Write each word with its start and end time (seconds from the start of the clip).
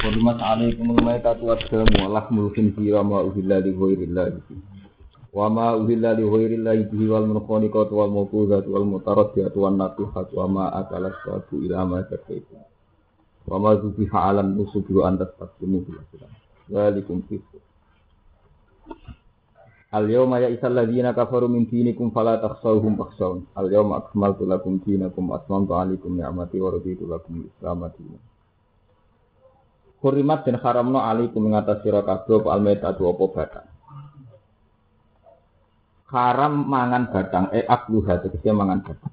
Hurmat 0.00 0.40
alaikum 0.40 0.96
al-maitatu 0.96 1.44
wa 1.44 1.60
lahmul 2.08 2.48
khinzir 2.56 2.96
wa 2.96 3.04
ma 3.04 3.18
uhilla 3.20 3.60
li 3.60 3.68
wa 5.30 5.46
ma 5.52 5.76
uhilla 5.76 6.16
li 6.16 6.24
ghairillah 6.24 6.88
bihi 6.88 7.04
wal 7.04 7.28
munkhaniqatu 7.28 7.92
wal 7.92 8.08
mawqudatu 8.08 8.72
wal 8.72 8.88
mutaraddiyatu 8.88 9.60
wa 9.60 10.46
ma 10.48 10.64
akalas 10.72 11.12
sabu 11.20 11.60
ila 11.68 11.84
ma 11.84 12.00
wa 13.44 13.56
ma 13.60 13.70
zubiha 13.76 14.18
alam 14.24 14.56
nusubi 14.56 14.96
wa 14.96 15.12
antas 15.12 15.36
taqsimu 15.36 15.84
bil 15.84 16.00
aslam 16.00 16.32
walikum 16.72 17.20
fisq 17.28 17.60
Al 19.92 20.06
yawma 20.06 20.38
ya 20.40 20.48
isal 20.54 20.70
ladzina 20.72 21.10
kafaru 21.12 21.50
min 21.50 21.66
dinikum 21.66 22.14
fala 22.14 22.38
fakhshawun. 22.38 23.42
Al 23.58 23.66
akmaltu 23.74 24.46
lakum 24.46 24.78
wa 25.26 25.42
lakum. 27.10 28.29
Kurimat 30.00 30.48
dan 30.48 30.56
haramno 30.56 31.04
alaikum 31.04 31.44
mengatas 31.44 31.84
sira 31.84 32.00
kabeh 32.00 32.40
apa 32.40 32.48
almaitatu 32.56 33.04
apa 33.04 33.24
batang. 33.36 33.68
Haram 36.08 36.54
mangan 36.64 37.12
batang 37.12 37.52
eh 37.52 37.68
akluha 37.68 38.24
tegese 38.24 38.48
mangan 38.48 38.80
batang. 38.80 39.12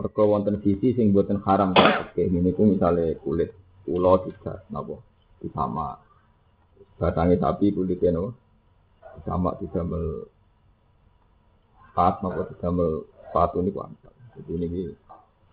Mergo 0.00 0.22
wonten 0.32 0.64
sisi 0.64 0.96
sing 0.96 1.12
boten 1.12 1.44
haram 1.44 1.76
oke 1.76 2.22
niku 2.24 2.64
misale 2.64 3.20
kulit 3.20 3.52
ula 3.84 4.16
tidak 4.24 4.64
napa 4.72 4.96
disama 5.44 6.00
batangnya 6.96 7.36
sapi 7.36 7.76
kulitnya 7.76 8.16
napa 8.16 8.32
sama 9.28 9.60
didamel 9.60 10.24
pat 11.92 12.24
napa 12.24 12.48
didamel 12.48 13.04
sepatu 13.28 13.60
niku 13.60 13.84
antara. 13.84 14.16
Jadi 14.40 14.52
ini 14.56 14.88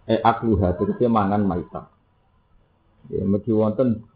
eh 0.08 0.24
akluha 0.24 0.80
tegese 0.80 1.12
mangan 1.12 1.44
maita. 1.44 1.93
Ya 3.12 3.24
mesti 3.28 3.52
wonten 3.52 4.08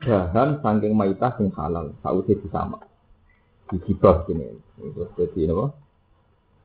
bahan 0.00 0.64
saking 0.64 0.96
maita 0.96 1.36
sing 1.36 1.52
halal 1.52 1.92
sausé 2.00 2.38
disama. 2.40 2.80
Disibah 3.68 4.24
kene. 4.24 4.56
Itu 4.80 5.04
dadi 5.12 5.44
napa? 5.44 5.76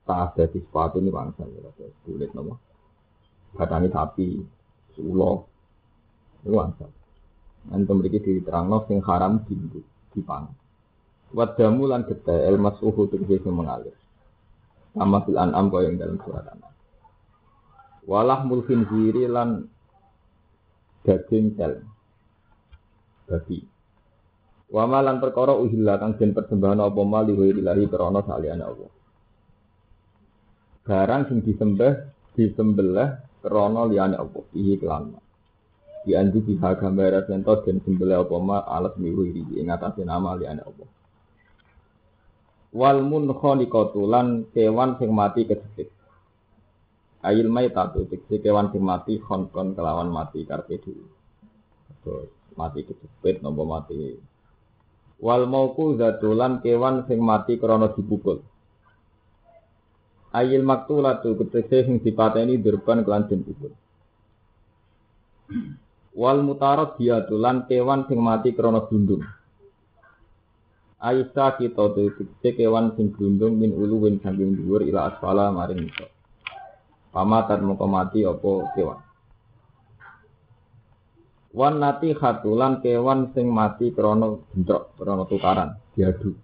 Tak 0.08 0.40
dadi 0.40 0.62
sepatu 0.64 1.04
ini 1.04 1.12
bangsa 1.12 1.44
ya 1.44 1.70
kulit 2.08 2.32
napa? 2.32 2.56
Batangnya 3.56 3.92
sapi, 3.92 4.40
ulo, 5.00 5.48
itu 6.44 6.56
bangsa. 6.56 6.88
Nanti 7.72 7.88
memiliki 7.90 8.20
diterangno 8.22 8.84
sing 8.88 9.00
haram 9.04 9.44
di 9.48 9.56
dipangan. 10.16 10.54
Wadamu 11.36 11.90
lan 11.90 12.08
getih 12.08 12.48
el 12.48 12.56
masuhu 12.62 13.12
tegese 13.12 13.52
mengalir. 13.52 13.96
Sama 14.96 15.28
fil 15.28 15.36
an'am 15.36 15.68
kaya 15.68 15.92
yang 15.92 16.00
dalam 16.00 16.18
surat 16.24 16.48
an'am. 16.48 16.72
Walah 18.08 18.48
mulkin 18.48 18.88
ziri 18.88 19.28
lan 19.28 19.68
daging 21.06 21.54
tel. 21.54 21.86
Babi. 23.30 23.62
Wama 24.74 25.00
lan 25.06 25.22
perkara 25.22 25.54
uhilla 25.54 26.02
kang 26.02 26.18
den 26.18 26.34
persembahan 26.34 26.82
apa 26.82 27.02
mali 27.06 27.32
wa 27.38 27.46
ilahi 27.46 27.86
krana 27.86 28.26
saliyane 28.26 28.64
Allah. 28.66 28.92
Barang 30.86 31.30
sing 31.30 31.46
disembah 31.46 32.12
disembelih 32.34 33.22
krana 33.46 33.86
liyane 33.86 34.18
Allah. 34.18 34.44
Ihi 34.52 34.76
kelan. 34.82 35.16
Di 36.06 36.18
andi 36.18 36.42
biha 36.42 36.78
gambar 36.78 37.30
sento 37.30 37.62
den 37.62 37.80
sembelih 37.86 38.26
apa 38.26 38.36
ma 38.42 38.66
alat 38.66 38.98
miwi 38.98 39.46
ing 39.56 39.70
atase 39.70 40.02
nama 40.02 40.34
liyane 40.34 40.66
Allah 40.66 40.90
wal 42.76 43.00
munkhaniqatu 43.08 44.04
lan 44.04 44.52
kewan 44.52 45.00
sing 45.00 45.16
mati 45.16 45.48
kejepit. 45.48 45.88
Ail 47.26 47.50
maitatu 47.50 48.06
tegese 48.06 48.38
kewan 48.38 48.70
sing 48.70 48.86
mati 48.86 49.18
khonkon 49.18 49.74
kelawan 49.74 50.14
mati 50.14 50.46
karpe 50.46 50.78
dhewe. 50.78 52.30
Mati 52.54 52.86
kejepit 52.86 53.42
nopo 53.42 53.66
mati. 53.66 54.14
Wal 55.18 55.50
mauku 55.50 55.98
zatulan 55.98 56.62
kewan 56.62 57.10
sing 57.10 57.18
mati 57.18 57.58
krana 57.58 57.90
dipukul. 57.98 58.46
Ail 60.38 60.62
maktulatu 60.62 61.34
tegese 61.50 61.90
sing 61.90 61.98
dipateni 62.06 62.62
durban 62.62 63.02
kelan 63.02 63.26
den. 63.26 63.42
Wal 66.14 66.46
mutarad 66.46 66.94
diatulan 67.02 67.66
kewan 67.66 68.06
sing 68.06 68.22
mati 68.22 68.54
krana 68.54 68.86
gundung. 68.86 69.26
Aisyah 71.02 71.58
kita 71.58 71.86
tegese 71.98 72.50
kewan 72.54 72.94
sing 72.94 73.10
glundung 73.18 73.58
min 73.58 73.74
uluwin 73.74 74.22
saking 74.22 74.62
dhuwur 74.62 74.86
ila 74.86 75.10
asfala 75.10 75.50
maring 75.50 75.90
iso. 75.90 76.15
Pamatan 77.16 77.64
moko 77.64 77.88
mati 77.88 78.28
apa 78.28 78.76
kewan. 78.76 79.00
Wan 81.56 81.80
nati 81.80 82.12
khatulan 82.12 82.84
kewan 82.84 83.32
sing 83.32 83.48
mati 83.48 83.96
krana 83.96 84.36
bentrok, 84.52 85.00
krana 85.00 85.24
tukaran, 85.24 85.80
diadu. 85.96 86.36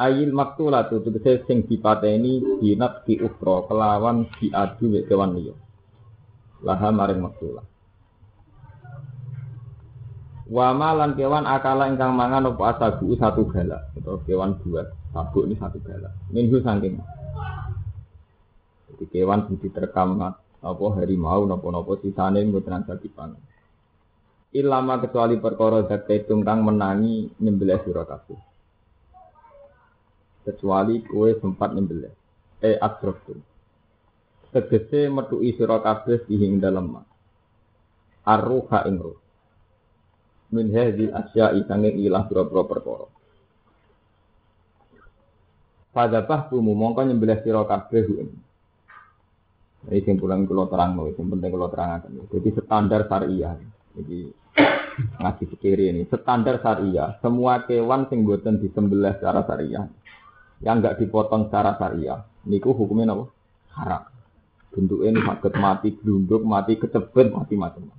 Ayil 0.00 0.32
maktulatu 0.32 1.04
tegese 1.04 1.44
sing 1.44 1.68
dipateni 1.68 2.64
dinat 2.64 3.04
di 3.04 3.20
ukra 3.20 3.68
kelawan 3.68 4.24
diadu 4.40 4.88
mek 4.88 5.04
kewan 5.04 5.36
liya. 5.36 5.52
Laha 6.64 6.88
maring 6.88 7.20
maktulah. 7.20 7.64
Wama 10.48 10.96
lan 10.96 11.12
kewan 11.12 11.44
akala 11.44 11.92
ingkang 11.92 12.16
mangan 12.16 12.56
apa 12.56 12.72
asabu 12.72 13.12
satu 13.20 13.44
galak 13.52 13.92
atau 14.00 14.16
kewan 14.24 14.56
dua 14.64 14.88
sabuk 15.12 15.44
ini 15.44 15.60
satu 15.60 15.76
galak. 15.84 16.16
Minggu 16.32 16.64
saking. 16.64 16.96
Jadi 18.96 19.12
kewan 19.12 19.44
sing 19.44 19.60
diterkam 19.60 20.16
apa 20.16 20.86
harimau 20.96 21.44
napa-napa 21.44 22.00
sisane 22.00 22.40
mboten 22.48 22.80
ansal 22.80 22.96
dipangan. 22.96 23.36
Ilama 24.56 25.04
kecuali 25.04 25.36
perkara 25.36 25.84
zakaitum 25.84 26.40
kang 26.40 26.64
menangi 26.64 27.28
nyembelih 27.36 27.76
sira 27.84 28.08
kabeh. 28.08 28.40
Kecuali 30.48 31.04
kue 31.04 31.36
sempat 31.36 31.76
nyembelih. 31.76 32.08
Eh 32.64 32.80
akroftum. 32.80 33.36
Tegese 34.48 35.12
metuki 35.12 35.52
sira 35.60 35.76
kabeh 35.84 36.24
ing 36.32 36.56
dalem. 36.56 37.04
Arruha 38.24 38.88
ing 38.88 38.96
ruh 38.96 39.20
min 40.54 40.70
hadhil 40.70 41.10
asya'i 41.10 41.66
sanging 41.66 41.98
ilah 42.06 42.24
pira-pira 42.30 42.62
perkara. 42.64 43.06
Fadzabah 45.90 46.48
tumu 46.52 46.76
mongko 46.76 47.02
nyembelih 47.04 47.40
sira 47.42 47.64
kabeh 47.68 48.04
ing. 48.24 48.30
Ini 49.86 50.02
sing 50.02 50.18
pulang 50.18 50.50
kula 50.50 50.66
terangno, 50.66 51.10
sing 51.14 51.30
penting 51.30 51.50
kula 51.54 51.70
terangaken. 51.70 52.26
Jadi 52.30 52.48
standar 52.58 53.06
syariah. 53.06 53.54
Jadi 53.94 54.18
ngaji 55.22 55.44
fikir 55.56 55.78
ini 55.78 56.02
standar 56.10 56.58
syariah. 56.58 57.18
Semua 57.22 57.62
kewan 57.64 58.10
sing 58.10 58.26
boten 58.26 58.58
disembelih 58.58 59.14
secara 59.18 59.46
syariah 59.46 59.86
yang 60.64 60.80
enggak 60.80 60.96
dipotong 60.98 61.52
secara 61.52 61.76
syariah 61.76 62.24
niku 62.48 62.72
hukumnya 62.72 63.12
apa? 63.12 63.24
Haram. 63.76 64.02
Bentuknya 64.72 65.08
ini 65.12 65.20
sakit 65.24 65.54
mati, 65.56 65.88
gelunduk, 66.00 66.42
mati, 66.44 66.76
kecepet, 66.76 67.32
mati 67.32 67.54
macam-macam 67.56 67.96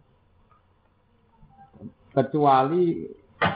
kecuali 2.18 3.06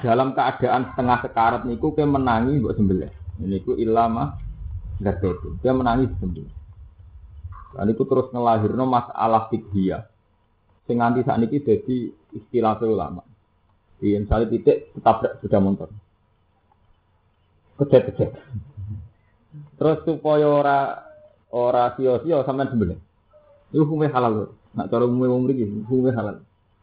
dalam 0.06 0.38
keadaan 0.38 0.94
setengah 0.94 1.18
sekarat 1.26 1.62
niku 1.66 1.98
ke 1.98 2.06
menangi 2.06 2.62
buat 2.62 2.78
sembelih. 2.78 3.10
Niku 3.42 3.74
ilama 3.74 4.38
nggak 5.02 5.18
itu. 5.26 5.50
Dia 5.66 5.74
menangi 5.74 6.06
sembelih. 6.22 6.61
Dan 7.72 7.86
itu 7.92 8.04
terus 8.04 8.28
ngelahirno 8.36 8.84
masalah 8.84 9.48
fikih 9.48 10.04
Sing 10.90 11.00
nganti 11.00 11.24
ini 11.24 11.58
jadi 11.64 11.98
istilah 12.36 12.82
ulama. 12.84 13.24
Di 14.02 14.18
misalnya 14.18 14.50
titik 14.50 14.92
tetap 14.98 15.22
sudah 15.40 15.60
motor. 15.62 15.90
Kejet-kejet. 17.78 18.34
Terus 19.78 19.98
supaya 20.04 20.48
ora 20.50 20.80
ora 21.54 21.94
sio-sio 21.96 22.42
sampean 22.44 22.74
sembelih. 22.74 23.00
Itu 23.70 23.86
hukumnya 23.86 24.12
halal. 24.12 24.52
Nak 24.74 24.88
cara 24.90 25.06
umumnya 25.06 25.32
umum 25.32 25.48
ini 25.54 25.86
hukumnya 25.86 26.18
halal. 26.18 26.36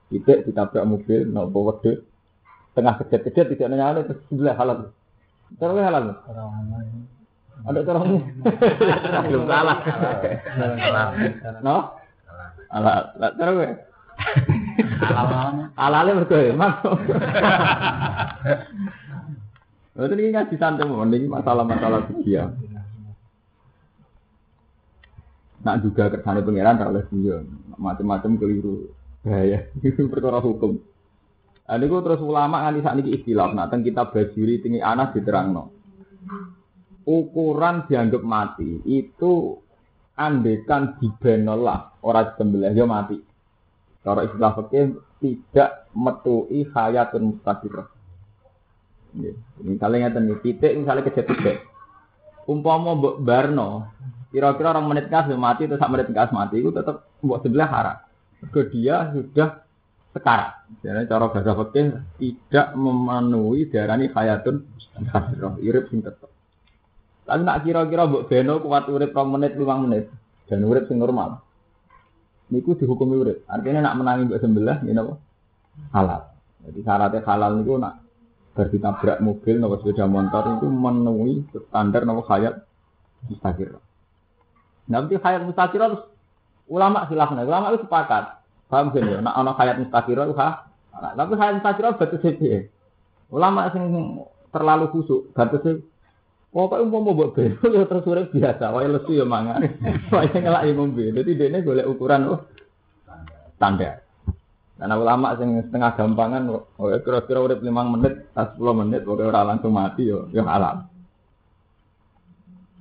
Tidak 0.09 0.49
ditabrak 0.49 0.89
mobil, 0.89 1.29
nopo 1.29 1.59
wedhus. 1.69 2.01
Tengah 2.73 2.97
kejat-kejat 3.03 3.47
tidak 3.53 3.69
nanya 3.69 4.07
terus 4.07 4.23
sebelah 4.31 4.57
halal. 4.57 4.79
Cara 5.59 5.75
halal. 5.75 6.05
Ada 7.67 7.81
cara 7.83 7.99
belum 9.27 9.45
salah. 9.51 9.77
No? 11.65 11.77
Halal. 12.71 13.01
Lah 13.19 13.31
cara 13.35 13.51
gue. 13.57 13.71
Halal 15.75 16.07
mergo 16.15 16.37
emang. 16.39 16.73
Itu 19.99 20.15
ini 20.15 20.31
ngaji 20.31 20.55
santai 20.55 20.87
ini 20.87 21.27
masalah-masalah 21.27 22.07
dia. 22.23 22.55
Nak 25.59 25.83
juga 25.83 26.07
kersane 26.15 26.47
pangeran 26.47 26.79
oleh 26.79 27.03
dia 27.11 27.43
macam-macam 27.75 28.39
keliru 28.39 28.95
bahaya 29.27 29.67
itu 29.83 30.07
perkara 30.13 30.39
hukum 30.39 30.79
Nah, 31.69 31.77
niku 31.77 32.01
terus 32.01 32.25
ulama 32.25 32.65
nganti 32.65 32.81
saat 32.81 32.97
ini 32.97 33.13
istilah. 33.13 33.53
Nah, 33.53 33.69
teng 33.69 33.85
kita 33.85 34.09
bajuri 34.09 34.65
tinggi 34.65 34.81
anak 34.81 35.13
diterangno. 35.13 35.69
Ukuran 37.09 37.89
dianggap 37.89 38.21
mati 38.21 38.85
itu 38.85 39.57
andekan 40.19 41.01
dibenolah 41.01 41.97
orang 42.05 42.37
sembelih 42.37 42.75
ya 42.77 42.85
mati. 42.85 43.17
Kalau 44.05 44.21
istilah 44.29 44.53
fikih 44.61 44.99
tidak 45.25 45.89
metui 45.97 46.69
hayatun 46.69 47.33
mustaqirah. 47.33 47.89
Misalnya 49.65 50.13
ngeten 50.13 50.29
iki, 50.37 50.61
titik 50.61 50.85
misalnya 50.85 51.09
kejadian 51.09 51.65
Umpama 52.49 52.97
mbok 52.97 53.21
barno, 53.21 53.93
kira-kira 54.33 54.73
orang 54.73 54.89
menit 54.89 55.13
gas 55.13 55.29
mati 55.37 55.69
atau 55.69 55.77
sak 55.77 55.93
menit 55.93 56.09
gas 56.13 56.33
mati 56.33 56.61
itu 56.61 56.73
tetap 56.73 57.09
mbok 57.21 57.45
sebelah 57.45 57.69
haram. 57.69 57.97
Ke 58.53 58.69
dia 58.73 59.13
sudah 59.13 59.65
sekarang. 60.17 60.53
Jadi 60.81 61.09
cara 61.09 61.29
bahasa 61.29 61.53
fikih 61.53 61.87
tidak 62.21 62.67
memenuhi 62.77 63.69
darani 63.69 64.09
hayatun 64.13 64.65
irip 65.61 65.89
sing 65.93 66.01
tetep. 66.01 66.33
Tapi 67.29 67.45
nak 67.45 67.61
kira-kira 67.61 68.09
mbok 68.09 68.25
beno 68.25 68.57
kuat 68.65 68.89
urip 68.89 69.13
2 69.13 69.21
menit 69.37 69.53
5 69.53 69.85
menit 69.85 70.09
dan 70.49 70.65
urip 70.65 70.89
sing 70.89 70.97
normal. 70.97 71.45
Niku 72.49 72.73
dihukumi 72.73 73.21
urip. 73.21 73.45
Artinya 73.45 73.85
nak 73.85 74.01
menangi 74.01 74.33
mbok 74.33 74.41
sebelah 74.41 74.81
ngene 74.81 75.01
apa? 75.05 75.15
Halal. 75.93 76.23
Jadi 76.65 76.81
syaratnya 76.81 77.21
halal 77.29 77.53
niku 77.61 77.77
nak 77.77 78.01
berditabrak 78.57 79.21
mobil 79.21 79.61
nopo 79.61 79.77
sepeda 79.85 80.09
motor 80.09 80.57
itu 80.57 80.67
memenuhi 80.73 81.45
standar 81.69 82.09
nopo 82.09 82.25
hayat 82.33 82.65
mustaqir. 83.29 83.77
Nanti 84.89 85.21
hayat 85.21 85.45
mustaqir 85.45 85.85
terus 85.85 86.09
ulama 86.65 87.05
silahkan, 87.13 87.45
ulama 87.45 87.77
itu 87.77 87.85
sepakat. 87.85 88.41
Paham 88.73 88.89
sih 88.97 89.05
ya? 89.05 89.21
Nak 89.21 89.37
ono 89.37 89.53
hayat 89.53 89.77
mustaqir 89.85 90.17
itu 90.17 90.33
ha. 90.41 90.65
Tapi 90.97 91.33
hayat 91.37 91.61
mustaqir 91.61 91.85
batas 91.93 92.25
sih. 92.25 92.73
Ulama 93.29 93.69
sing 93.69 93.85
terlalu 94.49 94.89
kusuk 94.97 95.29
batasnya 95.37 95.85
Pokoknya 96.49 96.89
mau 96.89 97.05
mau 97.05 97.13
buat 97.13 97.37
belo 97.37 97.61
ya 97.77 97.85
terus 97.85 98.09
urip 98.09 98.33
biasa, 98.33 98.73
wae 98.73 98.89
lesu 98.89 99.13
ya 99.13 99.29
mangan. 99.29 99.61
Wae 100.17 100.33
ngelak 100.33 100.65
ya 100.65 100.73
ngombe. 100.73 101.05
Dadi 101.13 101.37
dene 101.37 101.61
golek 101.61 101.85
ukuran 101.85 102.25
oh 102.25 102.41
standar. 103.61 104.01
Karena 104.81 104.95
ulama 104.97 105.37
sing 105.37 105.61
setengah 105.61 105.93
gampangan 105.93 106.43
oh, 106.49 106.65
kira-kira 107.05 107.43
urip 107.45 107.61
5 107.61 107.69
menit, 107.69 108.31
10 108.33 108.57
menit 108.81 109.03
pokoknya 109.05 109.29
ora 109.29 109.43
langsung 109.45 109.77
mati 109.77 110.09
yo 110.09 110.31
ya 110.33 110.41
halal. 110.47 110.89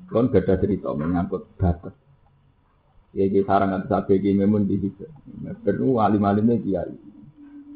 Kon 0.08 0.32
gada 0.32 0.56
cerita 0.62 0.94
menyangkut 0.96 1.58
batas. 1.60 1.92
Ya 3.12 3.28
iki 3.28 3.44
sarang 3.44 3.76
kan 3.76 3.84
sabe 3.92 4.16
iki 4.22 4.32
memun 4.32 4.64
di 4.64 4.80
situ. 4.80 5.04
Perlu 5.66 6.00
alim-alimnya 6.00 6.56
kiai. 6.64 6.96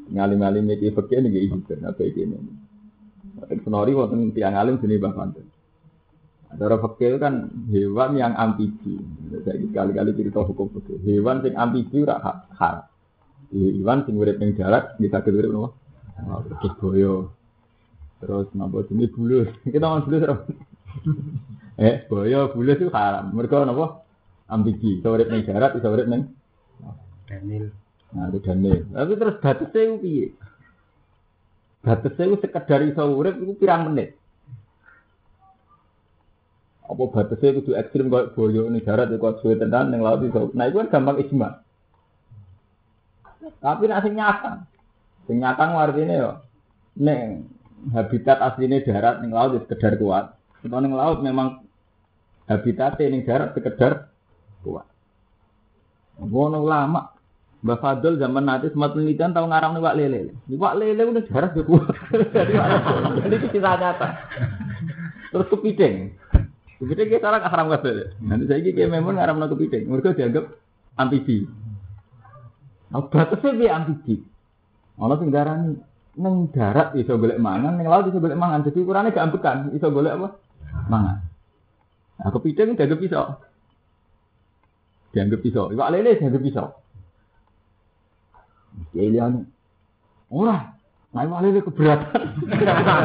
Ngalim-alimnya 0.08 0.80
kiai 0.80 0.94
fakir 0.96 1.20
nih 1.20 1.52
iki 1.52 1.76
apa 1.84 2.00
iki 2.00 2.20
ini. 2.24 2.38
Senori 3.60 3.92
wonten 3.92 4.32
tiang 4.32 4.56
alim 4.56 4.80
sini 4.80 4.96
Mbah 4.96 5.12
Panten. 5.12 5.44
Cara 6.52 6.76
fakir 6.76 7.16
kan 7.16 7.48
hewan 7.72 8.20
yang 8.20 8.36
amfibi. 8.36 9.00
Saya 9.44 9.56
kali-kali 9.72 10.12
cerita 10.12 10.44
hukum 10.44 10.68
fakir. 10.76 11.00
Hewan 11.00 11.40
yang 11.48 11.56
amfibi 11.56 12.04
ora 12.04 12.44
haram. 12.60 12.84
Hewan 13.52 14.04
sing 14.04 14.14
urip 14.20 14.36
ning 14.36 14.52
darat 14.56 14.96
bisa 15.00 15.24
urip 15.24 15.48
nopo? 15.48 15.68
Terus 16.60 16.72
boyo. 16.76 17.14
Terus 18.20 18.48
napa 18.52 18.84
ini 18.92 19.08
bulus. 19.08 19.48
Kita 19.72 19.84
ngomong 19.88 20.04
bulus 20.04 20.22
ora? 20.28 20.36
eh, 21.88 22.04
boyo 22.06 22.52
bulus 22.52 22.76
itu 22.80 22.92
haram. 22.92 23.32
Mereka 23.32 23.64
napa? 23.64 24.04
Amfibi. 24.52 25.00
Bisa 25.00 25.08
urip 25.08 25.32
ning 25.32 25.48
darat, 25.48 25.72
bisa 25.72 25.88
urip 25.88 26.04
ning 26.04 26.28
Daniel. 27.24 27.72
Nah, 28.12 28.28
itu 28.28 28.44
Daniel. 28.44 28.84
Tapi 28.92 29.12
terus 29.16 29.36
batasnya 29.40 29.80
itu 29.88 29.96
piye? 30.04 30.26
Batasnya 31.80 32.24
itu 32.28 32.36
sekedar 32.44 32.80
iso 32.84 33.02
urip 33.08 33.40
itu 33.40 33.56
pirang 33.56 33.88
menit 33.88 34.20
apa 36.92 37.04
batasnya 37.08 37.56
itu 37.56 37.72
ekstrim 37.72 38.12
kayak 38.12 38.36
boyo 38.36 38.68
ini 38.68 38.84
darat 38.84 39.08
itu 39.08 39.16
kuat 39.16 39.40
suwe 39.40 39.56
tenan 39.56 39.88
yang 39.96 40.04
laut 40.04 40.20
itu 40.20 40.52
nah 40.52 40.68
itu 40.68 40.76
kan 40.84 40.92
gampang 40.92 41.24
isma 41.24 41.64
tapi 43.64 43.88
nasi 43.88 44.12
nyata 44.12 44.68
sing 45.24 45.40
nyata 45.40 45.64
artinya 45.72 46.14
ya 46.14 46.32
neng 47.00 47.48
habitat 47.96 48.44
aslinya 48.44 48.84
darat 48.84 49.24
neng 49.24 49.32
laut 49.32 49.56
itu 49.56 49.64
sekedar 49.64 49.96
kuat 49.96 50.36
kalau 50.60 50.84
neng 50.84 50.92
laut 50.92 51.24
memang 51.24 51.64
habitatnya 52.44 53.08
neng 53.08 53.24
darat 53.24 53.56
sekedar 53.56 54.12
kuat 54.60 54.84
Wono 56.20 56.60
lama 56.60 57.08
Mbak 57.62 57.78
Fadl 57.78 58.18
zaman 58.18 58.42
nanti 58.42 58.74
sempat 58.74 58.90
penelitian 58.90 59.30
tahu 59.30 59.46
ngarang 59.46 59.78
nih 59.78 59.82
wak 59.86 59.94
lele. 59.94 60.34
Nih 60.50 60.58
wak 60.58 60.82
lele 60.82 61.02
udah 61.14 61.24
darat 61.30 61.54
gak 61.54 61.66
kuat. 61.70 61.94
Jadi 63.22 63.36
cerita 63.38 63.78
nyata. 63.78 64.08
Terus 65.30 65.46
kepiting. 65.46 65.94
Kepiting 66.82 67.14
kita 67.14 67.30
orang 67.30 67.46
haram 67.46 67.70
kabeh. 67.70 68.18
Nanti 68.26 68.50
saya 68.50 68.58
kayak 68.58 68.90
memang 68.90 69.14
ngaram 69.14 69.38
no 69.38 69.46
kepiting. 69.46 69.86
Mereka 69.86 70.18
dianggap 70.18 70.50
amfibi. 70.98 71.46
Nah, 72.90 73.06
batasnya 73.06 73.54
dia 73.54 73.70
amfibi. 73.78 74.18
Ono 74.98 75.14
sing 75.14 75.30
darani 75.30 75.78
neng 76.18 76.50
darat 76.50 76.98
iso 76.98 77.14
golek 77.22 77.38
mangan, 77.38 77.78
neng 77.78 77.86
laut 77.86 78.10
iso 78.10 78.18
golek 78.18 78.34
mangan. 78.34 78.66
Jadi 78.66 78.82
ukurannya 78.82 79.14
gak 79.14 79.30
ambekan, 79.30 79.70
iso 79.78 79.94
golek 79.94 80.10
apa? 80.10 80.28
Mangan. 80.90 81.16
Nah, 82.18 82.30
kepiting 82.34 82.74
dianggap 82.74 82.98
pisau. 82.98 83.26
Dianggap 85.14 85.38
pisau. 85.38 85.70
Iwak 85.70 85.90
lele 85.94 86.18
dianggap 86.18 86.42
pisau. 86.42 86.66
Ya 88.90 89.06
liane. 89.06 89.46
Ora, 90.34 90.74
Nah, 91.14 91.22
iwak 91.30 91.46
lele 91.46 91.62
keberatan. 91.62 92.26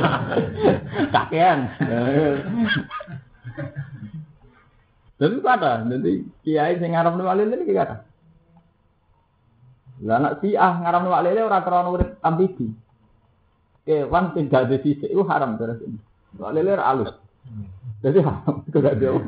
Kakean. 1.13 1.59
Itu 5.17 5.41
ada, 5.49 5.81
nanti 5.81 6.29
kiai 6.45 6.77
sing 6.77 6.93
ngaram 6.93 7.17
nuwak 7.17 7.41
lele 7.41 7.57
ini 7.57 7.73
kata. 7.73 8.05
Lah 10.05 10.21
anak 10.21 10.45
si 10.45 10.53
ah 10.53 10.77
ngaram 10.77 11.09
nuwak 11.09 11.25
lele 11.25 11.41
orang 11.41 11.65
krono 11.65 11.89
urip 11.97 12.09
ambibi. 12.21 12.69
Kewan 13.81 14.35
tidak 14.37 14.69
ada 14.69 14.77
sisi 14.83 15.09
itu 15.09 15.23
haram 15.25 15.57
terus 15.57 15.81
ini. 15.81 15.97
Nuwak 16.37 16.53
lele 16.53 16.77
halus. 16.77 17.17
Jadi 18.05 18.21
haram 18.21 18.61
gak 18.73 18.99
jauh. 19.01 19.25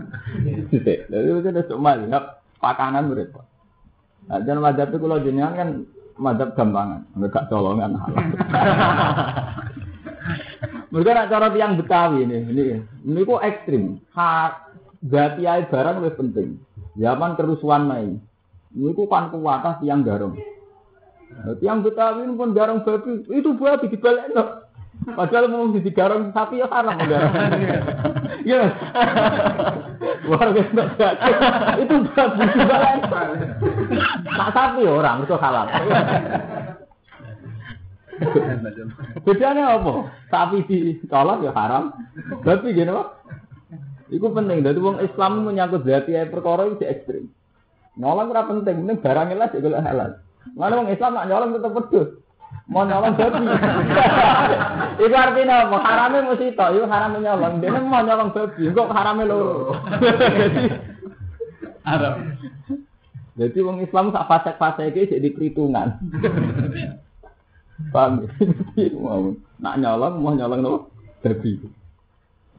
Sisi. 0.69 0.93
Jadi 1.09 1.25
itu 1.25 1.39
udah 1.41 1.65
cuma 1.65 1.97
lihat 1.97 2.23
pakanan 2.61 3.09
urip. 3.09 3.33
Nah, 4.29 4.37
dan 4.45 4.61
mazhab 4.61 4.93
itu 4.93 5.01
kalau 5.01 5.25
jenengan 5.25 5.57
kan 5.57 5.69
mazhab 6.21 6.53
gampangan, 6.53 7.01
enggak 7.17 7.49
colongan. 7.49 7.97
Mereka 10.89 11.09
nak 11.13 11.29
cara 11.29 11.47
tiang 11.53 11.77
Betawi 11.77 12.25
ini, 12.25 12.37
ini, 12.49 12.63
ini 13.05 13.21
kok 13.21 13.45
ekstrim. 13.45 14.01
Hak 14.09 14.73
gati 15.05 15.45
air 15.45 15.69
barang 15.69 16.01
lebih 16.01 16.17
penting. 16.17 16.49
Zaman 16.97 17.37
kerusuhan 17.37 17.85
main. 17.85 18.17
Ini 18.73 18.97
kok 18.97 19.09
kan 19.09 19.29
kuatah 19.29 19.77
tiang 19.85 20.01
garong. 20.01 20.33
Nah, 21.29 21.53
tiang 21.61 21.85
Betawi 21.85 22.25
ini 22.25 22.33
pun 22.33 22.57
garong 22.57 22.81
babi, 22.81 23.21
itu 23.29 23.49
babi 23.53 23.85
dibalik 23.85 24.33
no. 24.33 24.65
Padahal 24.99 25.47
mau 25.47 25.69
di 25.71 25.91
garong 25.93 26.33
sapi 26.33 26.59
ya 26.59 26.67
haram 26.67 26.97
garong. 26.97 27.33
Iya. 28.39 28.71
Luar 30.25 30.47
biasa. 30.55 31.09
Itu 31.85 31.95
babi 32.17 32.43
dibalik. 32.49 33.01
Tak 34.25 34.49
sapi 34.57 34.81
orang 34.89 35.21
itu 35.21 35.35
halal. 35.37 35.67
Bedanya 39.25 39.79
apa? 39.79 39.91
Sapi 40.29 40.65
dicolok 40.67 41.43
ya 41.45 41.51
haram. 41.55 41.95
Tapi 42.43 42.75
gini 42.75 42.91
kok. 42.91 43.09
Iku 44.09 44.33
penting. 44.33 44.65
Jadi 44.65 44.79
wong 44.81 44.97
Islam 45.01 45.45
menyangkut 45.45 45.85
berarti 45.85 46.17
ya 46.17 46.25
perkara 46.27 46.67
itu 46.69 46.85
ekstrim. 46.85 47.29
Nyolong 47.99 48.31
ora 48.31 48.47
penting, 48.47 48.85
penting 48.85 48.97
barangnya 49.03 49.35
lah 49.35 49.49
juga 49.51 49.83
halal. 49.83 50.11
Mana 50.55 50.79
wong 50.79 50.89
Islam 50.89 51.11
nak 51.13 51.27
nyolong 51.29 51.51
tetap 51.57 51.71
pedus. 51.75 52.09
Mau 52.69 52.85
nyolong 52.85 53.13
babi. 53.13 53.45
Iku 55.05 55.15
artinya 55.15 55.55
apa? 55.69 55.77
Haramnya 55.81 56.19
mesti 56.33 56.53
to, 56.53 56.65
itu 56.73 56.85
haramnya 56.85 57.19
nyolong. 57.21 57.53
Dia 57.61 57.77
mau 57.81 58.01
nyolong 58.01 58.29
babi, 58.33 58.73
kok 58.73 58.93
haramnya 58.93 59.29
loro. 59.29 59.73
Jadi 60.01 60.63
haram. 61.85 62.15
Jadi 63.39 63.57
wong 63.63 63.77
Islam 63.85 64.11
sak 64.11 64.27
fasek-fasek 64.27 64.91
iki 64.91 65.15
jadi 65.15 65.27
perhitungan. 65.31 65.87
Paham 67.89 68.27
ya? 68.27 68.29
mau 69.03 69.31
nak 69.59 69.75
nyolong 69.79 70.15
mau 70.19 70.33
nyolong 70.35 70.59
nopo 70.59 70.79
babi. 71.23 71.57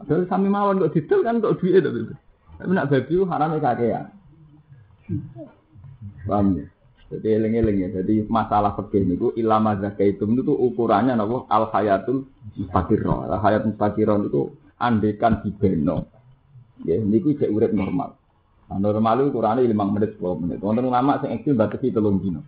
Padahal 0.00 0.25
sami 0.27 0.49
mawon 0.49 0.81
kok 0.81 0.93
didol 0.97 1.21
kan 1.21 1.45
kok 1.45 1.61
duit 1.61 1.85
itu. 1.85 2.17
Tapi 2.57 2.73
nak 2.73 2.89
babi 2.89 3.15
haram 3.29 3.61
ya. 3.61 4.03
Paham 6.25 6.47
ya? 6.57 6.67
Jadi 7.11 7.27
eling-eling 7.27 7.77
ya. 7.85 7.89
Jadi 8.00 8.25
masalah 8.31 8.79
fikih 8.79 9.03
niku 9.03 9.29
ilama 9.37 9.77
zakaitum 9.77 10.39
itu 10.39 10.55
ukurannya 10.55 11.19
nopo 11.19 11.45
al 11.53 11.69
hayatul 11.69 12.25
mustaqirah. 12.57 13.29
Al 13.29 13.39
hayat 13.43 13.62
mustaqirah 13.69 14.17
itu 14.25 14.55
andekan 14.81 15.45
dibeno. 15.45 16.09
Ya 16.87 16.97
niku 16.97 17.37
cek 17.37 17.53
urip 17.53 17.77
normal. 17.77 18.17
Nah, 18.71 18.79
normal 18.79 19.27
itu 19.27 19.35
ukurannya 19.35 19.67
5 19.67 19.95
menit 19.99 20.11
10 20.17 20.43
menit. 20.47 20.59
Wonten 20.62 20.87
ulama 20.87 21.19
sing 21.19 21.35
ekstrem 21.35 21.59
batasi 21.59 21.91
3 21.91 22.23
dino. 22.23 22.41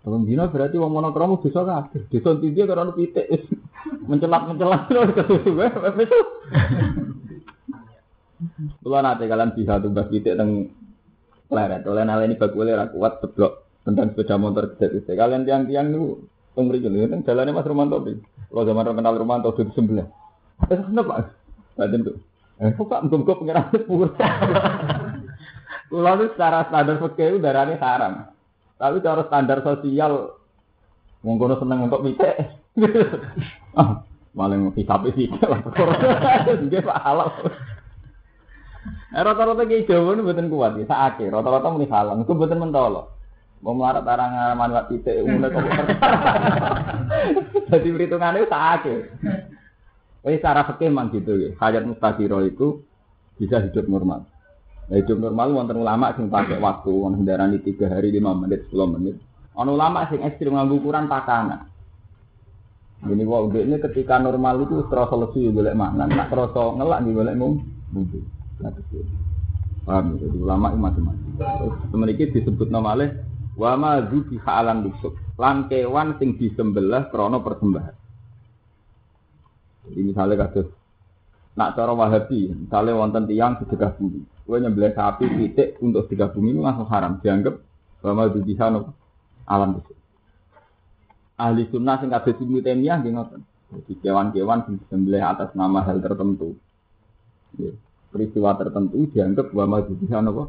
Tolong 0.00 0.24
dino 0.24 0.48
berarti 0.48 0.80
wong 0.80 0.92
monokromo 0.96 1.44
bisa 1.44 1.60
kabeh. 1.60 2.08
Desa 2.08 2.32
tiga 2.40 2.64
karena 2.64 2.88
ono 2.88 2.96
pitik 2.96 3.26
mencelat-mencelat 4.10 4.82
terus 4.88 5.12
kesusu 5.12 5.50
wae 5.56 5.68
wis. 6.00 6.12
Kula 8.80 9.04
nate 9.04 9.28
kalian 9.28 9.52
bisa 9.52 9.76
tugas 9.80 10.08
pitik 10.08 10.36
teng 10.40 10.72
leret. 11.52 11.84
Oleh 11.84 12.04
naleni 12.08 12.40
bakule 12.40 12.72
ra 12.72 12.88
kuat 12.88 13.20
seblok 13.20 13.84
tentang 13.84 14.12
sepeda 14.12 14.36
motor 14.40 14.76
gede 14.76 15.04
Kalian 15.04 15.44
tiang-tiang 15.44 15.92
niku 15.92 16.24
Teng 16.50 16.66
mriki 16.66 16.90
lho, 16.90 17.06
dalane 17.22 17.54
Mas 17.54 17.62
Romanto 17.62 18.02
iki. 18.02 18.18
Kalau 18.50 18.66
zaman 18.66 18.90
kenal 18.90 19.14
Romanto 19.14 19.54
di 19.54 19.70
sebelah. 19.70 20.08
Eh, 20.66 20.82
kenapa? 20.82 21.30
Badan 21.78 22.02
tuh. 22.02 22.18
Eh, 22.58 22.74
kok 22.74 22.90
Pak 22.90 23.06
muga-muga 23.06 23.38
pengiran 23.38 23.70
sepur. 23.70 24.10
Kulo 25.90 26.10
itu 26.18 26.24
secara 26.34 26.66
standar 26.66 26.98
fikih 26.98 27.38
darane 27.38 27.78
haram. 27.78 28.34
Tapi 28.80 29.04
cara 29.04 29.28
standar 29.28 29.60
sosial 29.60 30.40
wong 31.20 31.36
kono 31.36 31.60
seneng 31.60 31.84
untuk 31.84 32.00
mikir. 32.00 32.32
ah, 33.80 34.00
maling 34.32 34.72
hisap 34.72 35.04
sih. 35.12 35.28
Nggih 36.64 36.80
Pak 36.80 37.00
halal. 37.04 37.28
Eh, 39.10 39.20
rata-rata 39.20 39.68
ki 39.68 39.84
Jawa 39.84 40.16
ini 40.16 40.24
buatan 40.24 40.48
kuat 40.48 40.80
ya, 40.80 40.88
saake. 40.88 41.28
Rata-rata 41.28 41.68
muni 41.68 41.84
halal, 41.92 42.24
itu 42.24 42.32
buatan 42.32 42.62
mentolo. 42.62 43.12
Mau 43.60 43.76
melarat 43.76 44.08
arang 44.08 44.56
manfaat 44.56 44.88
titik 44.88 45.20
umumnya 45.20 45.52
kok. 45.52 45.60
Jadi 47.68 47.88
perhitungannya 48.00 48.48
saake. 48.48 48.94
Tapi 50.24 50.36
secara 50.40 50.64
fikih 50.64 50.88
gitu 51.20 51.32
ya. 51.36 51.50
Hayat 51.60 51.84
mustaqiro 51.84 52.40
itu 52.48 52.80
bisa 53.36 53.60
hidup 53.60 53.84
normal. 53.84 54.24
Nah, 54.90 54.98
hidup 54.98 55.22
normal 55.22 55.54
wonten 55.54 55.78
ulama 55.78 56.10
sing 56.18 56.26
pakai 56.26 56.58
waktu 56.58 56.90
wong 56.90 57.22
hendarani 57.22 57.62
3 57.62 57.86
hari 57.86 58.10
5 58.10 58.42
menit 58.42 58.66
10 58.74 58.94
menit. 58.98 59.22
Ono 59.54 59.78
ulama 59.78 60.10
sing 60.10 60.18
ekstrim 60.26 60.58
nganggo 60.58 60.82
ukuran 60.82 61.06
pakanan. 61.06 61.70
Ini 63.06 63.22
wau 63.22 63.46
ini 63.54 63.78
ketika 63.78 64.18
normal 64.18 64.66
itu 64.66 64.82
terasa 64.90 65.14
lesu 65.14 65.54
golek 65.54 65.78
mangan, 65.78 66.10
nak 66.10 66.28
terasa 66.28 66.74
ngelak 66.74 67.00
di 67.06 67.10
golek 67.14 67.38
ngum. 67.38 67.54
Nah, 68.60 68.74
Paham 69.86 70.18
ya? 70.18 70.26
Jadi 70.26 70.36
ulama 70.36 70.66
itu 70.74 70.78
macam-macam. 70.82 71.30
Terus 72.04 72.30
disebut 72.36 72.68
namanya 72.68 73.06
wa 73.56 73.72
ma 73.78 74.04
zubi 74.10 74.36
halan 74.42 74.90
nusuk. 74.90 75.16
Lan 75.38 75.70
kewan 75.70 76.18
sing 76.18 76.36
disembelih 76.36 77.08
krana 77.08 77.38
persembahan. 77.40 77.96
Jadi 79.88 80.00
misalnya 80.02 80.44
kasus 80.44 80.68
nak 81.58 81.74
cara 81.74 81.92
Wahabi, 81.92 82.54
misalnya 82.54 82.94
wonten 82.94 83.26
tiang 83.26 83.58
sedekah 83.58 83.92
bumi, 83.98 84.22
gue 84.50 84.58
nyembelih 84.58 84.90
sapi 84.98 85.30
titik 85.30 85.78
untuk 85.78 86.10
sedekah 86.10 86.34
bumi 86.34 86.58
itu 86.58 86.60
langsung 86.60 86.90
haram, 86.90 87.22
dianggap 87.22 87.62
bahwa 88.02 88.26
halan 88.34 88.90
alam 89.46 89.68
nusuk. 89.78 89.94
Ahli 91.38 91.70
sunnah 91.70 92.02
sing 92.02 92.10
kabeh 92.10 92.34
sing 92.34 92.50
temiyah 92.58 92.98
nggih 92.98 93.14
ngoten. 93.14 93.46
Jadi 93.70 93.92
kewan-kewan 94.02 94.66
disembelih 94.66 95.22
atas 95.22 95.54
nama 95.54 95.86
hal 95.86 96.02
tertentu. 96.02 96.58
Ya 97.54 97.70
peristiwa 98.10 98.58
tertentu 98.58 99.06
dianggap 99.10 99.54
bahwa 99.54 99.86
apa 99.86 100.44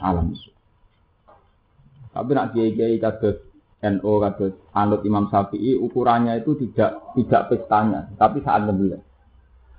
alam 0.00 0.32
tapi 2.16 2.30
nak 2.32 2.56
kiai 2.56 2.72
kiai 2.72 2.96
kados 2.96 3.36
NO 3.84 4.12
kados 4.24 4.56
anut 4.72 5.04
Imam 5.04 5.28
Syafi'i 5.28 5.76
ukurannya 5.76 6.40
itu 6.40 6.56
tidak 6.56 7.12
tidak 7.12 7.42
pestanya 7.52 8.08
tapi 8.16 8.40
saat 8.40 8.64
membeli 8.64 8.96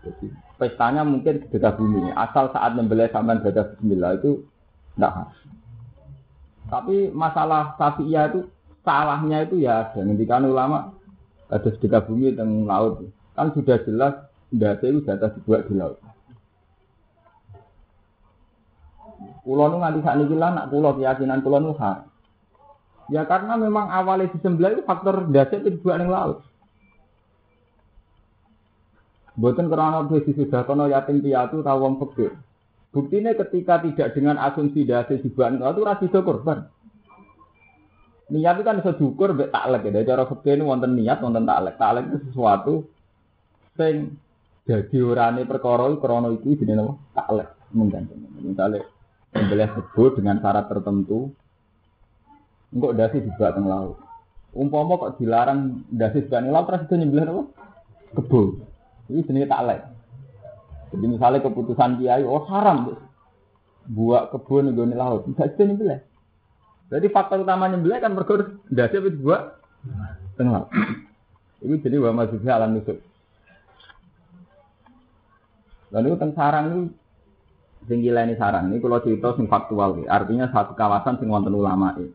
jadi 0.05 0.29
pestanya 0.57 1.05
mungkin 1.05 1.45
sedekah 1.47 1.77
bumi. 1.77 2.11
Asal 2.13 2.49
saat 2.51 2.73
membeli 2.73 3.07
sampai 3.13 3.39
baca 3.39 3.61
Bismillah 3.73 4.17
itu 4.17 4.43
tidak 4.97 5.13
harus 5.13 5.47
tapi 6.67 7.09
masalah 7.15 7.79
Syafi'iyah 7.79 8.23
itu 8.31 8.39
salahnya 8.83 9.47
itu 9.47 9.63
ya 9.63 9.87
ada. 9.95 10.23
Kan 10.27 10.43
ulama 10.43 10.91
ada 11.47 11.69
sedekah 11.79 12.03
bumi 12.03 12.35
tentang 12.35 12.67
laut. 12.67 13.07
Kan 13.39 13.55
sudah 13.55 13.79
jelas 13.87 14.27
tidak 14.51 14.83
itu 14.83 14.99
data 15.03 15.31
dibuat 15.31 15.67
di 15.71 15.73
laut. 15.79 15.97
Kulo 19.47 19.63
nu 19.71 19.79
nganti 19.79 20.03
saat 20.03 20.19
ini 20.19 20.35
nak 20.35 20.67
kulo 20.67 20.99
keyakinan 20.99 21.39
kulo 21.39 21.57
nu 21.63 21.73
Ya 23.07 23.23
karena 23.23 23.55
memang 23.55 23.87
awalnya 23.87 24.27
disembelih 24.35 24.75
itu 24.75 24.83
faktor 24.83 25.31
dasar 25.31 25.63
itu 25.63 25.79
dibuat 25.79 26.03
yang 26.03 26.11
laut. 26.11 26.43
Bukan 29.37 29.69
karena 29.69 30.01
sudah 30.09 30.61
kono 30.65 30.89
yatim 30.89 31.21
piatu 31.21 31.61
tahu 31.61 31.77
wong 31.77 31.93
fakir. 32.01 32.33
Buktinya 32.89 33.37
ketika 33.37 33.85
tidak 33.85 34.17
dengan 34.17 34.41
asumsi 34.41 34.81
dasar 34.81 35.21
dibuat 35.21 35.61
laut 35.61 35.77
itu 35.77 35.85
rasi 35.85 36.05
korban. 36.09 36.65
Niat 38.33 38.59
itu 38.59 38.63
kan 38.65 38.81
bisa 38.81 38.97
diukur 38.97 39.37
tak 39.37 39.53
taklek 39.53 39.93
ya. 39.93 40.01
Cara 40.03 40.25
fakir 40.25 40.57
ini 40.57 40.65
wonten 40.65 40.97
niat, 40.97 41.21
wonten 41.21 41.45
taklek. 41.45 41.77
Taklek 41.77 42.03
itu 42.09 42.17
sesuatu 42.27 42.73
sing 43.77 44.17
jadi 44.65 44.97
orane 45.05 45.45
perkara 45.45 45.85
krono 46.01 46.33
itu 46.33 46.57
jadi 46.57 46.81
apa? 46.81 46.93
Taklek 47.13 47.49
menggantung. 47.77 48.19
Misalnya 48.41 48.81
Membelih 49.37 49.69
kebo 49.69 50.15
dengan 50.15 50.41
syarat 50.41 50.65
tertentu, 50.65 51.29
enggak 52.73 52.95
dasi 52.95 53.17
juga 53.21 53.53
teng 53.53 53.67
laut. 53.69 53.99
Umpama 54.55 54.97
kok 54.97 55.21
dilarang 55.21 55.85
dasi 55.91 56.25
juga 56.25 56.41
teng 56.41 56.49
laut, 56.49 56.65
terus 56.65 56.89
itu 56.89 56.93
nyembelih 56.97 57.25
apa? 57.27 57.43
Kebo. 58.17 58.41
Ini 59.07 59.23
jenis 59.23 59.47
taklek. 59.47 59.81
Jadi 60.91 61.05
misalnya 61.07 61.43
keputusan 61.43 61.99
kiai, 61.99 62.23
oh 62.23 62.43
haram, 62.47 62.95
buat 63.87 64.31
kebun 64.31 64.71
nih 64.71 64.95
laut, 64.95 65.27
tidak 65.27 65.55
bisa 65.55 65.63
nyembelih. 65.67 65.99
Jadi 66.87 67.07
faktor 67.11 67.43
utama 67.43 67.67
nyembelih 67.67 67.99
kan 67.99 68.15
mereka 68.15 68.55
dasi 68.71 68.99
itu 68.99 69.19
buat 69.19 69.59
teng 70.39 70.51
laut. 70.51 70.71
Itu 71.59 71.75
jadi 71.83 71.99
wa 71.99 72.11
masuknya 72.15 72.55
alam 72.55 72.79
nusuk. 72.79 72.99
Lalu 75.91 76.19
tentang 76.19 76.31
sarang 76.35 76.65
itu 76.67 76.79
Sing 77.87 78.03
ini 78.03 78.35
saran 78.35 78.67
ini 78.67 78.83
kalau 78.83 78.99
cerita 78.99 79.31
sing 79.39 79.47
faktual 79.47 80.03
artinya 80.11 80.51
satu 80.51 80.75
kawasan 80.75 81.23
sing 81.23 81.31
wonten 81.31 81.55
ulama 81.55 81.95
ini. 81.95 82.11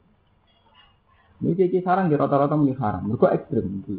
Ini 1.43 1.57
cici 1.57 1.81
sarang 1.81 2.13
di 2.13 2.15
rata-rata 2.15 2.55
muni 2.61 2.77
haram, 2.77 3.09
mereka 3.09 3.33
ekstrim 3.33 3.81
iki. 3.81 3.99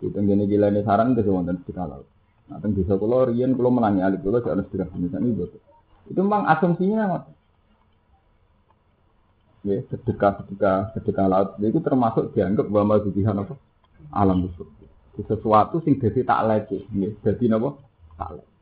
Di 0.00 0.08
tenggene 0.08 0.48
ini 0.48 0.80
sarang 0.80 1.12
itu 1.12 1.28
wonten 1.28 1.60
di 1.60 1.72
kalau. 1.76 2.00
Nah, 2.44 2.60
teng 2.60 2.76
desa 2.76 3.00
kula 3.00 3.32
riyen 3.32 3.56
kula 3.56 3.72
menangi 3.72 4.04
alih 4.04 4.20
kula 4.20 4.44
jek 4.44 4.52
ana 4.52 4.64
misalnya 5.00 5.28
itu. 5.32 5.58
Itu 6.12 6.20
memang 6.20 6.44
asumsinya 6.48 7.08
nggak 7.08 7.24
Ya, 9.64 9.80
sedekah 9.88 10.44
sedekah 10.44 10.92
sedekah 10.92 11.24
laut 11.24 11.56
itu 11.56 11.80
termasuk 11.80 12.36
dianggap 12.36 12.68
bahwa 12.68 13.00
mazubihan 13.00 13.32
apa? 13.32 13.56
Alam 14.12 14.44
busuk. 14.44 14.68
Sesuatu 15.16 15.80
sing 15.80 15.96
dadi 15.96 16.20
tak 16.20 16.44
lagi, 16.44 16.84
ya, 16.92 17.08
dadi 17.24 17.48
napa? 17.48 17.72
Tak 18.20 18.36
lagi. 18.36 18.52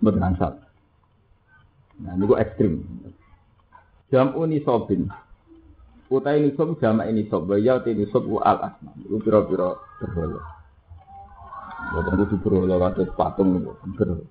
Mboten 0.00 0.24
angsal. 0.24 0.52
Nah, 2.00 2.16
ini 2.16 2.24
ekstrim. 2.40 2.80
Jam 4.08 4.32
uni 4.32 4.64
sobin. 4.64 5.04
Utai 6.08 6.42
ini 6.42 6.56
sob 6.56 6.80
jama 6.80 7.04
ini 7.06 7.28
sob. 7.28 7.46
Bayau 7.46 7.84
ini 7.84 8.08
sob 8.08 8.26
wa 8.26 8.40
al 8.42 8.72
asma. 8.72 8.90
Itu 8.98 9.20
piro-piro 9.22 9.78
berhala. 10.00 10.59
Bukan 11.90 12.22
itu 12.22 12.36
berhala 12.38 12.94
atau 12.94 13.06
patung. 13.18 13.66
Berhala. 13.98 14.24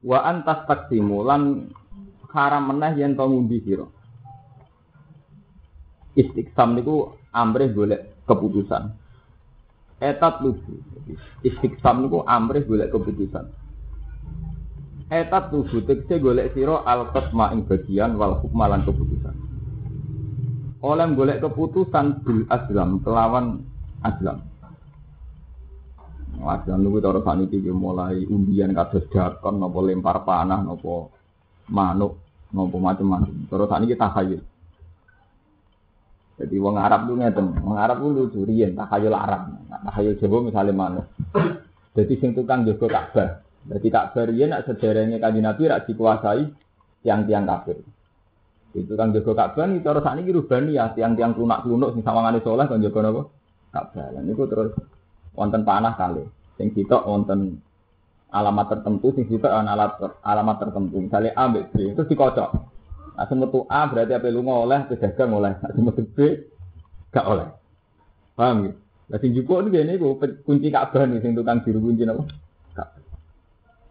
Wa 0.00 0.18
antas 0.24 0.64
taksimu 0.64 1.26
lan 1.26 1.68
haram 2.30 2.70
meneh 2.70 2.96
yen 2.96 3.18
to 3.18 3.24
ngundi. 3.26 3.58
Istiqsam 6.14 6.74
niku 6.74 7.14
amrih 7.30 7.70
golek 7.70 8.24
keputusan. 8.26 8.96
Etat 10.00 10.42
lugu. 10.42 10.80
Istiqsam 11.46 12.06
niku 12.06 12.26
amrih 12.26 12.66
golek 12.66 12.90
keputusan. 12.90 13.46
Etat 15.10 15.50
tubuh 15.50 15.82
tegese 15.82 16.22
golek 16.22 16.54
siro 16.54 16.86
al 16.86 17.10
qasma 17.10 17.50
ing 17.50 17.66
bagian 17.66 18.14
wal 18.14 18.38
hukma 18.38 18.70
lan 18.70 18.86
keputusan. 18.86 19.34
Oleh 20.86 21.06
golek 21.18 21.42
keputusan 21.42 22.22
bil 22.22 22.46
aslam 22.46 23.02
kelawan 23.02 23.66
aslam. 24.06 24.49
Aslam 26.40 26.80
niku 26.80 27.04
cara 27.04 27.20
saniki 27.20 27.60
mulai 27.68 28.24
undian 28.24 28.72
kados 28.72 29.04
dakon 29.12 29.60
napa 29.60 29.78
lempar 29.84 30.24
panah 30.24 30.64
napa 30.64 31.12
manuk 31.68 32.16
napa 32.50 32.76
macam-macam. 32.80 33.34
Cara 33.46 33.64
saniki 33.68 33.94
takhayul. 33.98 34.42
Jadi 36.40 36.56
wong 36.56 36.80
Arab 36.80 37.04
tuh 37.04 37.20
ngeten, 37.20 37.52
wong 37.60 37.76
Arab 37.76 38.00
tuh 38.00 38.10
lucu 38.16 38.40
riyen 38.48 38.72
takhayul 38.72 39.12
Arab. 39.12 39.52
Takhayul 39.68 40.16
Jawa 40.16 40.38
misalnya 40.48 40.72
manuk. 40.72 41.06
Jadi 41.92 42.14
sing 42.16 42.32
tukang 42.32 42.64
jaga 42.64 42.86
Ka'bah, 42.86 43.42
jadi 43.66 43.86
tak 43.90 44.14
beri 44.14 44.46
nak 44.46 44.62
sederhana 44.62 45.18
kanji 45.18 45.42
Nabi 45.42 45.62
rak 45.66 45.90
dikuasai 45.90 46.46
tiang-tiang 47.02 47.44
kafir. 47.44 47.82
Itu 48.72 48.94
kan 48.94 49.10
jaga 49.10 49.34
Ka'bah 49.34 49.66
itu 49.68 49.82
terus 49.82 50.06
ini 50.06 50.30
rubani 50.30 50.78
ya 50.78 50.94
tiang-tiang 50.94 51.34
lunak-lunak 51.34 51.92
sing 51.92 52.02
sawangane 52.06 52.40
soleh 52.40 52.64
kan 52.70 52.78
jaga 52.78 53.10
napa? 53.10 53.22
Ka'bah. 53.74 54.06
Lan 54.14 54.22
niku 54.22 54.46
terus 54.46 54.70
wonten 55.40 55.64
panah 55.64 55.96
kali. 55.96 56.28
Sing 56.60 56.76
sitok 56.76 57.08
wonten 57.08 57.64
alamat 58.28 58.76
tertentu 58.76 59.16
sing 59.16 59.24
sitok 59.24 59.48
alat 59.48 59.96
alamat 60.20 60.56
tertentu. 60.60 61.00
Misalnya 61.00 61.32
A 61.32 61.48
B 61.48 61.64
B 61.72 61.96
terus 61.96 62.12
dikocok. 62.12 62.50
Nah, 63.16 63.28
semetu 63.28 63.64
A 63.68 63.84
berarti 63.88 64.16
apa 64.16 64.32
lu 64.32 64.40
oleh, 64.44 64.84
pedagang 64.88 65.32
oleh. 65.36 65.52
Nah, 65.56 65.72
semetu 65.72 66.04
B 66.08 66.40
gak 67.12 67.24
oleh. 67.28 67.48
Paham 68.32 68.68
gitu? 68.68 68.76
Lah 69.10 69.18
sing 69.20 69.34
jupuk 69.36 69.66
ini 69.66 69.98
kunci 70.46 70.70
Ka'bah 70.70 71.04
nih 71.04 71.20
sing 71.20 71.36
tukang 71.36 71.60
juru 71.66 71.90
kunci 71.90 72.08
napa? 72.08 72.24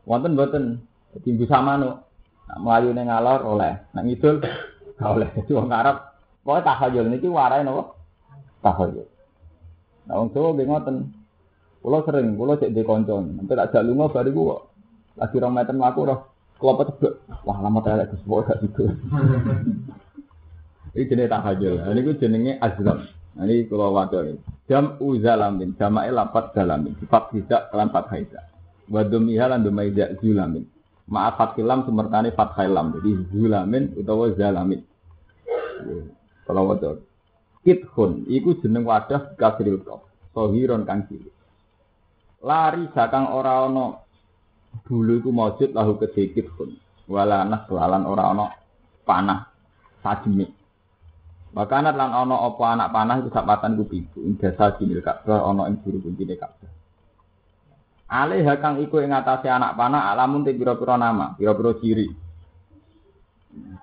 Wonten 0.10 0.34
mboten 0.34 0.82
timbu 1.22 1.46
sama 1.46 1.78
no. 1.78 2.06
Nak 2.50 2.58
melayu 2.66 2.90
ning 2.98 3.06
ngalor 3.06 3.46
oleh, 3.46 3.78
nak 3.94 4.04
ngidul 4.08 4.42
gak 4.42 5.10
oleh. 5.10 5.30
Jadi 5.38 5.52
wong 5.54 5.70
Arab 5.70 6.18
pokoke 6.42 6.66
tahayul 6.66 7.14
niki 7.14 7.30
warai 7.30 7.62
napa? 7.62 7.94
Nah, 10.10 10.16
wong 10.16 10.34
Jawa. 10.34 10.58
Kula 11.80 12.04
sering, 12.04 12.36
kula 12.36 12.60
cek 12.60 12.76
di 12.76 12.84
kanca, 12.84 13.16
nanti 13.24 13.56
tak 13.56 13.72
jak 13.72 13.88
lunga 13.88 14.12
bari 14.12 14.36
kok. 14.36 14.62
Lagi 15.16 15.36
rong 15.40 15.54
meter 15.56 15.76
mlaku 15.76 16.02
roh 16.08 16.20
kelopet 16.60 16.92
tebek. 16.92 17.14
Wah, 17.48 17.58
lama 17.64 17.80
tak 17.80 18.04
lek 18.04 18.12
Gus 18.12 18.24
gak 18.28 18.60
gitu. 18.68 18.84
Ini 20.96 21.08
jenis 21.08 21.32
tahajul. 21.32 21.76
Ini 21.88 22.00
ku 22.04 22.12
jenenge 22.20 22.60
azlam. 22.60 23.08
Nah, 23.40 23.48
ini 23.48 23.64
kalau 23.72 23.96
ini. 23.96 24.36
Jam 24.68 25.00
uzalamin, 25.00 25.74
jama'i 25.80 26.12
lapat 26.12 26.52
zalamin. 26.52 26.94
Sifat 27.00 27.32
tidak 27.32 27.72
kelan 27.72 27.90
fathaida. 27.90 28.44
Wadumiha 28.92 29.46
lan 29.50 29.64
dumaida 29.64 30.14
zulamin. 30.20 30.68
Maaf 31.08 31.40
fathilam 31.40 31.88
semertani 31.88 32.36
fathailam. 32.36 32.92
Jadi 33.00 33.32
zulamin 33.32 33.96
utawa 33.96 34.30
zalamin. 34.36 34.84
Kalau 36.44 36.70
wakil. 36.70 37.02
Kithun, 37.64 38.26
iku 38.28 38.58
jeneng 38.60 38.84
wadah 38.84 39.38
kasril 39.40 39.80
kof. 39.86 40.04
Sohiron 40.36 40.84
kang 40.84 41.08
cilik. 41.08 41.39
Lari 42.40 42.88
sakang 42.96 43.36
ora 43.36 43.68
ana 43.68 44.00
dulu 44.88 45.20
iku 45.20 45.30
maujud 45.36 45.76
lahu 45.76 46.00
kedikit 46.00 46.48
pun. 46.56 46.72
Wala 47.10 47.44
selalan 47.68 48.08
ora 48.08 48.24
ana 48.32 48.46
panah 49.04 49.50
sajemi. 50.00 50.48
Makanat 51.50 51.98
lan 51.98 52.14
ana 52.14 52.36
apa 52.46 52.64
anak 52.78 52.90
panah 52.94 53.16
iku 53.20 53.30
sapatan 53.34 53.76
ku 53.76 53.84
pitu. 53.90 54.24
Ing 54.24 54.38
dasa 54.40 54.78
jinil 54.80 55.04
Ka'bah 55.04 55.50
ana 55.50 55.68
ing 55.68 55.82
juru 55.84 56.00
kuncine 56.00 56.38
Ka'bah. 56.38 56.72
Alih 58.10 58.42
kang 58.58 58.82
iku 58.82 59.02
ing 59.04 59.14
atase 59.14 59.50
anak 59.50 59.78
panah 59.78 60.10
alamun 60.10 60.42
te 60.42 60.58
pira-pira 60.58 60.98
nama, 60.98 61.38
pira-pira 61.38 61.78
ciri. 61.78 62.10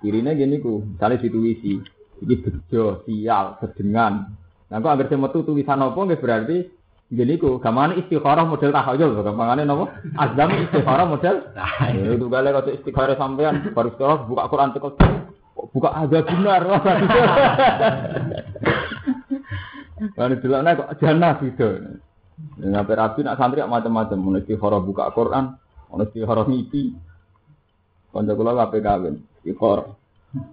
Cirine 0.03 0.35
gini 0.35 0.59
ku, 0.63 0.83
misalnya 0.83 1.23
dituwisi, 1.23 1.79
iki 2.23 2.35
bejo, 2.39 3.03
sial, 3.07 3.59
sedengan. 3.59 4.31
Nah, 4.67 4.79
kok 4.83 4.95
agar 4.95 5.15
metu 5.15 5.47
tulisan 5.47 5.79
apa 5.79 5.95
nggih 5.95 6.19
berarti 6.19 6.59
Jadi 7.07 7.39
ku 7.39 7.63
gamane 7.63 8.03
istikharah 8.03 8.43
model 8.43 8.75
tahayul, 8.75 9.23
gampangane 9.23 9.63
napa? 9.63 9.95
Azam 10.19 10.51
istikharah 10.59 11.07
model. 11.07 11.39
Nah, 11.55 11.95
itu 11.95 12.27
gale 12.27 12.49
kok 12.51 12.67
istikharah 12.83 13.15
sampean 13.15 13.71
baru 13.71 13.95
sekolah 13.95 14.27
buka 14.27 14.51
Quran 14.51 14.75
tekel 14.75 14.91
buka 15.71 15.91
aja 15.95 16.19
benar. 16.27 16.63
Kan 20.19 20.35
delokne 20.43 20.71
kok 20.75 20.91
jannah 20.99 21.39
gitu. 21.39 21.69
Nyampe 22.59 22.93
rabi 22.99 23.23
nak 23.23 23.39
santri 23.39 23.63
macam-macam, 23.63 24.19
mun 24.19 24.43
istikharah 24.43 24.83
buka 24.83 25.15
Quran, 25.15 25.55
ono 25.95 26.03
istikharah 26.11 26.43
ngipi. 26.43 26.91
Kanca 28.11 28.35
kula 28.35 28.67
kabeh 28.67 28.83
kawin, 28.83 29.15
istikharah 29.47 29.95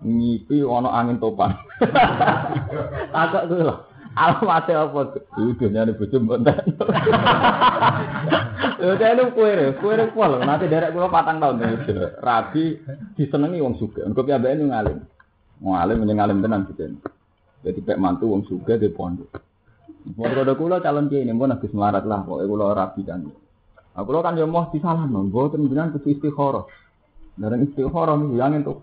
ngipi 0.05 0.62
ono 0.62 0.93
angin 0.93 1.17
topan. 1.17 1.57
Takok 3.13 3.43
kuwi 3.50 3.65
lho. 3.65 3.75
Alamate 4.13 4.74
apa? 4.77 5.17
Iki 5.38 5.58
dunyane 5.58 5.91
bojo 5.98 6.17
mbonten. 6.22 6.58
Lha 8.84 8.93
kene 9.00 9.24
kuwi, 9.34 9.74
kuwi 9.82 10.05
kuwi 10.13 10.46
nanti 10.46 10.70
derek 10.70 10.93
kula 10.93 11.10
patang 11.10 11.41
tahun 11.41 11.62
Rabi 12.22 12.77
disenengi 13.17 13.63
wong 13.63 13.75
sugih. 13.82 14.05
Engko 14.05 14.22
piyambake 14.22 14.58
nu 14.60 14.70
ngalim. 14.70 14.98
Ngalim 15.63 15.98
menyang 15.98 16.17
ngalim 16.22 16.38
tenan 16.46 16.67
gitu. 16.70 16.84
Jadi 17.63 17.79
pek 17.82 17.98
mantu 17.98 18.29
wong 18.29 18.46
sugih 18.46 18.77
di 18.77 18.93
pondok. 18.93 19.34
Pondok 20.13 20.58
kula 20.60 20.84
calon 20.84 21.08
kiai 21.10 21.24
ini 21.25 21.34
pun 21.34 21.55
habis 21.55 21.72
melarat 21.72 22.03
lah, 22.03 22.22
pokoknya 22.27 22.50
kula 22.50 22.65
rabi 22.75 23.01
kan. 23.08 23.24
Aku 23.93 24.10
lo 24.10 24.25
kan 24.25 24.34
yo 24.34 24.50
mau 24.50 24.74
disalah, 24.74 25.05
mboten 25.05 25.70
jenengan 25.70 25.93
kudu 25.93 26.17
istikharah. 26.17 26.65
Dari 27.38 27.62
istikharah 27.62 28.17
niku 28.17 28.41
yang 28.41 28.58
entuk. 28.58 28.82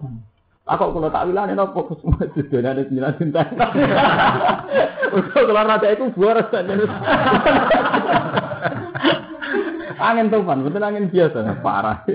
Aku 0.71 0.95
kalau 0.95 1.11
tak 1.11 1.27
wilane 1.27 1.59
nopo 1.59 1.99
semua 1.99 2.31
sedonan 2.31 2.79
ada 2.79 2.87
sembilan 2.87 3.19
cinta. 3.19 3.43
Untuk 5.19 5.43
keluar 5.43 5.67
rada 5.67 5.91
itu 5.91 6.15
saja. 6.15 6.63
angin 10.07 10.31
tufan, 10.31 10.63
betul 10.63 10.87
angin 10.87 11.11
biasa, 11.11 11.59
parah. 11.59 12.07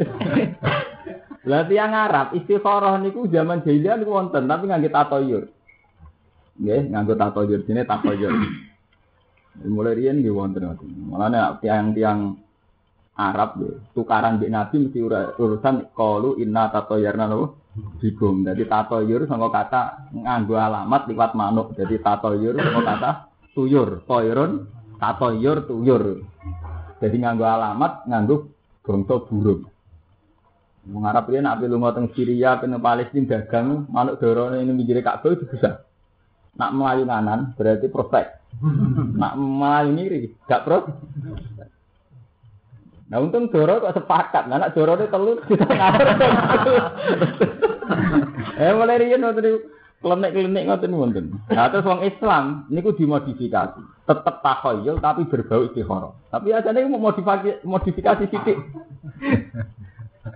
Lah 1.52 1.68
yang 1.68 1.92
Arab 1.94 2.32
istikharah 2.32 2.96
niku 3.04 3.28
zaman 3.28 3.60
jahiliyah 3.62 4.00
niku 4.00 4.16
wonten, 4.16 4.48
tapi 4.48 4.72
nganggo 4.72 4.90
tatoyur. 4.90 5.44
Nggih, 6.56 6.96
nganggo 6.96 7.14
tatoyur 7.20 7.60
sini 7.68 7.84
tatoyur. 7.84 8.34
Mulai 9.68 10.00
riyen 10.00 10.24
nggih 10.24 10.32
wonten 10.32 10.64
ngoten. 10.64 10.90
Mulane 11.12 11.60
tiang-tiang 11.60 12.40
Arab 13.20 13.60
ya, 13.60 13.72
tukaran 13.92 14.40
di 14.40 14.48
Nabi 14.48 14.88
mesti 14.88 15.00
urusan 15.36 15.92
kalu 15.92 16.40
inna 16.40 16.72
tatoyarna 16.72 17.28
nopo 17.28 17.65
bigum. 18.00 18.48
Jadi 18.48 18.64
tatoyur 18.68 19.28
sama 19.28 19.52
kata 19.52 20.12
nganggo 20.16 20.56
alamat 20.56 21.08
liwat 21.12 21.32
manuk. 21.36 21.76
Jadi 21.76 22.00
tatoyur 22.00 22.56
sama 22.56 22.82
kata 22.84 23.10
tuyur, 23.52 24.04
toyrun, 24.08 24.68
tatoyur, 25.00 25.58
tuyur. 25.68 26.04
Jadi 27.00 27.16
nganggo 27.20 27.46
alamat 27.46 28.08
nganggo 28.08 28.36
bangsa 28.84 29.16
burung. 29.28 29.68
Mengharap 30.86 31.26
dia 31.34 31.42
nak 31.42 31.66
lu 31.66 31.82
teng 31.98 32.14
Syria, 32.14 32.62
teng 32.62 32.78
Palestina 32.78 33.26
dagang, 33.26 33.90
manuk 33.90 34.22
dorone 34.22 34.62
ini 34.62 34.70
mikire 34.70 35.02
Ka'bah 35.02 35.34
itu 35.34 35.50
bisa. 35.50 35.82
Nak 36.56 36.72
melayu 36.78 37.04
kanan 37.10 37.58
berarti 37.58 37.90
prospek. 37.90 38.26
Nak 39.18 39.34
melayu 39.34 39.92
kiri 39.98 40.20
gak 40.46 40.62
pro. 40.64 40.86
Nah 43.06 43.22
untung 43.22 43.54
Doro 43.54 43.86
kok 43.86 43.94
sepakat, 44.02 44.50
nah, 44.50 44.58
anak 44.58 44.74
Doro 44.74 44.98
itu 44.98 45.06
telur 45.14 45.38
kita 45.46 45.70
ngawur. 45.70 46.08
eh 48.58 48.74
mulai 48.74 48.98
riyen 48.98 49.22
ngoten 49.22 49.62
klenik-klenik 50.02 50.66
ngoten 50.66 50.98
wonten. 50.98 51.26
Nah 51.54 51.70
terus 51.70 51.86
wong 51.86 52.02
Islam 52.02 52.66
niku 52.74 52.98
dimodifikasi. 52.98 53.82
Tetep 54.10 54.36
takhayul 54.42 54.98
tapi 55.02 55.30
berbau 55.30 55.70
istikharah. 55.70 56.18
Tapi 56.34 56.50
ajane 56.54 56.90
mau 56.90 57.10
modifikasi 57.10 57.62
modifikasi 57.62 58.26
sithik. 58.26 58.58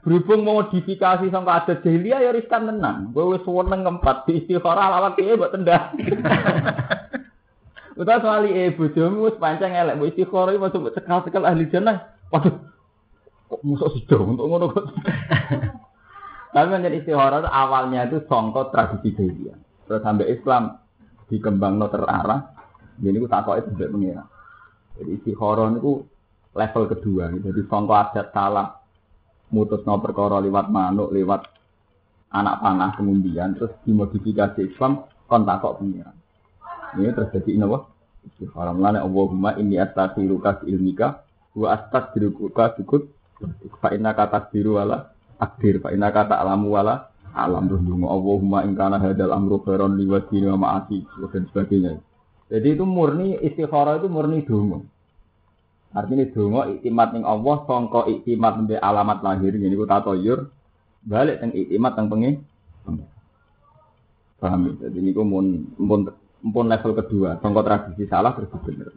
Berhubung 0.05 0.45
modifikasi 0.45 1.25
sampai 1.33 1.53
ada 1.57 1.73
jahiliyah 1.81 2.21
ya 2.21 2.31
riskan 2.37 2.69
tenan. 2.69 3.09
Gue 3.09 3.33
wis 3.33 3.41
seneng 3.41 3.81
ngempat 3.81 4.29
di 4.29 4.45
istikharah 4.45 4.93
lawat 4.93 5.17
piye 5.17 5.33
mbok 5.33 5.53
tendang. 5.57 5.97
Udah 7.97 8.21
soal 8.21 8.45
e 8.45 8.69
bojomu 8.77 9.25
wis 9.25 9.41
pancen 9.41 9.73
elek 9.73 9.97
istikharah 10.13 10.53
iki 10.53 10.61
masuk 10.61 10.93
cekal-cekal 10.93 11.49
ahli 11.49 11.65
jannah. 11.73 12.18
Waduh, 12.29 12.55
kok 13.49 13.61
musuh 13.65 13.89
sih 13.93 14.05
untuk 14.05 14.45
ngono 14.45 14.65
kok. 14.69 14.85
Tapi 16.53 16.67
menjadi 16.69 17.05
istihara 17.05 17.45
itu 17.45 17.49
awalnya 17.49 18.09
itu 18.09 18.25
songkot 18.25 18.73
tradisi 18.73 19.13
jahiliyah. 19.13 19.57
Terus 19.85 20.01
sampai 20.01 20.33
Islam 20.33 20.81
dikembang 21.29 21.77
no 21.77 21.89
terarah. 21.93 22.57
Jadi 22.97 23.15
itu 23.15 23.29
takut 23.29 23.61
itu 23.61 23.69
tidak 23.77 23.93
mengira. 23.93 24.23
Jadi 24.97 25.09
istihara 25.21 25.69
itu 25.77 26.05
level 26.57 26.83
kedua. 26.89 27.29
Jadi 27.37 27.61
songkot 27.69 27.97
adat 27.97 28.33
salah 28.33 28.81
mutus 29.53 29.85
no 29.85 30.01
perkara 30.01 30.41
lewat 30.41 30.73
manuk, 30.73 31.13
lewat 31.13 31.45
anak 32.33 32.61
panah 32.61 32.93
kemudian 32.97 33.57
terus 33.57 33.73
dimodifikasi 33.85 34.73
Islam 34.73 35.05
kon 35.29 35.45
takut 35.45 35.77
pengiran. 35.77 36.17
Ini 36.97 37.13
terjadi 37.13 37.49
ini 37.53 37.65
apa? 37.69 37.85
Istihara 38.25 38.73
melane 38.73 39.05
Allahumma 39.05 39.53
inni 39.61 39.77
astaghfiruka 39.77 40.65
ilmika 40.65 41.28
wa 41.55 41.67
astaghfiruka 41.73 42.77
sukut 42.77 43.09
fa 43.79 43.95
inna 43.95 44.11
kata 44.13 44.51
biru 44.51 44.77
wala 44.77 45.09
akdir 45.39 45.79
fa 45.79 45.95
inna 45.95 46.11
kata 46.11 46.37
alamu 46.37 46.75
wala 46.75 47.09
alam 47.33 47.69
terus 47.69 47.85
dungo 47.85 48.09
Allahumma 48.09 48.65
in 48.65 48.73
kana 48.73 48.97
hadal 48.97 49.31
amru 49.33 49.61
khairan 49.61 49.95
li 49.95 50.09
wajhi 50.09 50.41
wa 50.49 50.57
ma'asi 50.57 51.05
dan 51.29 51.45
sebagainya. 51.53 52.01
Jadi 52.49 52.67
itu 52.73 52.85
murni 52.85 53.37
istikharah 53.37 54.01
itu 54.01 54.09
murni 54.09 54.41
dungo. 54.41 54.81
Artinya 55.93 56.25
dungo 56.33 56.61
iktimat 56.73 57.13
ning 57.13 57.23
Allah 57.25 57.55
sangka 57.69 58.09
iktimat 58.09 58.57
nembe 58.57 58.75
alamat 58.81 59.21
lahir 59.21 59.53
ini 59.53 59.73
ku 59.77 59.85
tatoyur 59.85 60.49
balik 61.05 61.41
teng 61.41 61.53
iktimat 61.53 61.93
teng 61.93 62.09
pengi. 62.09 62.31
Paham 64.41 64.59
ya? 64.65 64.89
Jadi 64.89 64.97
ini 64.97 65.11
mun 65.13 65.45
mun 66.41 66.65
level 66.65 66.91
kedua, 66.97 67.37
sangka 67.43 67.61
tradisi 67.61 68.09
salah 68.09 68.33
terus 68.33 68.49
bener. 68.65 68.89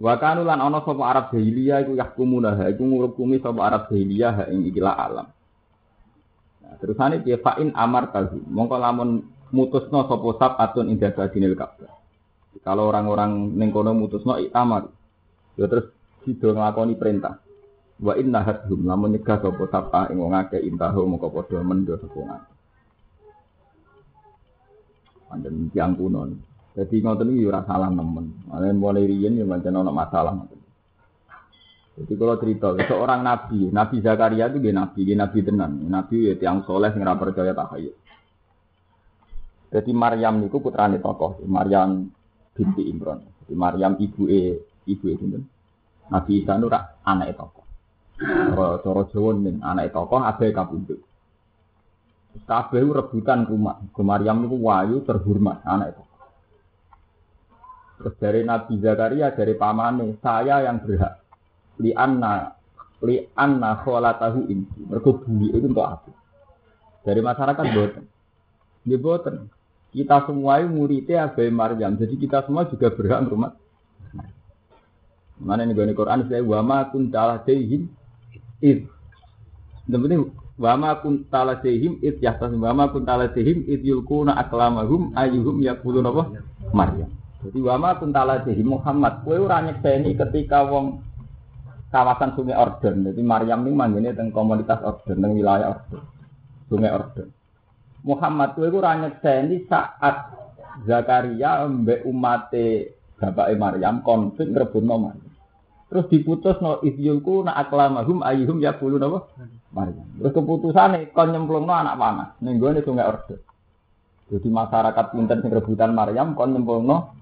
Wa 0.00 0.16
kanu 0.16 0.48
lan 0.48 0.64
ana 0.64 0.80
sapa 0.80 1.04
Arab 1.04 1.28
jahiliyah 1.36 1.84
iku 1.84 1.92
yahkumuna 1.92 2.56
ha 2.56 2.72
iku 2.72 2.88
ngurukumi 2.88 3.36
sapa 3.36 3.60
Arab 3.68 3.82
jahiliyah 3.92 4.48
ing 4.48 4.64
ikilah 4.72 4.96
alam. 4.96 5.28
Nah, 6.64 6.74
terusane 6.80 7.20
piye 7.20 7.36
fa 7.36 7.60
in 7.60 7.76
amar 7.76 8.08
tahu. 8.08 8.40
Mongko 8.48 8.80
lamun 8.80 9.28
mutusno 9.52 10.08
sapa 10.08 10.28
sab 10.40 10.52
atun 10.56 10.88
inda 10.88 11.12
dinil 11.12 11.52
Ka'bah. 11.52 11.92
Kalau 12.64 12.88
orang-orang 12.88 13.52
ning 13.60 13.68
kono 13.76 13.92
mutusno 13.92 14.40
amar. 14.56 14.88
Ya 15.60 15.68
terus 15.68 15.92
sido 16.24 16.56
nglakoni 16.56 16.96
perintah. 16.96 17.36
Wa 18.00 18.16
inna 18.16 18.40
hadhum 18.40 18.88
lamun 18.88 19.12
nyegah 19.12 19.36
sapa 19.44 19.68
sab 19.68 19.92
ing 20.08 20.16
wong 20.16 20.32
akeh 20.32 20.64
intahu 20.64 21.04
mongko 21.04 21.28
padha 21.28 21.60
mendo 21.60 22.00
sapa 22.00 22.18
ngake. 22.24 22.52
Panjen 25.28 25.68
tiang 25.76 25.92
kuno. 25.92 26.48
Jadi 26.80 27.04
ngoten 27.04 27.36
iki 27.36 27.44
ora 27.44 27.60
salah 27.68 27.92
nemen. 27.92 28.48
Mane 28.48 28.72
mulai 28.72 29.04
riyen 29.04 29.36
ya 29.36 29.44
pancen 29.44 29.76
ana 29.76 29.92
masalah 29.92 30.32
Jadi 32.00 32.16
kalau 32.16 32.40
cerita 32.40 32.72
seorang 32.72 33.20
nabi, 33.20 33.68
Nabi 33.68 34.00
Zakaria 34.00 34.48
itu 34.48 34.56
dia 34.64 34.72
nabi, 34.72 35.04
dia 35.04 35.20
nabi 35.20 35.44
tenan, 35.44 35.84
nabi 35.84 36.32
ya 36.32 36.34
tiang 36.40 36.64
soleh 36.64 36.88
yang 36.96 37.20
percaya 37.20 37.52
takhayul. 37.52 37.92
Jadi 39.68 39.90
Maryam 39.92 40.40
niku 40.40 40.64
putrane 40.64 40.96
tokoh, 40.96 41.44
Maryam 41.44 42.08
binti 42.56 42.88
Imran. 42.88 43.20
Jadi 43.44 43.52
Maryam 43.52 44.00
ibu 44.00 44.32
e 44.32 44.64
ibu 44.88 45.04
e 45.12 45.14
sinten? 45.20 45.44
Nabi 46.08 46.40
Isa 46.40 46.56
nu 46.56 46.72
rak 46.72 47.04
anake 47.04 47.36
tokoh. 47.36 47.64
Cara 48.16 48.80
cara 48.80 49.02
Jawa 49.12 49.30
ning 49.36 49.60
anake 49.60 49.92
tokoh 49.92 50.24
abe 50.24 50.46
kapundhut. 50.56 51.00
Kabeh 52.48 52.80
rebutan 52.80 53.44
rumah. 53.44 53.76
Ke 53.92 54.00
Maryam 54.00 54.40
niku 54.40 54.56
wayu 54.56 55.04
terhormat 55.04 55.60
anak 55.68 55.92
itu. 55.92 56.09
Terus 58.00 58.14
dari 58.16 58.40
Nabi 58.48 58.80
Zakaria 58.80 59.28
dari 59.36 59.52
pamane, 59.52 60.16
saya 60.24 60.64
yang 60.64 60.80
berhak. 60.80 61.20
Li 61.84 61.92
anna 61.92 62.56
li 63.04 63.20
anna 63.36 63.76
kholatahu 63.84 64.48
inti. 64.48 64.80
Mergo 64.88 65.20
bumi 65.20 65.52
itu 65.52 65.68
untuk 65.68 65.84
aku. 65.84 66.10
Dari 67.04 67.20
masyarakat 67.20 67.64
boten. 67.76 68.04
Dia 68.88 68.96
boten. 68.96 69.52
Kita 69.92 70.24
semua 70.24 70.64
muridnya 70.64 71.28
Abai 71.28 71.52
Maryam. 71.52 71.92
Jadi 72.00 72.16
kita 72.16 72.40
semua 72.48 72.64
juga 72.72 72.88
berhak 72.88 73.28
rumah. 73.28 73.52
Mana 75.40 75.64
nih 75.64 75.72
gue 75.72 75.96
Quran 75.96 76.28
saya 76.28 76.44
wama 76.44 76.88
kuntalah 76.88 77.40
dehim 77.44 77.88
id. 78.60 78.88
Yang 79.88 80.32
Wama 80.60 81.00
kun 81.00 81.24
talasihim 81.32 82.04
it 82.04 82.20
yahtas 82.20 82.52
wama 82.52 82.92
kun 82.92 83.08
talasihim 83.08 83.64
it 83.64 83.80
yulkuna 83.80 84.36
aklamahum 84.36 85.16
ayuhum 85.16 85.64
yakulun 85.64 86.04
apa? 86.04 86.44
Maryam. 86.76 87.08
Jadi 87.40 87.58
wama 87.64 87.96
kun 87.96 88.12
talasihim 88.12 88.76
Muhammad 88.76 89.24
kowe 89.24 89.36
ora 89.40 89.64
nyekseni 89.64 90.12
ketika 90.12 90.60
wong 90.68 91.00
kawasan 91.88 92.36
Sungai 92.36 92.60
Orden. 92.60 93.08
Jadi 93.08 93.22
Maryam 93.24 93.64
ini 93.64 93.72
manggilnya 93.72 94.12
tentang 94.12 94.36
komunitas 94.36 94.84
Orden, 94.84 95.16
tentang 95.16 95.32
wilayah 95.32 95.72
Orden. 95.72 96.00
Sungai 96.68 96.92
Orden. 96.92 97.28
Muhammad 98.04 98.52
kowe 98.56 98.68
ora 98.68 98.92
nyekseni 99.00 99.64
saat 99.64 100.36
Zakaria 100.84 101.64
mbek 101.68 102.04
umate 102.08 102.96
bapake 103.20 103.54
Maryam 103.56 104.00
konflik 104.04 104.48
rebutno 104.52 104.96
Maryam. 104.96 105.30
Terus 105.90 106.06
diputus 106.06 106.56
no 106.62 106.78
isyulku 106.86 107.42
na 107.42 107.58
aklamahum 107.58 108.22
ayuhum 108.22 108.62
ya 108.62 108.78
bulu 108.78 108.96
apa? 109.02 109.26
Maryam. 109.74 110.06
Terus 110.22 110.32
keputusan 110.32 111.10
kon 111.10 111.34
nyemplung 111.34 111.66
no 111.66 111.74
anak 111.74 111.98
panah. 111.98 112.28
Ning 112.40 112.62
nih 112.62 112.84
sungai 112.86 113.10
orde. 113.10 113.42
Jadi 114.30 114.46
masyarakat 114.46 115.06
pinter 115.10 115.42
sing 115.42 115.50
rebutan 115.50 115.90
Maryam 115.90 116.38
kon 116.38 116.54
nyemplung 116.54 116.86
no 116.86 117.19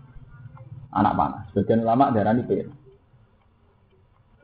anak 0.92 1.14
panah. 1.14 1.42
Sebagian 1.52 1.84
ulama 1.84 2.10
darani 2.12 2.42
pir. 2.44 2.66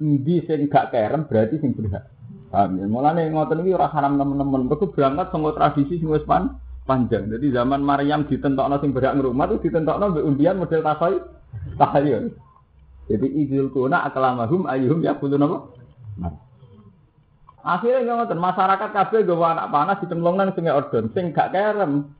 Ndi 0.02 0.44
sing 0.44 0.66
gak 0.68 0.90
kerem 0.90 1.24
berarti 1.30 1.56
sing 1.62 1.72
berhak. 1.72 2.10
Paham 2.50 2.78
ya? 2.78 2.86
Mulane 2.86 3.30
ngoten 3.30 3.62
iki 3.62 3.74
ora 3.74 3.88
haram 3.90 4.18
temen-temen. 4.18 4.66
Mergo 4.68 4.90
berangkat 4.90 5.30
saka 5.30 5.50
tradisi 5.54 6.02
sing 6.02 6.08
wis 6.10 6.26
pan 6.26 6.58
panjang. 6.84 7.30
Jadi 7.30 7.54
zaman 7.54 7.80
Maryam 7.80 8.26
ditentokno 8.28 8.76
sing 8.82 8.90
berhak 8.92 9.16
ngrumah 9.16 9.46
itu 9.48 9.70
ditentokno 9.70 10.04
mbek 10.12 10.26
undian 10.26 10.58
model 10.60 10.82
tasoy 10.82 11.14
tahayyul. 11.80 12.34
Jadi 13.04 13.26
idul 13.36 13.68
kuna 13.70 14.04
aklamahum 14.08 14.66
ayuhum 14.68 15.04
ya 15.04 15.16
kudu 15.16 15.36
nopo. 15.36 15.76
Akhirnya 17.64 18.20
ngoten 18.20 18.36
masyarakat 18.36 18.90
kabeh 18.92 19.24
gawa 19.24 19.56
anak 19.56 19.70
panas 19.72 20.00
ditemlong 20.04 20.36
nang 20.36 20.52
sungai 20.52 20.76
Ordon 20.76 21.08
sing 21.16 21.32
gak 21.32 21.56
kerem. 21.56 22.12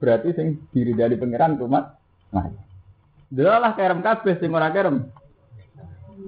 Berarti 0.00 0.32
sing 0.32 0.64
diri 0.72 0.96
dari 0.96 1.20
pangeran 1.20 1.60
umat. 1.60 1.84
Nah. 2.32 2.71
Delalah 3.32 3.72
kerem 3.72 4.04
kabeh 4.04 4.36
sing 4.36 4.52
ora 4.52 4.68
kerem. 4.68 5.08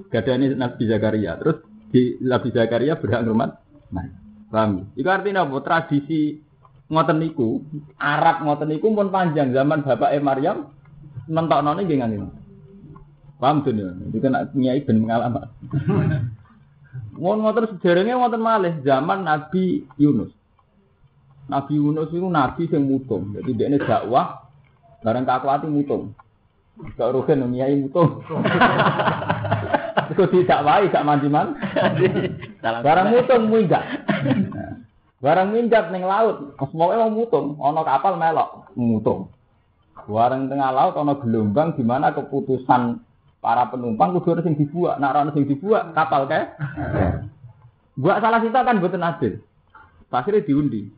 Gadani 0.09 0.57
Nabi 0.57 0.89
Zakaria. 0.89 1.37
Terus 1.37 1.61
di 1.93 2.17
Nabi 2.25 2.49
Zakaria 2.49 2.97
berhak 2.97 3.29
rumah. 3.29 3.53
Nah. 3.93 4.25
Paham? 4.49 4.95
Iku 4.95 5.09
artinya 5.11 5.43
apa? 5.43 5.59
Tradisi 5.67 6.39
ngoten 6.87 7.19
niku, 7.19 7.59
Arab 7.99 8.47
ngoten 8.47 8.71
niku 8.71 8.87
pun 8.95 9.11
panjang 9.11 9.51
zaman 9.51 9.83
bapak 9.83 10.15
Maryam 10.23 10.71
nentokno 11.27 11.75
nggih 11.75 11.99
ngene. 11.99 12.17
Paham 13.43 13.67
tuh 13.67 13.75
ya? 13.75 13.91
Itu 14.09 14.23
kan 14.23 14.55
nyai 14.55 14.87
ben 14.87 15.03
pengalaman. 15.03 15.51
Ngon 17.21 17.39
ngoten 17.43 17.67
sejarahnya 17.75 18.15
ngoten 18.15 18.43
malih 18.43 18.75
zaman 18.87 19.27
Nabi 19.27 19.83
Yunus. 19.99 20.31
Nabi 21.51 21.77
Yunus 21.77 22.09
itu 22.15 22.25
nabi 22.25 22.71
yang 22.71 22.89
mutung. 22.89 23.37
Jadi 23.37 23.51
dia 23.53 23.69
ini 23.69 23.77
dakwah 23.77 24.49
bareng 25.05 25.27
kakuati 25.29 25.67
mutung. 25.69 26.17
Gak 26.75 27.13
rugen 27.15 27.47
nyai 27.55 27.79
mutung. 27.79 28.23
Itu 30.13 30.25
tidak 30.29 30.63
wae 30.67 30.91
gak 30.91 31.07
mandiman. 31.07 31.55
Barang 32.61 33.15
mutung 33.15 33.47
minggat. 33.47 33.85
Barang 35.23 35.55
minggat 35.55 35.89
ning 35.89 36.05
laut, 36.05 36.53
semoga 36.61 37.01
mau 37.01 37.09
mutung, 37.09 37.57
ana 37.57 37.81
kapal 37.81 38.21
melok 38.21 38.69
mutung. 38.77 39.33
Barang 40.05 40.53
tengah 40.53 40.71
laut 40.75 40.95
ana 41.01 41.17
gelombang 41.17 41.73
di 41.79 41.83
mana 41.87 42.13
keputusan 42.13 43.01
para 43.41 43.69
penumpang 43.73 44.13
kudu 44.21 44.37
harus 44.37 44.45
yang 44.45 44.57
dibuat. 44.61 45.01
Nak 45.01 45.11
orang 45.17 45.33
yang 45.33 45.49
dibuat 45.49 45.97
kapal 45.97 46.29
kayak. 46.29 46.61
Buat 47.97 48.21
salah 48.21 48.43
kita 48.43 48.61
kan 48.67 48.83
buatan 48.83 49.07
adil. 49.07 49.41
Akhirnya 50.13 50.47
diundi. 50.47 50.93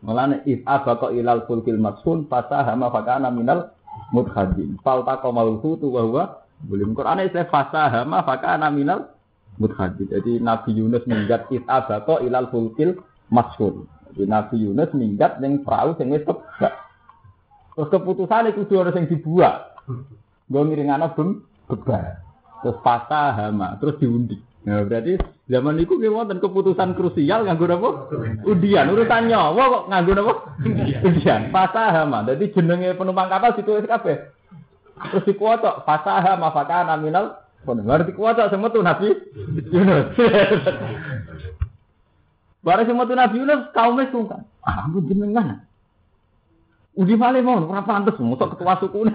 Mulane 0.00 0.44
if 0.48 0.64
abqa 0.64 1.12
ilal 1.12 1.44
fulkil 1.44 1.76
maksun 1.76 2.30
fasahama 2.30 2.88
fakana 2.88 3.28
minal 3.28 3.74
mudhadin. 4.14 4.78
Falta 4.84 5.18
qamal 5.22 5.58
hutu 5.58 5.90
wa 5.90 6.02
huwa 6.04 6.24
belum 6.66 6.92
Quran 6.92 7.24
istilah 7.24 7.48
fasahama 7.48 8.22
fakana 8.26 8.68
minal 8.68 9.10
mudhadin. 9.56 10.10
Jadi 10.10 10.38
Nabi 10.38 10.76
Yunus 10.76 11.06
minggat 11.08 11.48
if 11.54 11.64
abqa 11.66 12.22
ilal 12.22 12.50
fulkil 12.52 12.98
maksun. 13.32 13.86
Jadi 14.12 14.26
Nabi 14.26 14.56
Yunus 14.66 14.90
minggat 14.92 15.38
ning 15.38 15.62
perahu 15.62 15.94
sing 15.96 16.10
wis 16.10 16.26
Terus 17.80 17.88
keputusan 17.96 18.50
itu 18.50 18.66
harus 18.76 18.92
yang 18.92 19.08
dibuat. 19.08 19.78
Gue 20.50 20.62
ngiringana 20.66 21.14
bem 21.14 21.46
beban. 21.70 22.18
Terus 22.60 22.76
patah 22.84 23.32
hama, 23.32 23.80
terus 23.80 23.96
diundi. 23.96 24.36
Nah, 24.68 24.84
berarti 24.84 25.16
zaman 25.50 25.82
itu 25.82 25.98
kita 25.98 26.14
wonten 26.14 26.38
keputusan 26.38 26.94
krusial 26.94 27.42
nganggo 27.42 27.66
apa? 27.66 27.90
Undian. 28.46 28.86
Urusan 28.94 29.26
nyawa 29.26 29.58
kok 29.58 29.84
nganggo 29.90 30.12
apa? 30.14 30.34
Undian. 31.02 31.50
Patah 31.50 31.90
hama. 31.90 32.22
Jadi 32.30 32.54
jenenge 32.54 32.94
penumpang 32.94 33.26
kapal 33.26 33.58
ditulis 33.58 33.84
kabeh. 33.84 34.30
Terus 35.10 35.26
dikuotok 35.26 35.82
patah 35.82 36.22
hama 36.22 36.54
fakana 36.54 36.94
minal 36.96 37.40
Benar 37.60 38.08
semua 38.48 38.72
tuh 38.72 38.80
Nabi 38.80 39.12
Yunus. 39.68 40.16
Barang 42.64 42.88
semua 42.88 43.04
tuh 43.04 43.16
Nabi 43.16 43.36
Yunus 43.36 43.68
kaumnya 43.76 44.08
sungkan. 44.08 44.48
Ah, 44.64 44.88
ampun 44.88 45.04
jenengan. 45.04 45.68
Undi 46.90 47.14
malih 47.14 47.46
mau 47.46 47.62
ora 47.70 47.86
pantes 47.86 48.18
mutok 48.18 48.58
ketua 48.58 48.74
suku. 48.82 49.06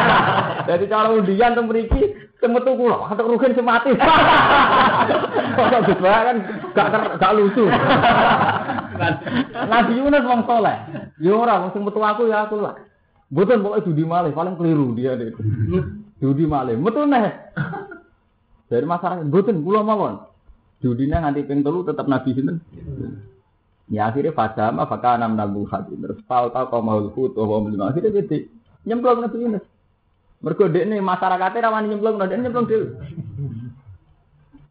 Jadi 0.68 0.84
cara 0.92 1.08
undian 1.08 1.56
teng 1.56 1.72
mriki 1.72 2.12
semetu 2.36 2.76
kula, 2.76 3.08
kata 3.08 3.24
rugen 3.24 3.56
semati. 3.56 3.96
Kok 5.56 5.88
gitu 5.88 6.04
kan 6.04 6.36
gak 6.76 7.16
gak 7.16 7.32
lucu. 7.32 7.64
Nabi 9.72 9.92
Yunus 9.96 10.28
wong 10.28 10.44
soleh. 10.44 10.76
Ya 11.16 11.32
ora 11.32 11.64
wong 11.64 11.72
sing 11.72 11.82
metu 11.82 12.04
aku 12.04 12.28
ya 12.28 12.44
aku 12.44 12.60
lah. 12.60 12.76
Mboten 13.32 13.64
pokoke 13.64 13.88
judi 13.88 14.04
malih 14.04 14.36
paling 14.36 14.54
keliru 14.60 14.92
dia 14.92 15.16
itu. 15.16 15.40
Judi 16.20 16.44
malih. 16.44 16.76
Metu 16.76 17.08
neh. 17.08 17.32
Dari 18.68 18.84
masyarakat 18.84 19.32
mboten 19.32 19.64
kula 19.64 19.80
mawon. 19.80 20.20
Judine 20.84 21.24
nganti 21.24 21.48
ping 21.48 21.64
telu 21.64 21.88
tetap 21.88 22.04
Nabi 22.04 22.36
sinten? 22.36 22.60
Ya 23.92 24.08
akhirnya 24.08 24.32
fadama 24.32 24.88
fakana 24.88 25.28
minal 25.28 25.52
hati 25.68 25.92
Terus 25.92 26.24
fal 26.24 26.48
tau 26.48 26.72
kau 26.72 26.80
mau 26.80 27.04
hut 27.04 27.36
wa 27.36 27.60
belum 27.60 27.84
akhirnya 27.84 28.24
jadi 28.24 28.48
nyemplung 28.88 29.20
Nabi 29.20 29.44
Yunus. 29.44 29.64
Mergo 30.44 30.68
ini 30.68 31.00
masyarakatnya 31.00 31.64
rawan 31.64 31.88
nyemplung, 31.88 32.20
nah 32.20 32.28
nyemplung 32.28 32.68
dulu. 32.68 33.00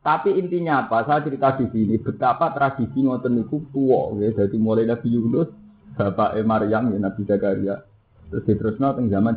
Tapi 0.06 0.36
intinya 0.38 0.86
apa? 0.86 1.08
Saya 1.08 1.26
cerita 1.26 1.58
di 1.58 1.66
sini 1.74 1.96
betapa 1.98 2.54
tradisi 2.54 3.02
ngoten 3.02 3.42
niku 3.42 3.64
tua 3.74 4.14
ya. 4.22 4.30
Jadi 4.46 4.60
mulai 4.62 4.86
Nabi 4.86 5.08
Yunus, 5.10 5.50
Bapak 5.98 6.38
Maryam 6.46 6.94
ya 6.94 7.00
Nabi 7.02 7.22
Zakaria, 7.26 7.82
terus 8.30 8.46
diterusno 8.46 8.94
teng 8.94 9.10
zaman. 9.10 9.34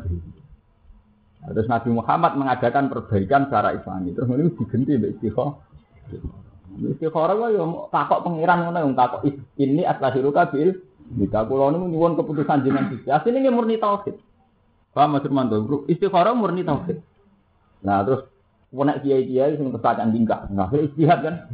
Nah, 1.41 1.51
terus 1.55 1.71
Nabi 1.71 1.89
Muhammad 1.95 2.33
mengadakan 2.37 2.91
perbaikan 2.93 3.49
secara 3.49 3.79
Islami. 3.79 4.13
Terus 4.13 4.29
ini 4.29 4.53
diganti 4.53 4.93
mbek 4.99 5.13
istiqomah. 5.17 5.55
Istikharah 6.77 7.37
wae 7.37 7.57
yo 7.57 7.89
takok 7.89 8.23
pangeran 8.27 8.69
ngono 8.69 8.79
yang 8.85 8.95
takok 8.97 9.21
ini 9.57 9.83
atlahiruka 9.83 10.53
bil 10.53 10.77
Jika 11.07 11.47
kula 11.47 11.71
niku 11.71 11.87
nyuwun 11.87 12.19
keputusan 12.19 12.67
jenengan 12.67 12.91
Gusti. 12.91 13.07
Asline 13.15 13.47
nggih 13.47 13.55
murni 13.55 13.79
tauhid. 13.79 14.19
Paham 14.91 15.15
Mas 15.15 15.23
Firmanto? 15.23 15.87
Istikharah 15.87 16.35
murni 16.35 16.67
tauhid. 16.67 16.99
Nah, 17.87 18.03
terus 18.03 18.27
nek 18.75 19.07
kiai-kiai 19.07 19.55
sing 19.55 19.71
kesacan 19.71 20.11
tingkah. 20.11 20.51
Nah, 20.51 20.67
istihad 20.75 21.23
kan. 21.23 21.47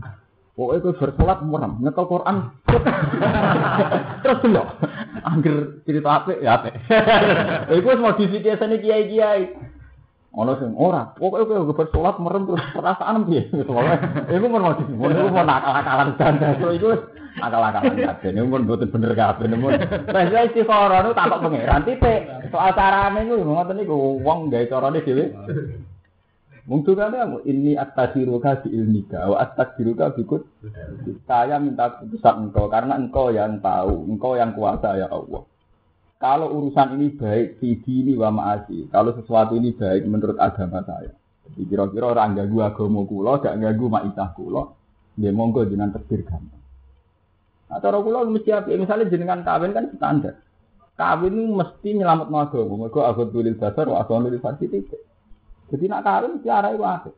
Pokoknya 0.53 0.85
gue 0.85 1.01
bersolat 1.01 1.41
muram, 1.49 1.81
nyetel 1.81 2.05
Quran. 2.13 2.53
Terus 4.21 4.39
dulu, 4.45 4.63
angger 5.25 5.81
cerita 5.89 6.11
apa 6.13 6.37
ya 6.45 6.61
apa. 6.61 6.77
Itu 7.73 7.89
mau 7.97 8.13
modifikasi 8.13 8.61
kiai-kiai. 8.61 9.72
Ono 10.33 10.57
sing 10.57 10.73
ora, 10.81 11.13
pokoke 11.13 11.45
kowe 11.45 11.69
geber 11.69 11.87
salat 11.93 12.17
merem 12.17 12.49
terus 12.49 12.65
perasaan 12.73 13.29
piye? 13.29 13.53
Soale 13.69 14.01
iku 14.33 14.49
mun 14.49 14.65
mau 14.65 14.73
dimun 14.73 15.13
iku 15.13 15.29
mau 15.29 15.45
nakal-nakalan 15.45 16.17
ganda. 16.17 16.57
Iku 16.73 16.89
akal-akalan 17.37 18.01
kabeh. 18.01 18.29
Niku 18.33 18.47
mun 18.49 18.65
mboten 18.65 18.89
bener 18.89 19.13
kabeh. 19.13 19.45
Mun 19.53 19.77
wis 19.77 20.33
istikhara 20.49 21.05
niku 21.05 21.13
takok 21.13 21.41
pangeran 21.45 21.85
titik. 21.85 22.21
Soal 22.49 22.73
carane 22.73 23.29
niku 23.29 23.45
ngoten 23.45 23.77
niku 23.77 23.95
wong 24.25 24.49
gawe 24.49 24.65
carane 24.73 25.05
dhewe. 25.05 25.37
Mungkin 26.65 26.95
kan 26.97 27.13
ini 27.43 27.75
attajiruka 27.75 28.65
di 28.65 28.73
ilmika, 28.73 29.29
wa 29.29 29.37
attajiruka 29.37 30.17
bikut. 30.17 30.49
Saya 31.29 31.61
minta 31.61 31.99
keputusan 31.99 32.49
engkau 32.49 32.73
karena 32.73 32.97
engkau 32.97 33.35
yang 33.35 33.61
tahu, 33.61 34.09
engkau 34.09 34.39
yang 34.39 34.57
kuasa 34.57 34.97
ya 34.97 35.11
Allah. 35.13 35.45
Kalau 36.23 36.55
urusan 36.55 37.03
ini 37.03 37.19
baik 37.19 37.59
di 37.59 37.83
dini 37.83 38.15
wa 38.15 38.31
ma'asi, 38.31 38.87
kalau 38.95 39.11
sesuatu 39.11 39.59
ini 39.59 39.75
baik 39.75 40.07
menurut 40.07 40.39
agama 40.39 40.79
saya. 40.87 41.11
Jadi 41.51 41.67
kira-kira 41.67 42.15
orang 42.15 42.39
ganggu 42.39 42.63
agama 42.63 43.03
kula, 43.03 43.43
gak 43.43 43.59
ganggu 43.59 43.91
ma'isah 43.91 44.31
kula, 44.39 44.71
dia 45.19 45.35
monggo 45.35 45.67
dengan 45.67 45.91
terbir 45.91 46.23
gampang. 46.23 46.63
Nah, 47.75 47.83
cara 47.83 47.99
kula 47.99 48.23
mesti? 48.31 48.55
Misalnya 48.79 49.11
jenengan 49.11 49.43
kawin 49.43 49.75
kan 49.75 49.91
standar. 49.99 50.39
Kawin 50.95 51.35
ini 51.35 51.59
mesti 51.59 51.91
nyelamat 51.91 52.31
agama. 52.31 52.87
Mergo 52.87 53.03
tulis 53.27 53.59
dasar, 53.59 53.91
wa 53.91 53.99
aku 53.99 54.15
tulis 54.23 54.47
titik. 54.63 55.03
Jadi 55.75 55.85
nak 55.91 56.07
kawin 56.07 56.39
mesti 56.39 56.49
arah 56.55 56.71
itu 56.71 56.87
apa? 56.87 57.11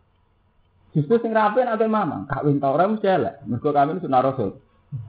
Justru 0.96 1.20
sing 1.20 1.36
rapi 1.36 1.60
nanti 1.60 1.84
mama, 1.84 2.24
kawin 2.24 2.56
tau 2.56 2.72
orang 2.72 2.96
mesti 2.96 3.04
elek. 3.12 3.44
Mergo 3.44 3.68
kawin 3.68 4.00
sunah 4.00 4.24
rasul. 4.24 4.56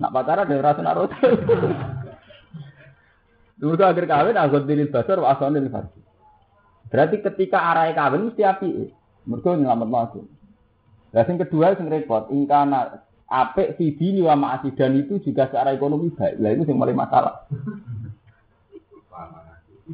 Nak 0.03 0.11
pacaran 0.11 0.51
dari 0.51 0.59
rasul 0.59 0.83
rasul. 0.83 1.07
Dulu 3.55 3.79
akhir 3.79 4.05
kawin 4.07 4.35
aku 4.35 4.67
diri 4.67 4.91
basar 4.91 5.17
wa 5.23 5.31
asal 5.31 5.55
farsi. 5.71 5.99
Berarti 6.91 7.15
ketika 7.23 7.59
arah 7.59 7.87
kawin 7.95 8.31
mesti 8.31 8.43
api. 8.43 8.91
Mereka 9.25 9.57
nyelamat 9.57 9.89
masuk. 9.89 10.25
Dan 11.09 11.25
yang 11.25 11.37
kedua 11.47 11.73
yang 11.73 11.87
repot, 11.87 12.27
ingkana 12.29 13.01
apik 13.25 13.79
dini 13.79 14.19
wa 14.21 14.35
ma'asi 14.35 14.75
dan 14.75 14.99
itu 14.99 15.17
juga 15.23 15.47
secara 15.47 15.71
ekonomi 15.71 16.11
baik. 16.11 16.37
Lah 16.43 16.51
itu 16.51 16.67
yang 16.67 16.77
paling 16.77 16.97
masalah. 16.99 17.33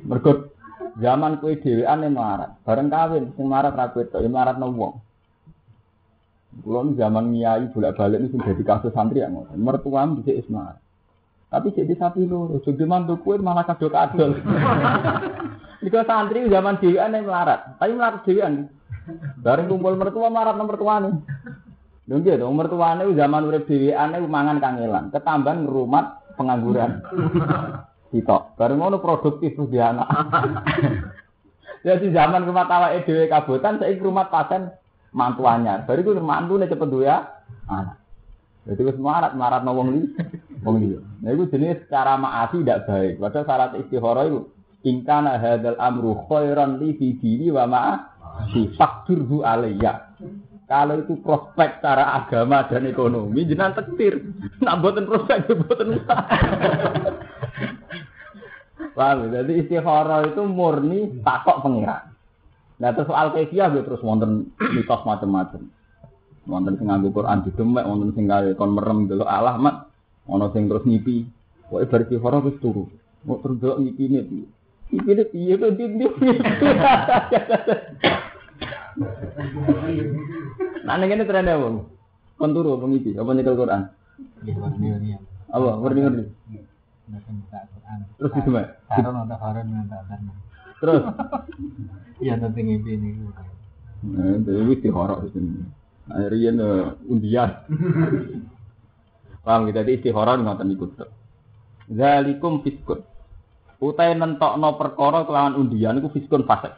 Mereka 0.02 0.32
zaman 0.98 1.38
kue 1.38 1.62
dewean 1.62 2.02
yang 2.02 2.18
marat, 2.18 2.58
bareng 2.66 2.90
kawin, 2.90 3.24
sing 3.38 3.46
marat 3.46 3.78
rakyat 3.78 4.10
itu, 4.10 4.18
yang 4.18 4.34
marat 4.34 4.58
wong. 4.58 4.98
Kulo 6.66 6.92
zaman 7.00 7.32
nyai 7.32 7.72
bolak-balik 7.72 8.20
ini 8.20 8.28
sudah 8.34 8.52
jadi 8.52 8.64
kasus 8.66 8.92
santri 8.92 9.24
yang 9.24 9.40
mertua 9.56 10.04
bisa 10.20 10.36
ismail. 10.36 10.81
Tapi 11.52 11.76
jadi 11.76 11.92
sapi 12.00 12.24
loro, 12.24 12.64
jadi 12.64 12.88
mantu 12.88 13.20
kue 13.20 13.36
malah 13.36 13.68
kado 13.68 13.92
kadol. 13.92 14.40
Jika 15.84 16.08
santri 16.08 16.48
zaman 16.48 16.80
dewan 16.80 17.12
yang 17.12 17.28
melarat, 17.28 17.76
tapi 17.76 17.92
melarat 17.92 18.24
dewan. 18.24 18.72
Bareng 19.44 19.68
kumpul 19.68 20.00
mertua 20.00 20.32
melarat 20.32 20.56
nomor 20.56 20.80
tua 20.80 21.04
nih. 21.04 21.14
Dong 22.08 22.24
gitu, 22.24 22.48
mertua 22.56 22.96
nih 22.96 23.12
zaman 23.20 23.52
urip 23.52 23.68
dewan 23.68 24.16
nih 24.16 24.24
mangan 24.32 24.58
kangelan, 24.64 25.12
ketambahan 25.12 25.68
rumah 25.68 26.24
pengangguran. 26.40 27.04
Kita, 28.16 28.56
bareng 28.56 28.80
ngono 28.80 29.04
produktif 29.04 29.56
tuh 29.56 29.68
dia 29.68 29.92
anak. 29.92 30.08
Jadi 31.88 32.16
zaman 32.16 32.48
rumah 32.48 32.68
tawa 32.68 32.96
edw 32.96 33.28
kabutan, 33.28 33.80
saya 33.80 33.96
rumah 34.00 34.32
paten 34.32 34.72
mantuannya. 35.12 35.84
Baru 35.84 36.00
itu 36.00 36.12
mantu 36.24 36.56
nih 36.60 36.72
cepet 36.72 36.92
ya, 37.04 37.28
anak. 37.68 38.01
Jadi 38.62 38.82
wis 38.86 38.98
marat 39.02 39.34
marat 39.34 39.66
no 39.66 39.74
wong 39.74 39.90
li, 39.98 40.02
wong 40.62 40.76
liya. 40.86 41.00
Nah 41.26 41.30
itu 41.34 41.50
jenis 41.50 41.82
cara 41.90 42.14
maasi 42.14 42.62
tidak 42.62 42.86
baik. 42.86 43.18
Padahal 43.18 43.46
syarat 43.50 43.72
istihara 43.82 44.22
itu 44.30 44.40
ingkana 44.86 45.42
hadal 45.42 45.78
amru 45.82 46.14
khairan 46.30 46.78
li 46.78 46.94
fi 46.94 47.18
dini 47.18 47.50
wa 47.50 47.66
ma'a 47.66 47.94
si 48.54 48.70
fakturhu 48.78 49.42
alayya. 49.42 50.14
Kalau 50.70 51.04
itu 51.04 51.20
prospek 51.20 51.84
cara 51.84 52.16
agama 52.16 52.64
dan 52.70 52.88
ekonomi 52.88 53.44
jenengan 53.44 53.76
tektir. 53.76 54.24
Nak 54.64 54.80
boten 54.80 55.10
prospek 55.10 55.52
boten 55.52 56.00
usah. 56.00 56.22
Paham? 58.96 59.32
Ya? 59.32 59.42
Jadi 59.42 59.52
istihara 59.66 60.30
itu 60.30 60.42
murni 60.46 61.20
takok 61.26 61.66
pengiran. 61.66 62.12
Nah 62.82 62.90
terus 62.98 63.10
soal 63.10 63.34
kefiah 63.34 63.70
terus 63.70 64.02
wonten 64.02 64.54
mitos 64.58 65.02
macam-macam. 65.06 65.70
Wonten 66.50 66.74
sing 66.82 66.90
nganggo 66.90 67.14
Quran 67.14 67.46
didemek, 67.46 67.86
wonten 67.86 68.12
sing 68.18 68.26
gawe 68.26 68.50
kon 68.58 68.74
merem 68.74 69.06
delok 69.06 69.30
Allah 69.30 69.62
mat, 69.62 69.94
ana 70.26 70.50
sing 70.50 70.66
terus 70.66 70.82
ngipi. 70.90 71.30
Pokoke 71.70 71.86
bar 71.88 72.02
istihara 72.02 72.38
wis 72.42 72.58
turu. 72.58 72.90
Mau 73.30 73.38
terus 73.46 73.62
delok 73.62 73.78
ngipine 73.78 74.20
piye? 74.26 74.46
Ngipine 74.90 75.24
piye 75.30 75.54
to 75.56 75.68
ndi 75.70 75.86
Nah 80.82 80.96
ning 80.98 81.10
kene 81.14 81.24
trene 81.30 81.54
wong. 81.62 81.76
Kon 82.42 82.52
turu 82.58 82.74
apa 82.76 82.86
ngipi? 82.90 83.14
Apa 83.16 83.32
nyekel 83.38 83.56
Quran? 83.56 83.82
Apa? 85.54 85.70
Ngerti-ngerti. 85.78 86.26
Terus 88.18 88.32
didemek. 88.34 88.66
Terus 90.82 91.02
Iya 92.22 92.38
nanti 92.38 92.62
ngipi 92.62 92.92
ini. 92.98 93.10
Nah, 94.02 94.38
itu 94.38 94.74
istihara 94.78 95.22
sini. 95.34 95.81
Rian 96.32 96.58
undian. 97.08 97.50
Paham 99.42 99.66
kita 99.66 99.82
di 99.82 99.98
istihara 99.98 100.38
ngoten 100.38 100.70
ikut. 100.76 100.90
Zalikum 101.90 102.62
fiskun. 102.62 103.02
Utai 103.82 104.14
nentokno 104.14 104.78
perkara 104.78 105.26
kelawan 105.26 105.58
undian 105.58 105.98
iku 105.98 106.14
fiskun 106.14 106.46
fasik. 106.46 106.72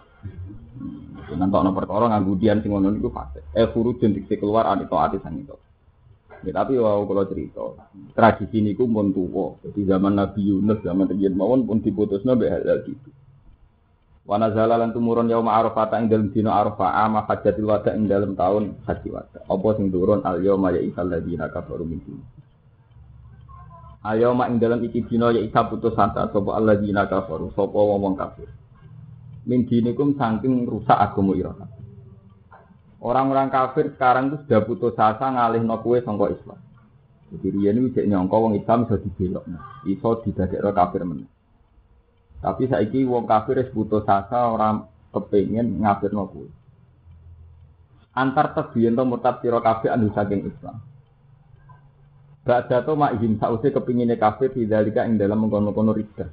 Nentokno 1.35 1.75
perkara 1.75 2.07
nganggo 2.07 2.39
undian 2.39 2.63
sing 2.63 2.71
ngono 2.71 2.93
niku 2.93 3.11
fasik. 3.11 3.43
Eh 3.51 3.67
khurujun 3.67 4.15
dikse 4.15 4.39
keluar 4.39 4.71
ati 4.71 4.87
taati 4.87 5.19
sang 5.19 5.35
itu. 5.35 5.57
Ya, 6.43 6.51
tapi 6.51 6.75
wow 6.75 7.07
kalau 7.07 7.23
cerita 7.23 7.63
tradisi 8.15 8.59
niku 8.59 8.87
pun 8.87 9.15
tuwa. 9.15 9.59
Jadi 9.63 9.87
zaman 9.87 10.19
Nabi 10.19 10.41
Yunus 10.43 10.83
zaman 10.83 11.11
riyen 11.11 11.35
mawon 11.35 11.67
pun 11.67 11.79
diputusno 11.83 12.35
mbek 12.35 12.51
hal 12.51 12.83
gitu. 12.87 13.09
Wa 14.23 14.39
nazala 14.39 14.79
lan 14.79 14.95
tumurun 14.95 15.27
yaum 15.27 15.51
Arafah 15.51 15.91
ing 15.99 16.07
dalem 16.07 16.31
dina 16.31 16.55
Arafah 16.55 16.95
ama 17.03 17.27
hajatil 17.27 17.67
wada 17.67 17.91
ing 17.91 18.07
dalem 18.07 18.39
taun 18.39 18.79
haji 18.87 19.09
wada. 19.11 19.43
Apa 19.43 19.67
sing 19.75 19.91
turun 19.91 20.23
al 20.23 20.39
yauma 20.39 20.71
ya 20.71 20.79
isal 20.79 21.11
ladina 21.11 21.51
kafaru 21.51 21.83
min 21.83 21.99
din. 21.99 22.23
Al 23.99 24.23
yauma 24.23 24.47
ing 24.47 24.63
dalem 24.63 24.79
iki 24.87 25.03
dina 25.03 25.27
ya 25.35 25.43
isa 25.43 25.67
putus 25.67 25.99
asa 25.99 26.31
sapa 26.31 26.51
alladzina 26.55 27.03
kafaru 27.11 27.51
sapa 27.51 27.75
wong 27.75 28.15
kafir. 28.15 28.47
Min 29.43 29.67
dinikum 29.67 30.15
saking 30.15 30.71
rusak 30.71 30.95
agama 30.95 31.35
ira 31.35 31.51
Orang-orang 33.03 33.51
kafir 33.51 33.91
sekarang 33.91 34.31
itu 34.31 34.47
sudah 34.47 34.63
putus 34.63 34.95
asa 34.95 35.35
ngalihno 35.35 35.83
kowe 35.83 35.99
sangka 35.99 36.31
Islam. 36.31 36.63
Jadi 37.27 37.47
riyen 37.59 37.91
iki 37.91 37.99
cek 37.99 38.07
nyangka 38.07 38.37
wong 38.39 38.55
Islam 38.55 38.87
iso 38.87 38.95
dibelokno, 39.03 39.59
iso 39.83 40.09
didadekno 40.23 40.71
kafir 40.71 41.03
meneh. 41.03 41.27
Tapi 42.43 42.67
saiki 42.67 43.07
wong 43.07 43.23
kafir 43.23 43.63
wis 43.63 43.71
putus 43.71 44.03
asa 44.03 44.51
ora 44.51 44.83
kepengin 45.15 45.79
ngafirno 45.79 46.27
kuwi. 46.27 46.51
Antar 48.19 48.51
tebiyen 48.51 48.99
to 48.99 49.07
murtad 49.07 49.39
sira 49.39 49.63
kabeh 49.63 49.87
anu 49.87 50.11
saking 50.11 50.51
Islam. 50.51 50.83
Ba'da 52.43 52.83
to 52.83 52.99
ihim 52.99 53.39
sause 53.39 53.71
kepingine 53.71 54.19
kafir 54.19 54.51
dzalika 54.51 55.07
ing 55.07 55.15
dalam 55.15 55.47
mengkono-kono 55.47 55.95
ridha. 55.95 56.27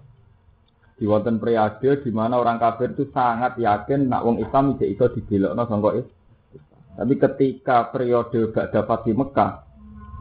Di 0.98 1.06
wonten 1.06 1.38
periode 1.38 2.02
di 2.02 2.10
mana 2.10 2.42
orang 2.42 2.58
kafir 2.58 2.92
itu 2.92 3.06
sangat 3.14 3.56
yakin 3.56 4.10
nak 4.10 4.26
wong 4.26 4.42
Islam 4.42 4.76
tidak 4.76 4.90
iso 4.98 5.04
dibelokno 5.14 5.62
sangka. 5.70 5.90
Tapi 6.98 7.14
ketika 7.16 7.88
periode 7.94 8.50
gak 8.50 8.74
dapat 8.74 8.98
di 9.08 9.12
Mekah, 9.14 9.52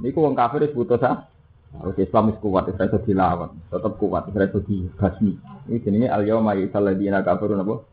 niku 0.05 0.21
wong 0.21 0.37
kafir 0.37 0.69
wis 0.69 0.71
putus 0.77 1.01
asa. 1.01 1.25
Harus 1.69 2.01
Islam 2.01 2.33
itu 2.33 2.41
kuat, 2.41 2.65
itu 2.65 2.97
dilawan, 3.05 3.53
tetap 3.69 3.93
kuat, 4.01 4.25
itu 4.25 4.59
dibasmi. 4.65 5.33
Ini 5.69 5.77
jenenge 5.85 6.07
al 6.09 6.25
yauma 6.25 6.57
yusal 6.57 6.81
ladina 6.81 7.21
kafirun 7.21 7.61
apa? 7.61 7.85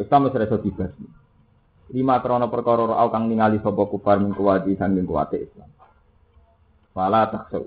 Islam 0.00 0.24
wis 0.24 0.34
di 0.34 0.72
dibasmi. 0.72 1.08
Lima 1.92 2.20
trono 2.20 2.48
perkara 2.48 2.84
au 2.84 3.08
kang 3.12 3.28
ningali 3.28 3.60
sapa 3.60 3.88
kufar 3.88 4.20
min 4.20 4.32
kuwati 4.32 4.76
sanging 4.76 5.04
kuwate 5.04 5.40
Islam. 5.40 5.68
Fala 6.92 7.28
taksau. 7.28 7.64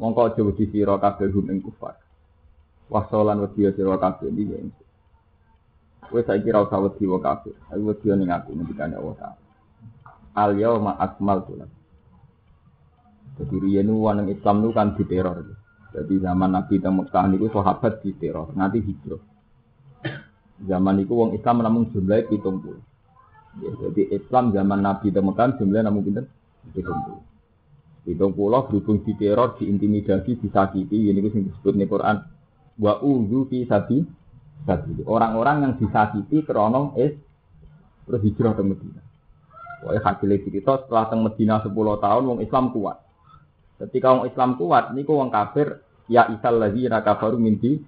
Mongko 0.00 0.20
aja 0.32 0.40
wedi 0.40 0.64
sira 0.72 0.96
kabeh 0.96 1.28
hum 1.28 1.52
ing 1.52 1.60
kufar. 1.60 1.96
Wasolan 2.88 3.44
wedi 3.44 3.68
sira 3.76 3.96
kabeh 4.00 4.32
iki. 4.32 4.72
Wes 6.12 6.24
saiki 6.24 6.48
ra 6.48 6.64
usah 6.64 6.80
wedi 6.80 7.04
wa 7.04 7.20
kafir. 7.20 7.56
Aku 7.72 7.92
wedi 7.92 8.08
ning 8.16 8.32
aku 8.32 8.56
ngendikane 8.56 8.96
Allah. 8.96 9.36
Al 10.32 10.56
yauma 10.56 10.96
akmaltu 10.96 11.56
lakum 11.56 11.79
jadi 13.40 13.56
riyen 13.56 13.88
waneng 13.88 14.28
Islam 14.28 14.60
itu 14.60 14.70
kan 14.76 14.92
diteror. 15.00 15.48
Jadi 15.96 16.14
zaman 16.20 16.52
Nabi 16.52 16.76
dan 16.76 16.92
Mekah 17.00 17.24
niku 17.32 17.48
sahabat 17.48 18.04
diteror, 18.04 18.52
nanti 18.52 18.84
hijrah. 18.84 19.22
Zaman 20.60 21.00
itu 21.00 21.16
wong 21.16 21.32
Islam 21.32 21.64
namun 21.64 21.88
jumlahnya 21.88 22.28
pitung 22.28 22.60
puluh. 22.60 22.84
Ya, 23.64 23.72
jadi 23.88 24.20
Islam 24.20 24.52
zaman 24.52 24.84
Nabi 24.84 25.08
dan 25.08 25.24
Mekah 25.24 25.56
jumlahnya 25.56 25.88
namun 25.88 26.04
pinter 26.04 26.24
pitung 26.76 27.00
puluh. 27.00 27.24
Pitung 28.04 28.32
puluh 28.36 28.60
berhubung 28.68 29.00
diteror, 29.02 29.56
diintimidasi, 29.56 30.36
disakiti. 30.36 31.10
Ini 31.10 31.16
yang 31.16 31.48
disebut 31.48 31.72
di 31.74 31.88
Quran. 31.88 32.16
Wa 32.76 33.00
uzu 33.00 33.48
fi 33.48 33.64
sabi 33.64 34.04
sabili. 34.68 35.02
Orang-orang 35.08 35.56
yang 35.64 35.72
disakiti 35.80 36.44
krono 36.44 36.92
is 37.00 37.16
terus 38.04 38.20
hijrah 38.20 38.52
ke 38.52 38.62
Medina. 38.62 39.02
Wah, 39.80 39.96
hasil 39.96 40.28
cerita 40.44 40.76
setelah 40.84 41.08
teng 41.08 41.24
Medina 41.24 41.64
10 41.64 41.72
tahun 41.72 42.22
wong 42.28 42.38
Islam 42.44 42.68
kuat. 42.76 43.09
Ketika 43.80 44.12
wong 44.12 44.28
Islam 44.28 44.60
kuat 44.60 44.92
niku 44.92 45.16
wong 45.16 45.32
kafir 45.32 45.80
ya 46.04 46.28
isal 46.28 46.60
ladzina 46.60 47.00
kafaru 47.00 47.40
min 47.40 47.56
di 47.56 47.80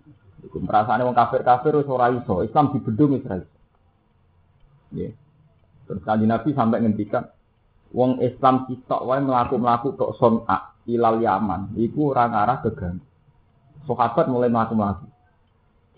iku 0.42 0.57
perasaane 0.64 1.05
wong 1.05 1.12
kafir-kafir 1.12 1.76
wis 1.78 1.88
ora 1.90 2.09
iso, 2.11 2.40
Islam 2.40 2.72
dibedung 2.72 3.14
wis 3.20 3.26
ora 3.28 3.38
iso. 3.38 3.57
Terus 5.87 6.02
kanjeng 6.09 6.31
Nabi 6.33 6.57
sampai 6.57 6.81
ngendikan 6.81 7.28
wong 7.92 8.24
Islam 8.24 8.64
sitok 8.66 9.05
wae 9.05 9.20
mlaku-mlaku 9.20 9.92
tok 10.00 10.16
son'a 10.16 10.81
ilal 10.88 11.20
Yaman, 11.20 11.76
iku 11.76 12.16
ora 12.16 12.26
ngarah 12.26 12.59
keganggu. 12.64 13.05
Sahabat 13.85 14.26
mulai 14.33 14.48
mlaku-mlaku. 14.48 15.07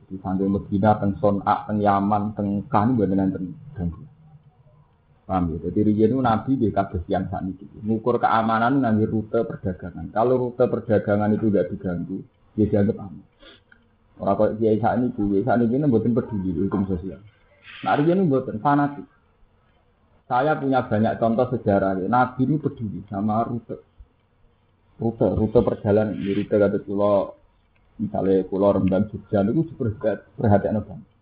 Jadi 0.02 0.14
sampai 0.20 0.50
Medina 0.50 0.98
teng 0.98 1.14
son'a 1.22 1.70
teng 1.70 1.78
Yaman 1.78 2.34
teng 2.34 2.66
kan 2.66 2.98
enten 2.98 3.54
ganggu. 3.78 4.02
Paham 5.24 5.56
ya? 5.56 5.68
Jadi 5.72 5.80
riyen 5.88 6.12
itu 6.12 6.20
Nabi 6.20 6.50
di 6.60 6.68
kabeh 6.68 7.00
yang 7.08 7.32
saat 7.32 7.48
ini. 7.48 7.64
Ngukur 7.80 8.20
keamanan 8.20 8.84
nanti 8.84 9.08
rute 9.08 9.40
perdagangan. 9.48 10.12
Kalau 10.12 10.36
rute 10.36 10.68
perdagangan 10.68 11.32
itu 11.32 11.48
tidak 11.48 11.72
diganggu, 11.72 12.20
dia 12.52 12.68
dianggap 12.68 12.96
aman. 13.00 13.24
Orang 14.20 14.36
kok 14.36 14.50
kiai 14.60 14.76
saat 14.76 15.00
ini, 15.00 15.16
kiai 15.16 15.42
saat 15.48 15.64
ini 15.64 15.88
buatin 15.88 16.12
peduli 16.12 16.52
hukum 16.68 16.84
sosial. 16.84 17.24
Nah 17.88 17.96
riyen 17.96 18.20
itu 18.20 18.28
buatin 18.28 18.60
fanatik. 18.60 19.06
Saya 20.28 20.56
punya 20.60 20.84
banyak 20.84 21.16
contoh 21.20 21.46
sejarah. 21.56 22.04
Ya. 22.04 22.08
Nabi 22.08 22.44
ini 22.44 22.56
peduli 22.60 23.00
sama 23.08 23.48
rute. 23.48 23.80
Rute, 25.00 25.26
rute 25.40 25.60
perjalanan. 25.64 26.20
Rute 26.20 26.52
kata 26.52 26.78
pulau, 26.84 27.32
misalnya 27.96 28.44
pulau 28.44 28.76
Rembang 28.76 29.08
Jogja 29.08 29.40
itu 29.40 29.72
perhatian 30.36 30.84
banget. 30.84 31.13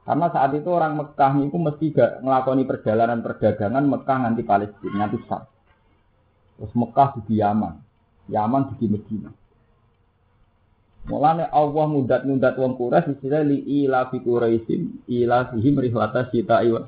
Karena 0.00 0.26
saat 0.32 0.50
itu 0.56 0.68
orang 0.72 0.96
Mekah 0.96 1.32
itu 1.44 1.58
mesti 1.60 1.86
gak 1.92 2.24
ngelakoni 2.24 2.64
perjalanan 2.64 3.20
perdagangan 3.20 3.84
Mekah 3.84 4.18
nanti 4.18 4.42
Palestina, 4.42 5.06
nanti 5.06 5.18
Sam. 5.28 5.44
Terus 6.56 6.72
Mekah 6.76 7.08
di 7.24 7.40
Yaman, 7.40 7.74
Yaman 8.32 8.62
di 8.76 8.86
Medina. 8.88 9.30
Mulane 11.08 11.48
Allah 11.48 11.86
mudat-mudat 11.88 12.60
wong 12.60 12.76
Quraisy 12.76 13.16
istilah 13.16 13.40
li 13.40 13.64
ila 13.84 14.12
fi 14.12 14.20
Quraisyin 14.20 15.08
ila 15.08 15.48
fihim 15.48 15.80
rihlata 15.80 16.28
sita 16.28 16.60
iwa. 16.60 16.84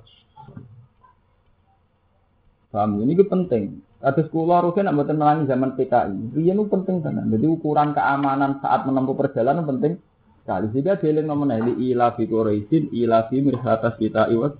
Paham 2.72 3.00
ini 3.04 3.16
itu 3.16 3.24
penting. 3.28 3.80
Atas 4.02 4.28
kula 4.32 4.60
rugen 4.64 4.88
nak 4.88 4.96
melangi 4.98 5.46
zaman 5.46 5.78
PKI. 5.78 6.34
Riyen 6.34 6.58
penting 6.66 7.04
tenan. 7.04 7.30
Jadi 7.30 7.46
ukuran 7.46 7.94
keamanan 7.94 8.58
saat 8.58 8.82
menempuh 8.88 9.14
perjalanan 9.14 9.62
penting 9.64 10.00
sekali. 10.42 10.66
Sehingga 10.74 10.98
dieling 10.98 11.26
nomor 11.26 11.48
li 11.54 11.94
ila 11.94 12.12
fi 12.18 12.26
Quraisyin 12.26 12.90
ila 12.90 13.30
fi 13.30 13.38
rihlata 13.38 13.94
sita 13.96 14.26
iwa. 14.28 14.50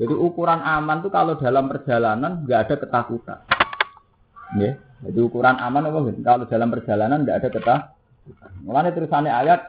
Jadi 0.00 0.14
ukuran 0.16 0.64
aman 0.64 1.04
itu 1.04 1.12
kalau 1.12 1.36
dalam 1.36 1.68
perjalanan 1.68 2.42
nggak 2.48 2.60
ada 2.66 2.74
ketakutan. 2.80 3.38
Ya, 4.56 4.80
jadi 5.04 5.20
ukuran 5.20 5.60
aman 5.60 5.88
apa? 5.88 5.98
Kalau 6.24 6.44
dalam 6.48 6.68
perjalanan 6.72 7.22
nggak 7.22 7.38
ada 7.44 7.48
ketakutan. 7.52 8.50
Mulane 8.64 8.90
terusane 8.96 9.28
ayat 9.28 9.68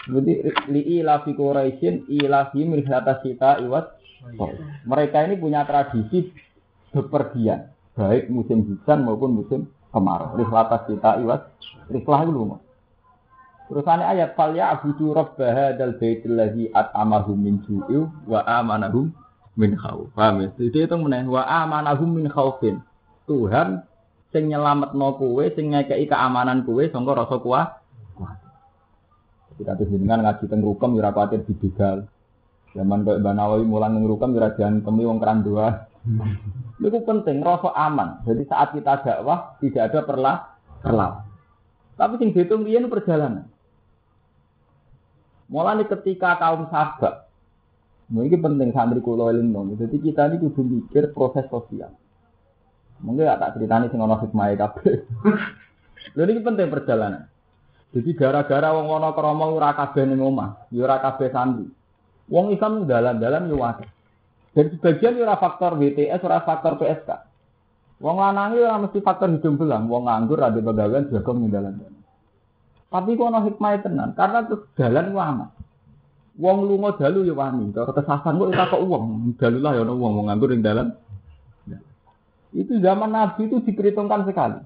Jadi 0.00 0.32
li 0.72 0.82
ila 0.96 1.20
fi 1.28 1.36
Quraisyin 1.36 2.08
ila 2.08 2.48
fi 2.48 2.64
mirhata 2.64 3.20
sita 3.20 3.60
iwat. 3.60 4.00
Mereka 4.88 5.28
ini 5.28 5.36
punya 5.36 5.64
tradisi 5.68 6.32
bepergian, 6.92 7.68
baik 7.96 8.32
musim 8.32 8.64
hujan 8.64 9.04
maupun 9.04 9.44
musim 9.44 9.60
kemarau. 9.92 10.40
Rihlata 10.40 10.88
sita 10.88 11.20
iwat. 11.20 11.52
Rihlah 11.92 12.24
loh. 12.32 12.64
Terusane 13.70 14.02
ayat 14.02 14.34
fal 14.34 14.50
ya 14.50 14.74
abudu 14.74 15.14
rabb 15.14 15.38
hadzal 15.38 15.94
baitil 15.94 16.34
ladzi 16.34 16.74
at'amahum 16.74 17.38
min 17.38 17.62
ju'i 17.62 18.02
wa 18.26 18.42
amanahum 18.42 19.14
min 19.54 19.78
khauf. 19.78 20.10
Paham 20.10 20.42
ya? 20.42 20.48
Jadi 20.58 20.90
itu 20.90 20.96
meneh 20.98 21.22
wa 21.30 21.46
amanahum 21.46 22.18
min 22.18 22.26
khaufin. 22.26 22.82
Tuhan 23.30 23.86
sing 24.34 24.50
nyelametno 24.50 25.14
kowe, 25.14 25.46
sing 25.54 25.70
ngekeki 25.70 26.10
keamanan 26.10 26.66
kowe 26.66 26.82
sangka 26.90 27.14
rasa 27.14 27.38
kuat. 27.38 27.68
Kita 29.54 29.78
tuh 29.78 29.86
dengan 29.86 30.26
ngaji 30.26 30.44
teng 30.50 30.66
rukem 30.66 30.98
ora 30.98 31.14
kuatir 31.14 31.46
dibegal. 31.46 32.10
Zaman 32.74 33.06
kok 33.06 33.22
Mbak 33.22 33.34
Nawawi 33.38 33.62
mulang 33.62 33.94
teng 33.94 34.10
rukem 34.10 34.34
ora 34.34 34.50
temi 34.50 35.06
wong 35.06 35.22
keran 35.22 35.46
dua. 35.46 35.86
Itu 36.82 36.98
penting 37.06 37.38
rasa 37.38 37.70
aman. 37.78 38.26
Jadi 38.26 38.50
saat 38.50 38.74
kita 38.74 39.04
dakwah 39.06 39.54
tidak 39.62 39.94
ada 39.94 40.00
perlah 40.02 40.36
perlah. 40.82 41.22
Tapi 41.94 42.18
sing 42.18 42.34
dihitung 42.34 42.66
riyen 42.66 42.90
perjalanan. 42.90 43.46
Mulai 45.50 45.82
ketika 45.82 46.38
kaum 46.38 46.70
sahabat, 46.70 47.26
ini 48.10 48.38
penting 48.38 48.70
santri 48.70 49.02
kulo 49.02 49.30
eling. 49.30 49.50
Jadi 49.78 49.98
kita 49.98 50.30
ini 50.30 50.38
kudu 50.38 50.62
mikir 50.62 51.10
proses 51.10 51.46
sosial. 51.50 51.90
Mungkin 53.02 53.26
gak 53.26 53.40
tak 53.40 53.52
ceritani 53.56 53.86
sing 53.88 54.02
ono 54.02 54.18
hikmah 54.18 54.46
kabeh. 54.54 54.94
Lha 56.16 56.22
ini 56.26 56.42
penting 56.42 56.68
perjalanan. 56.68 57.30
Jadi 57.90 58.10
gara-gara 58.14 58.70
wong 58.70 58.86
ana 58.86 59.10
krama 59.10 59.50
ora 59.50 59.74
kabeh 59.74 60.06
ning 60.06 60.22
omah, 60.22 60.70
ya 60.70 60.86
ora 60.86 61.02
kabeh 61.02 61.34
santri. 61.34 61.66
Wong 62.30 62.54
Islam 62.54 62.86
dalan-dalan 62.86 63.50
yo 63.50 63.58
akeh. 63.62 63.90
Dan 64.54 64.66
sebagian 64.74 65.18
ora 65.18 65.34
faktor 65.38 65.74
WTS, 65.78 66.22
ora 66.22 66.42
faktor 66.46 66.78
PSK. 66.78 67.10
Wong 68.02 68.16
lanang 68.18 68.54
ora 68.54 68.78
mesti 68.78 69.02
faktor 69.02 69.34
hidung 69.34 69.58
belang, 69.58 69.90
wong 69.90 70.06
nganggur 70.06 70.38
ada 70.38 70.58
pegawean 70.62 71.10
jago 71.10 71.30
ning 71.34 71.50
dalan-dalan. 71.50 71.89
Tapi 72.90 73.14
kok 73.14 73.30
ana 73.30 73.46
hikmah 73.46 73.86
tenan, 73.86 74.10
karena 74.18 74.42
terus 74.50 74.66
dalan 74.74 75.14
ku 75.14 75.18
aman. 75.22 75.48
Wong 76.40 76.58
lunga 76.66 76.98
dalu 76.98 77.22
ya 77.22 77.34
wani, 77.38 77.70
cara 77.70 77.94
kesasan 77.94 78.34
kok 78.34 78.50
ora 78.50 78.66
kok 78.66 78.82
wong, 78.82 79.38
dalu 79.38 79.58
lah 79.62 79.78
ya 79.78 79.86
ana 79.86 79.94
wong 79.94 80.12
wong 80.18 80.26
nganggur 80.26 80.50
ning 80.50 80.66
dalan. 80.66 80.90
Itu 82.50 82.82
zaman 82.82 83.14
Nabi 83.14 83.46
itu 83.46 83.62
diperhitungkan 83.62 84.26
sekali. 84.26 84.58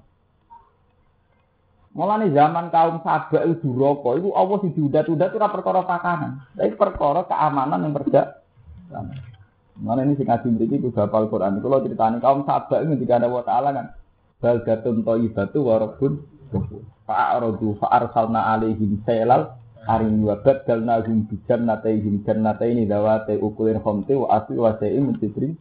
Mulane 1.93 2.33
zaman 2.33 2.73
kaum 2.73 2.99
sabak 3.05 3.45
itu 3.45 3.71
duraka, 3.71 4.17
itu 4.19 4.33
Allah 4.33 4.57
sing 4.59 4.73
diudat-udat 4.73 5.31
ora 5.37 5.47
perkara 5.53 5.81
pakanan. 5.85 6.31
Tapi 6.57 6.73
perkara 6.75 7.23
keamanan 7.29 7.85
yang 7.85 7.93
perda. 7.93 8.41
Mana 9.79 10.01
ini 10.01 10.17
sing 10.17 10.25
ngaji 10.25 10.47
mriki 10.49 10.81
kudu 10.81 10.97
hafal 10.97 11.29
Quran. 11.29 11.61
Kalau 11.61 11.83
ceritanya 11.85 12.17
kaum 12.19 12.43
sabak 12.43 12.83
itu 12.83 12.99
ketika 12.99 13.21
ada 13.21 13.27
wa 13.29 13.45
taala 13.45 13.69
kan 13.71 13.87
baldatun 14.41 15.05
thayyibatu 15.05 15.59
wa 15.61 15.75
rabbun 15.77 16.25
fa'aradu 17.05 17.77
fa'arsalna 17.79 18.53
alaihim 18.53 19.01
sailal 19.05 19.53
arim 19.85 20.25
wa 20.25 20.35
badalnahum 20.41 21.29
bi 21.29 21.37
jannatayhim 21.45 22.25
jannataini 22.25 22.89
dawati 22.89 23.37
ukulin 23.37 23.77
khamti 23.81 24.17
wa 24.17 24.41
asli 24.41 24.57
wa 24.57 24.73
sa'im 24.81 25.13
min 25.13 25.15
sidrin 25.21 25.53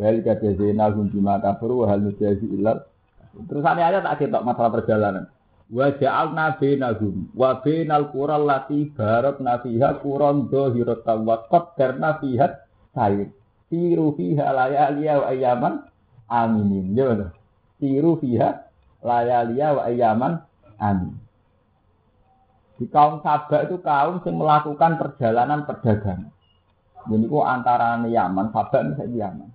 Wal 0.00 0.22
kadzainahum 0.24 1.12
bima 1.12 1.36
kafaru 1.42 1.84
wa 1.84 1.86
hal 1.92 2.00
nujazi 2.00 2.46
illal 2.46 2.86
Terus 3.30 3.62
ada 3.62 3.82
ayat 3.86 4.02
tak 4.02 4.26
kita 4.26 4.42
masalah 4.42 4.74
perjalanan. 4.74 5.24
Wa 5.70 5.94
ja'alna 5.94 6.58
bainahum 6.58 7.30
wa 7.30 7.62
bainal 7.62 8.10
qura 8.10 8.42
allati 8.42 8.90
barakna 8.90 9.62
fiha 9.62 10.02
quran 10.02 10.50
dhahiratan 10.50 11.18
wa 11.22 11.46
qaddarna 11.46 12.18
fiha 12.18 12.58
sayr. 12.90 13.30
Siru 13.70 14.18
fiha 14.18 14.50
layaliya 14.50 15.22
wa 15.22 15.26
ayaman 15.30 15.74
aminin. 16.26 16.90
Ya 16.98 17.06
betul. 17.06 17.30
Siru 17.78 18.12
fiha 18.18 18.66
layaliya 19.00 19.68
wa 19.76 19.82
ayaman 19.88 20.32
amin. 20.80 21.16
Di 22.80 22.88
kaum 22.88 23.20
Sabak 23.20 23.68
itu 23.68 23.76
kaum 23.84 24.24
yang 24.24 24.34
melakukan 24.40 24.96
perjalanan 24.96 25.68
perdagangan. 25.68 26.32
Jadi 27.00 27.24
itu 27.28 27.38
antara 27.44 28.00
Yaman, 28.00 28.52
Sabak 28.52 28.80
misalnya 28.88 29.28
Yaman 29.28 29.50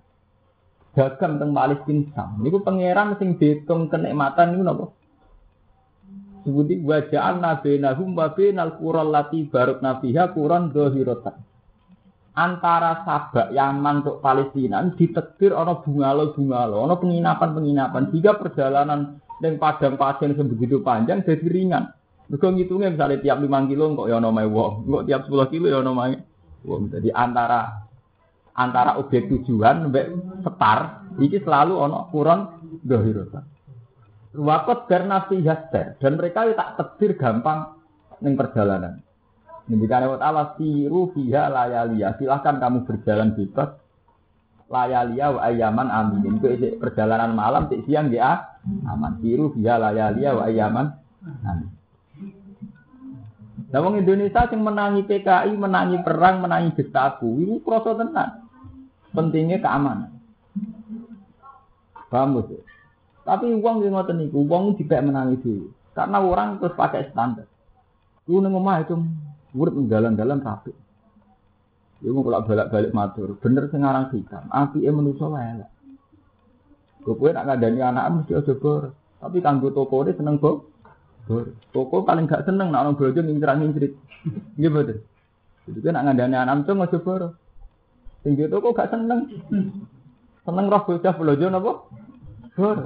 dagang 0.96 1.36
teng 1.36 1.52
Palestina 1.52 2.08
Sam. 2.16 2.40
Niku 2.40 2.64
pangeran 2.64 3.20
sing 3.20 3.36
dihitung 3.36 3.92
kenikmatan 3.92 4.56
niku 4.56 4.64
napa? 4.64 4.84
Sebuti 6.42 6.80
waja'al 6.80 7.42
nabinahum 7.42 8.16
wa 8.16 8.32
binal 8.32 8.80
qural 8.80 9.12
lati 9.12 9.44
barokna 9.44 10.00
fiha 10.00 10.32
quran 10.32 10.72
dhahiratan. 10.72 11.36
Antara 12.36 13.04
Sabak 13.04 13.52
Yaman 13.52 14.04
untuk 14.04 14.24
Palestina 14.24 14.80
ditekdir 14.96 15.52
ana 15.52 15.80
bungalo-bungalo, 15.84 16.84
ana 16.84 16.96
penginapan-penginapan. 16.96 18.12
Jika 18.12 18.40
perjalanan 18.40 19.20
yang 19.44 19.60
padang 19.60 20.00
pasir 20.00 20.32
sebegitu 20.32 20.80
panjang 20.80 21.20
jadi 21.20 21.44
ringan. 21.44 21.92
Mergo 22.26 22.50
ngitungnya 22.50 22.90
misalnya 22.90 23.22
tiap 23.22 23.38
5 23.38 23.70
kilo 23.70 23.94
kok 23.94 24.08
ya 24.10 24.18
ana 24.18 24.30
wong, 24.32 24.72
kok 24.90 25.04
tiap 25.06 25.22
10 25.30 25.52
kilo 25.52 25.66
ya 25.70 25.78
ana 25.84 25.92
wong. 26.66 26.82
Jadi 26.90 27.08
antara 27.14 27.86
antara 28.56 28.96
objek 28.98 29.28
tujuan 29.28 29.92
mbek 29.92 30.06
setar 30.42 31.06
iki 31.20 31.44
selalu 31.44 31.74
ono 31.76 32.08
kurang 32.10 32.40
dohirota. 32.82 33.44
Wakot 34.36 34.84
karena 34.90 35.24
haster 35.24 35.96
dan 35.96 36.12
mereka 36.20 36.44
tak 36.52 36.76
tebir 36.76 37.16
gampang 37.16 37.78
ning 38.20 38.36
perjalanan. 38.36 39.00
Ngendikane 39.66 40.06
wa 40.06 40.18
ta'ala 40.20 40.42
siru 40.60 41.10
fiha 41.10 41.50
layalia. 41.50 42.14
Silahkan 42.20 42.60
kamu 42.62 42.86
berjalan 42.86 43.34
bebas 43.34 43.74
layalia 44.66 45.26
wa 45.34 45.40
ayaman 45.46 45.88
amin. 45.88 46.38
Itu 46.38 46.46
perjalanan 46.82 47.32
malam 47.34 47.70
siang 47.70 48.10
ya 48.10 48.58
aman. 48.86 49.18
Siru 49.22 49.54
fiha 49.54 49.78
layalia 49.78 50.34
wa 50.34 50.42
ayaman 50.46 50.86
amin. 51.46 51.70
Lah 53.66 53.82
wong 53.82 53.98
Indonesia 53.98 54.46
sing 54.46 54.62
menangi 54.62 55.02
PKI, 55.04 55.52
menangi 55.58 55.98
perang, 56.06 56.38
menangi 56.38 56.70
Gestapo, 56.78 57.26
iku 57.34 57.60
krasa 57.66 57.98
tenan. 57.98 58.46
Pentingnya 59.10 59.58
keamanan. 59.58 60.16
Paham 62.06 62.38
Bos? 62.38 62.48
Tapi 63.26 63.50
uang 63.58 63.82
yang 63.82 63.98
ngoten 63.98 64.22
niku, 64.22 64.46
uang 64.46 64.78
tidak 64.78 65.02
menangi 65.02 65.42
dulu. 65.42 65.66
Karena 65.98 66.22
orang 66.22 66.62
terus 66.62 66.78
pakai 66.78 67.10
standar. 67.10 67.50
Lu 68.30 68.38
nang 68.38 68.54
itu 68.54 68.94
urip 69.56 69.74
jalan-jalan 69.90 70.38
rapi. 70.46 70.70
Iku 72.04 72.12
mau 72.12 72.28
bolak-balik 72.28 72.92
matur, 72.92 73.40
bener 73.40 73.72
sing 73.72 73.80
aran 73.80 74.12
hitam. 74.12 74.44
Apike 74.52 74.92
manusa 74.92 75.32
wae 75.32 75.48
elek. 75.56 75.70
Kowe 77.06 77.30
nak 77.30 77.46
ngandani 77.46 77.80
anak 77.80 78.04
mesti 78.10 78.34
aja 78.34 78.52
bor. 78.58 78.90
Tapi 79.22 79.38
kanggo 79.38 79.70
toko 79.70 80.02
ini 80.02 80.12
seneng 80.18 80.42
bor. 80.42 80.66
Bor. 81.30 81.54
Toko 81.70 82.02
paling 82.02 82.26
gak 82.26 82.44
seneng 82.44 82.74
nak 82.74 82.82
orang 82.82 82.98
bojo 82.98 83.20
ngincrat-ngincrit. 83.22 83.94
Nggih. 84.58 84.98
Jadi 85.70 85.78
kan 85.86 85.92
nak 85.94 86.04
ngandani 86.10 86.36
anak 86.36 86.66
itu 86.66 86.72
aja 86.74 86.98
bor. 86.98 87.22
Sing 88.26 88.34
di 88.34 88.50
toko 88.50 88.74
gak 88.74 88.90
seneng. 88.90 89.30
Seneng 90.42 90.66
roh 90.66 90.82
bocah 90.82 91.14
bojo 91.14 91.46
napa? 91.46 91.72
Bor. 92.58 92.76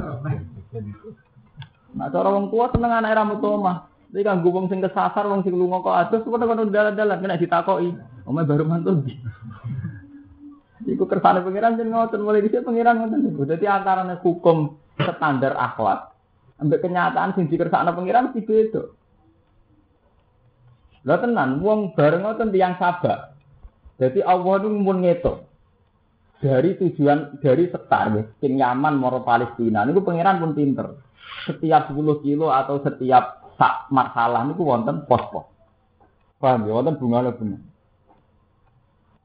Nah 1.96 2.06
cara 2.12 2.28
wong 2.28 2.52
tua 2.52 2.68
seneng 2.70 2.92
anak 2.92 3.16
rambut 3.16 3.40
omah. 3.40 3.88
Tapi 4.10 4.26
kan 4.26 4.42
wong 4.42 4.66
sing 4.68 4.84
kesasar, 4.84 5.24
wong 5.30 5.46
sing 5.46 5.54
lunga 5.54 5.80
kok 5.80 5.96
adus, 5.96 6.26
kok 6.26 6.34
kono 6.34 6.66
dalan-dalan 6.66 7.22
kena 7.24 7.40
ditakoki. 7.40 7.94
Omah 8.30 8.46
baru 8.46 8.62
mantul. 8.62 9.02
Iku 10.86 11.04
kersane 11.10 11.42
pengiran 11.42 11.74
jadi 11.74 11.90
ngotot 11.90 12.22
mulai 12.22 12.46
dhisik 12.46 12.62
pengiran 12.62 13.02
ngoten 13.02 13.26
niku. 13.26 13.42
Dadi 13.42 13.66
antarane 13.66 14.22
hukum 14.22 14.78
standar 14.96 15.58
akhlak 15.58 16.14
ambek 16.60 16.84
kenyataan 16.84 17.34
sing 17.34 17.48
dikersakno 17.50 17.90
pengiran 17.96 18.30
mesti 18.30 18.40
beda. 18.46 18.82
Lah 21.08 21.18
tenan 21.18 21.58
wong 21.64 21.96
bareng 21.96 22.22
ngoten 22.22 22.52
tiyang 22.52 22.76
sabar. 22.78 23.34
Jadi 23.96 24.24
Allah 24.24 24.54
itu 24.60 24.68
mun 24.68 25.04
ngetok 25.04 25.36
dari 26.40 26.76
tujuan 26.80 27.40
dari 27.44 27.68
setar 27.68 28.12
sing 28.40 28.52
nyaman 28.56 28.96
moro 28.96 29.20
Palestina 29.26 29.84
niku 29.84 30.04
pengiran 30.04 30.40
pun 30.40 30.52
pinter. 30.56 30.86
Setiap 31.50 31.92
10 31.92 32.24
kilo 32.24 32.52
atau 32.52 32.80
setiap 32.84 33.56
sak 33.56 33.88
masalah 33.92 34.44
niku 34.44 34.64
wonten 34.64 35.04
pos-pos. 35.08 35.48
Paham 36.40 36.68
ya 36.68 36.72
wonten 36.76 36.96
bunga 37.00 37.32
bener. 37.32 37.69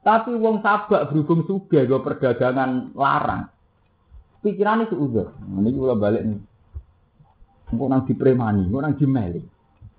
Tapi 0.06 0.38
wong 0.38 0.62
sabak 0.62 1.10
berhubung 1.10 1.42
sudah 1.50 1.82
gue 1.82 1.98
perdagangan 1.98 2.94
larang. 2.94 3.50
Pikirannya 4.38 4.86
seudar. 4.86 5.34
Ini 5.42 5.74
juga 5.74 5.98
balik 5.98 6.22
nih. 6.22 6.38
Engkau 7.74 7.90
nang 7.90 8.06
dipremani, 8.06 8.70
engkau 8.70 8.78
nang 8.78 8.94
dimeli. 8.94 9.42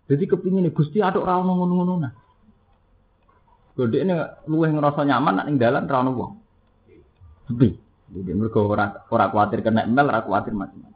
Jadi 0.08 0.24
kepingin 0.24 0.64
nih 0.64 0.72
gusti 0.72 1.04
aduk 1.04 1.28
rawon 1.28 1.52
ngono-ngono 1.52 1.94
nah. 2.00 2.14
Gede 3.76 4.08
ini 4.08 4.16
luweh 4.48 4.72
ngerasa 4.72 5.04
nyaman 5.04 5.44
nak 5.44 5.46
ning 5.52 5.60
dalan 5.60 5.92
rawon 5.92 6.16
wong. 6.16 6.34
Sepi. 7.52 7.76
Jadi 8.08 8.32
mereka 8.32 8.64
ora 8.64 9.04
ora 9.12 9.28
khawatir 9.28 9.60
kena 9.60 9.84
email, 9.84 10.08
ora 10.08 10.24
khawatir 10.24 10.56
macam-macam. 10.56 10.96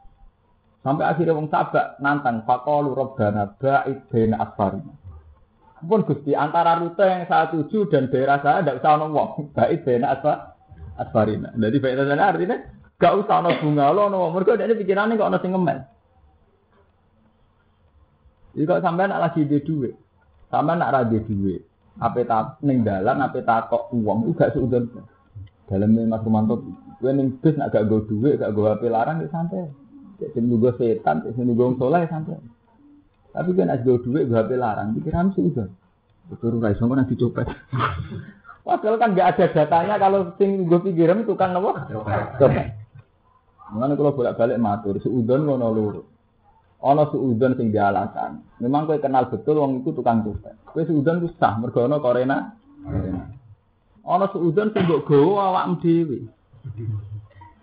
Sampai 0.80 1.04
akhirnya 1.04 1.36
wong 1.36 1.52
sabak 1.52 2.00
nantang 2.00 2.48
faqalu 2.48 2.96
rabbana 2.96 3.52
ba'id 3.60 4.08
baina 4.08 4.40
asfarina. 4.40 5.01
Pun 5.82 6.06
Gusti 6.06 6.30
antara 6.32 6.78
rute 6.78 7.02
yang 7.02 7.26
saya 7.26 7.50
tuju 7.50 7.90
dan 7.90 8.06
daerah 8.06 8.38
saya 8.38 8.62
tidak 8.62 8.78
usah 8.82 9.02
wong. 9.02 9.30
Baik 9.56 9.82
bena 9.82 10.14
asfa 10.14 10.54
asfarina. 10.94 11.50
Jadi 11.58 11.76
baik 11.82 11.98
sana 11.98 12.30
artinya 12.30 12.56
gak 13.02 13.16
usah 13.18 13.42
ono 13.42 13.50
bunga 13.58 13.90
lo 13.90 14.00
ono 14.06 14.16
wong. 14.22 14.32
Mereka 14.38 14.62
ini 14.62 14.78
pikirannya 14.78 15.18
kok 15.18 15.30
ono 15.32 15.38
sing. 15.42 15.52
Jadi 18.52 18.68
kok 18.68 18.82
sampai 18.84 19.08
nak 19.08 19.22
lagi 19.24 19.48
di 19.48 19.58
duit, 19.64 19.96
sampai 20.52 20.76
nak 20.76 20.92
rada 20.92 21.18
duit, 21.24 21.64
apa 21.96 22.20
tak 22.28 22.60
neng 22.60 22.84
dalan, 22.84 23.24
apa 23.24 23.40
tak 23.40 23.72
kok 23.72 23.88
uang, 23.96 24.28
itu 24.28 24.36
gak 24.36 24.52
seudon. 24.52 24.92
Dalam 25.72 25.96
Mas 25.96 26.20
Romanto, 26.20 26.60
gue 27.00 27.12
neng 27.16 27.40
bis 27.40 27.56
nak 27.56 27.72
gak 27.72 27.88
gue 27.88 28.04
duit, 28.12 28.36
gak 28.36 28.52
gue 28.52 28.68
HP 28.68 28.92
larang, 28.92 29.24
ya 29.24 29.28
santai. 29.32 29.72
Cek 30.20 30.36
nunggu 30.36 30.76
setan, 30.76 31.24
cek 31.24 31.32
nunggu 31.40 31.80
soleh 31.80 32.04
santai. 32.12 32.36
Tapi 33.32 33.50
kan 33.56 33.72
ada 33.72 33.80
duit 33.80 34.04
gue 34.04 34.28
HP 34.28 34.60
larang, 34.60 34.92
pikiran 34.92 35.32
sih 35.32 35.40
udah. 35.40 35.68
Betul 36.28 36.60
rai 36.60 36.76
iso 36.76 36.84
nanti 36.84 37.16
dicopet. 37.16 37.48
Padahal 38.66 38.96
kan 39.00 39.10
nggak 39.16 39.28
ada 39.34 39.44
datanya 39.50 39.94
kalau 39.98 40.36
sing 40.38 40.68
gue 40.70 40.80
pikiran 40.84 41.26
tukang 41.26 41.56
apa? 41.56 41.90
Copet. 42.38 42.78
Mengenai 43.72 43.96
kalau 43.96 44.12
bolak-balik 44.12 44.60
matur, 44.60 45.00
seudon 45.00 45.48
ngono 45.48 45.68
luru. 45.72 46.02
Ono 46.84 47.02
seudon 47.10 47.56
sing 47.56 47.72
dialasan. 47.72 48.44
Memang 48.60 48.86
gue 48.86 49.00
kenal 49.00 49.32
betul 49.32 49.58
wong 49.58 49.82
itu 49.82 49.96
tukang 49.96 50.22
copet. 50.22 50.54
Gue 50.70 50.84
seudon 50.86 51.24
ku 51.24 51.28
sah 51.40 51.56
mergo 51.58 51.88
ono 51.88 51.98
korena. 51.98 52.52
Ono 54.06 54.24
seudon 54.30 54.70
sing 54.76 54.84
mbok 54.86 55.08
gawa 55.08 55.42
awakmu 55.50 55.74
dhewe. 55.82 56.18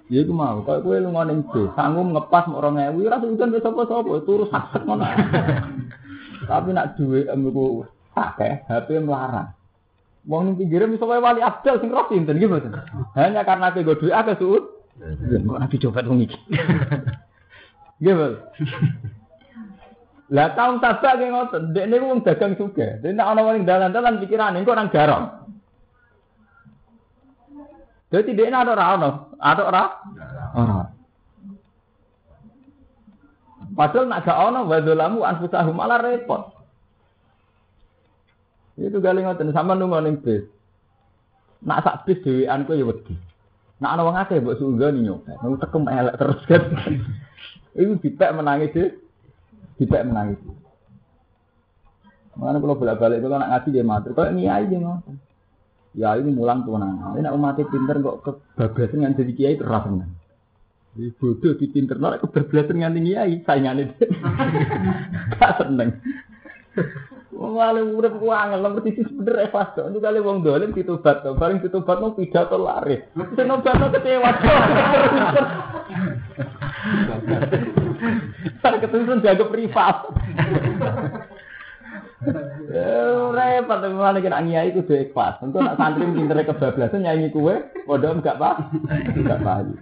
Ya 0.10 0.26
iku 0.26 0.34
mau, 0.34 0.66
kaya 0.66 0.82
kowe 0.82 0.98
lunga 0.98 1.22
ning 1.30 1.46
bis, 1.54 1.70
sanggup 1.78 2.10
ngepas 2.10 2.50
mok 2.50 2.66
2000, 2.66 2.98
ora 2.98 3.22
udan 3.22 3.54
wis 3.54 3.62
sapa-sapa, 3.62 4.26
turu 4.26 4.50
sakit 4.50 4.82
ngono. 4.82 5.06
Tapi 6.50 6.70
nak 6.74 6.98
duwe 6.98 7.30
emku 7.30 7.86
akeh, 8.18 8.66
HP 8.66 9.06
melarang. 9.06 9.54
Wong 10.26 10.50
ning 10.50 10.56
pinggire 10.58 10.90
iso 10.90 11.06
wae 11.06 11.22
wali 11.22 11.46
abdal 11.46 11.78
sing 11.78 11.94
roh 11.94 12.10
sinten 12.10 12.42
iki 12.42 12.50
mboten. 12.50 12.74
Hanya 13.14 13.46
karena 13.46 13.70
kowe 13.70 14.02
duwe 14.02 14.10
akeh 14.10 14.34
suut. 14.42 14.64
Kok 14.98 15.60
nabi 15.62 15.78
coba 15.78 16.02
wong 16.02 16.26
iki. 16.26 16.38
Nggih, 18.02 18.14
Bos. 18.18 18.34
Lah 20.30 20.54
kaum 20.58 20.78
sabak 20.82 21.22
ki 21.22 21.26
ngoten, 21.30 21.74
niku 21.74 22.06
wong 22.10 22.22
dagang 22.26 22.58
juga. 22.58 22.98
Dene 22.98 23.22
ana 23.22 23.46
wong 23.46 23.62
dalan-dalan 23.62 24.22
pikirane 24.26 24.66
kok 24.66 24.74
nang 24.74 24.90
garong. 24.90 25.39
Jadi 28.10 28.34
dia 28.34 28.50
ada 28.50 28.74
ora 28.74 28.86
ono, 28.98 29.10
ada 29.38 29.62
ora? 29.70 29.84
Ora. 30.58 30.82
Padahal 33.70 34.10
nak 34.10 34.26
gak 34.26 34.40
ono 34.50 34.60
wadolamu 34.66 35.22
anfusahum 35.22 35.78
malah 35.78 36.02
repot. 36.02 36.52
Itu 38.82 38.98
kali 38.98 39.22
ngoten 39.22 39.54
sama 39.54 39.78
nunggu 39.78 40.02
ning 40.02 40.16
bis. 40.26 40.42
Nak 41.62 41.86
sak 41.86 42.08
bis 42.10 42.18
dhewean 42.26 42.66
ku 42.66 42.74
ya 42.74 42.88
wedi. 42.88 43.14
Nak 43.80 43.92
ana 43.94 44.02
wong 44.08 44.18
akeh 44.18 44.42
mbok 44.42 44.58
sunggoni 44.58 45.06
nyopet. 45.06 45.38
Nunggu 45.46 45.62
tekem 45.62 45.86
elek 45.86 46.16
terus 46.18 46.42
kan. 46.50 46.64
Iku 47.80 47.94
dipek 48.02 48.34
menangis 48.34 48.74
deh. 48.74 48.92
Dipek 49.78 50.04
menangis. 50.08 50.40
Mana 52.40 52.58
kalau 52.58 52.80
bolak-balik 52.80 53.20
kalau 53.20 53.36
nak 53.36 53.52
ngaji 53.52 53.70
dia 53.76 53.84
matur, 53.84 54.12
kalau 54.16 54.32
niai 54.32 54.64
dia 54.66 54.80
ngoten. 54.80 55.20
Ya 55.98 56.14
ini 56.22 56.30
mulang 56.30 56.62
kewenangan. 56.66 57.18
Ini 57.18 57.26
nak 57.26 57.36
umatnya 57.36 57.66
pinter 57.66 57.98
kok 57.98 58.18
kebablasan 58.22 59.06
yang 59.06 59.18
jadi 59.18 59.32
kiai 59.34 59.58
keras 59.58 59.90
tenan. 59.90 60.10
Di 60.94 61.10
bodoh 61.18 61.54
di 61.58 61.66
pinter 61.70 61.98
nak 61.98 62.22
kebablasan 62.22 62.82
yang 62.82 62.94
tinggi 62.94 63.18
kiai 63.18 63.34
saingannya. 63.42 63.98
Tak 65.42 65.66
seneng. 65.66 65.98
Malah 67.40 67.82
urip 67.82 68.20
ku 68.20 68.36
angel 68.36 68.60
nomor 68.60 68.84
sisi 68.84 69.00
bener 69.08 69.48
ikhlas 69.48 69.72
kok. 69.72 69.88
Itu 69.90 70.04
kali 70.04 70.20
wong 70.20 70.44
dolim 70.44 70.76
ditobat 70.76 71.24
to. 71.24 71.34
Bareng 71.40 71.64
ditobat 71.64 71.98
mau 72.04 72.12
pidato 72.12 72.60
lari. 72.60 73.00
Sing 73.34 73.48
nobatno 73.48 73.88
kecewa. 73.96 74.32
Sak 78.60 78.76
ketusun 78.84 79.24
jaga 79.24 79.46
privat. 79.48 79.98
Repot 82.20 83.80
malah 83.96 84.20
kena 84.20 84.44
ngiai 84.44 84.76
itu 84.76 84.84
dua 84.84 85.08
ikhlas. 85.08 85.40
Untuk 85.40 85.64
nak 85.64 85.80
santri 85.80 86.04
pinter 86.04 86.44
kebablasan 86.44 87.08
nyanyi 87.08 87.32
kue, 87.32 87.64
bodoh 87.88 88.12
enggak 88.12 88.36
pak, 88.36 88.76
enggak 89.16 89.40
paham. 89.40 89.80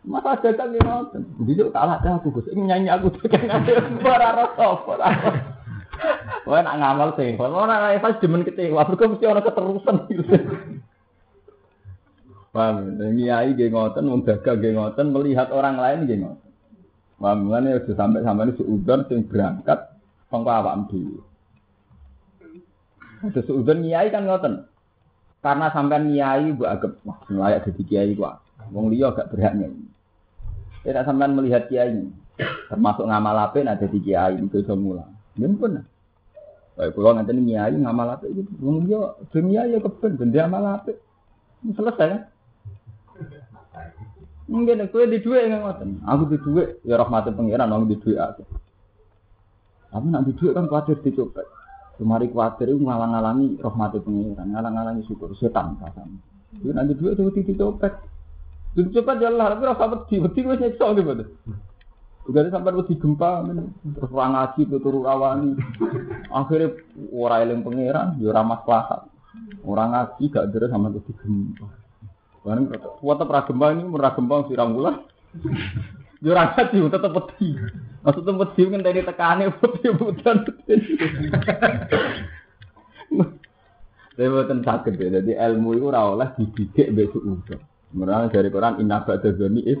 Masa 0.00 0.40
datang 0.40 0.72
ini 0.72 0.80
nonton, 0.80 1.28
jadi 1.44 1.68
kalah 1.76 2.00
dah 2.00 2.16
aku 2.16 2.32
gus, 2.32 2.48
ini 2.48 2.72
nyanyi 2.72 2.88
aku 2.88 3.12
tuh 3.12 3.28
kan 3.28 3.44
ada 3.52 3.84
suara 4.00 4.48
suara. 4.56 5.08
Wah 6.48 6.64
nak 6.64 6.80
ngamal 6.80 7.08
sih, 7.20 7.36
kalau 7.36 7.68
nak 7.68 8.00
ikhlas 8.00 8.16
demen 8.24 8.48
kecewa, 8.48 8.88
berkau 8.88 9.12
mesti 9.12 9.28
orang 9.28 9.44
keterusan 9.44 9.96
gitu. 10.08 10.24
Paham, 12.56 12.96
ngiai 12.96 13.52
geng 13.52 13.76
ngoten, 13.76 14.08
membaga 14.08 14.56
geng 14.56 14.80
ngoten, 14.80 15.12
melihat 15.12 15.52
orang 15.52 15.76
lain 15.76 16.08
geng 16.08 16.24
ngoten. 16.24 16.50
Paham, 17.20 17.52
ini 17.52 17.76
sudah 17.84 17.96
sampai 18.00 18.24
sampai 18.24 18.44
ini 18.48 18.56
seudon 18.56 19.00
sing 19.04 19.28
berangkat, 19.28 19.78
kongko 20.32 20.48
awak 20.48 20.88
dulu. 20.88 21.20
Ada 23.20 23.40
seudon 23.44 23.84
nyai 23.84 24.08
kan 24.08 24.24
ngoten. 24.24 24.64
Karena 25.40 25.72
sampai 25.72 26.04
nyai 26.04 26.52
bu 26.52 26.64
agak 26.64 27.00
wah 27.04 27.20
layak 27.28 27.68
jadi 27.68 27.82
kiai 27.84 28.12
gua. 28.16 28.40
Wong 28.72 28.92
liya 28.92 29.12
agak 29.12 29.32
berhak 29.32 29.56
nyai. 29.56 29.76
Tidak 30.84 31.04
sampai 31.04 31.28
melihat 31.28 31.68
kiai. 31.68 32.08
Termasuk 32.72 33.04
ngamal 33.04 33.36
apa 33.36 33.60
ada 33.60 33.84
di 33.84 34.00
kiai 34.00 34.40
itu 34.40 34.64
semula. 34.64 35.04
Ya 35.36 35.48
pun. 35.48 35.84
Kayak 36.76 36.92
pulau 36.96 37.12
nanti 37.12 37.36
nyai 37.36 37.76
ngamal 37.76 38.16
apa 38.16 38.24
itu. 38.28 38.44
Wong 38.60 38.88
liya 38.88 39.16
dunia 39.32 39.68
ya 39.68 39.78
keben 39.80 40.16
benda 40.16 40.48
ngamal 40.48 40.64
apa. 40.80 40.92
Selesai 41.60 42.08
kan? 42.08 42.22
Mungkin 44.50 44.82
aku 44.82 45.06
di 45.06 45.20
dua 45.22 45.46
yang 45.46 45.62
ngoten. 45.62 46.02
Aku 46.08 46.24
di 46.26 46.36
dua 46.40 46.74
ya 46.82 46.96
rahmatin 46.98 47.36
pangeran 47.36 47.70
aku 47.70 47.84
di 47.86 47.96
dua 48.00 48.32
aku. 48.32 48.42
Tapi 49.90 50.06
nak 50.08 50.24
di 50.24 50.32
dua 50.34 50.50
kan 50.56 50.64
khawatir 50.66 50.98
dicopet. 51.04 51.59
Kemari 52.00 52.32
kuatir 52.32 52.72
itu 52.72 52.80
ngalang-alangi 52.80 53.60
rahmati 53.60 54.00
pengiran, 54.00 54.48
ngalang-alangi 54.48 55.04
syukur 55.04 55.36
setan 55.36 55.76
rasanya. 55.84 56.16
Itu 56.56 56.72
nanti 56.72 56.96
dua 56.96 57.12
itu 57.12 57.28
wedi 57.28 57.44
dicopet. 57.44 57.92
Itu 58.72 58.88
copet 58.88 59.20
ya 59.20 59.28
Allah, 59.28 59.52
tapi 59.52 59.68
rasa 59.68 59.84
wedi, 59.84 60.16
wedi 60.16 60.40
wis 60.48 60.60
nyekso 60.64 60.96
gitu. 60.96 61.12
Juga 62.24 62.48
sampai 62.48 62.72
wedi 62.72 62.96
gempa, 62.96 63.44
terus 64.00 64.12
orang 64.16 64.32
ngaji, 64.32 64.60
turu 64.80 65.04
rawani. 65.04 65.60
Akhirnya 66.32 66.72
orang 67.12 67.40
eling 67.44 67.60
pengiran, 67.68 68.16
ya 68.16 68.40
maslahat. 68.40 69.04
Orang 69.60 69.92
ngaji 69.92 70.24
gak 70.32 70.48
deres 70.56 70.72
sama 70.72 70.88
wedi 70.88 71.12
gempa. 71.20 71.68
Barang 72.40 72.64
kuat 73.04 73.20
pra 73.28 73.44
gempa 73.44 73.76
ini 73.76 73.84
gempa 73.92 74.48
sirang 74.48 74.72
bulan. 74.72 75.04
Yo 76.20 76.36
ora 76.36 76.52
ngaji 76.52 76.92
tetep 76.92 77.12
wedi. 77.16 77.48
Maksudnya 78.04 78.32
wedi 78.36 78.62
ngenteni 78.68 79.00
tekane 79.08 79.44
butan. 79.96 80.36
Saya 84.20 84.28
buatan 84.28 84.60
sakit 84.60 85.00
ya, 85.00 85.08
jadi 85.16 85.32
ilmu 85.48 85.80
itu 85.80 85.88
ora 85.88 86.12
oleh 86.12 86.28
dididik 86.36 86.92
besok 86.92 87.24
udah. 87.24 87.60
Mereka 87.96 88.36
dari 88.36 88.52
Quran 88.52 88.76
inna 88.84 89.00
ba'da 89.00 89.32
dzani 89.32 89.64
is 89.64 89.80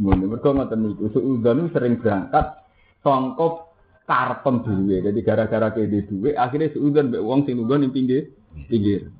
Mune 0.00 0.24
mergo 0.24 0.56
ngoten 0.56 0.80
niku 0.80 1.12
suudzon 1.12 1.68
sering 1.68 2.00
berangkat 2.00 2.64
sangka 3.04 3.68
karpem 4.08 4.64
dhewe. 4.64 5.04
Jadi 5.04 5.20
gara-gara 5.20 5.68
kene 5.76 6.08
duwe 6.08 6.32
akhirnya 6.32 6.72
suudzon 6.72 7.12
mbek 7.12 7.20
wong 7.20 7.44
sing 7.44 7.60
ning 7.60 7.92
pinggir 7.92 8.32
pinggir. 8.72 9.12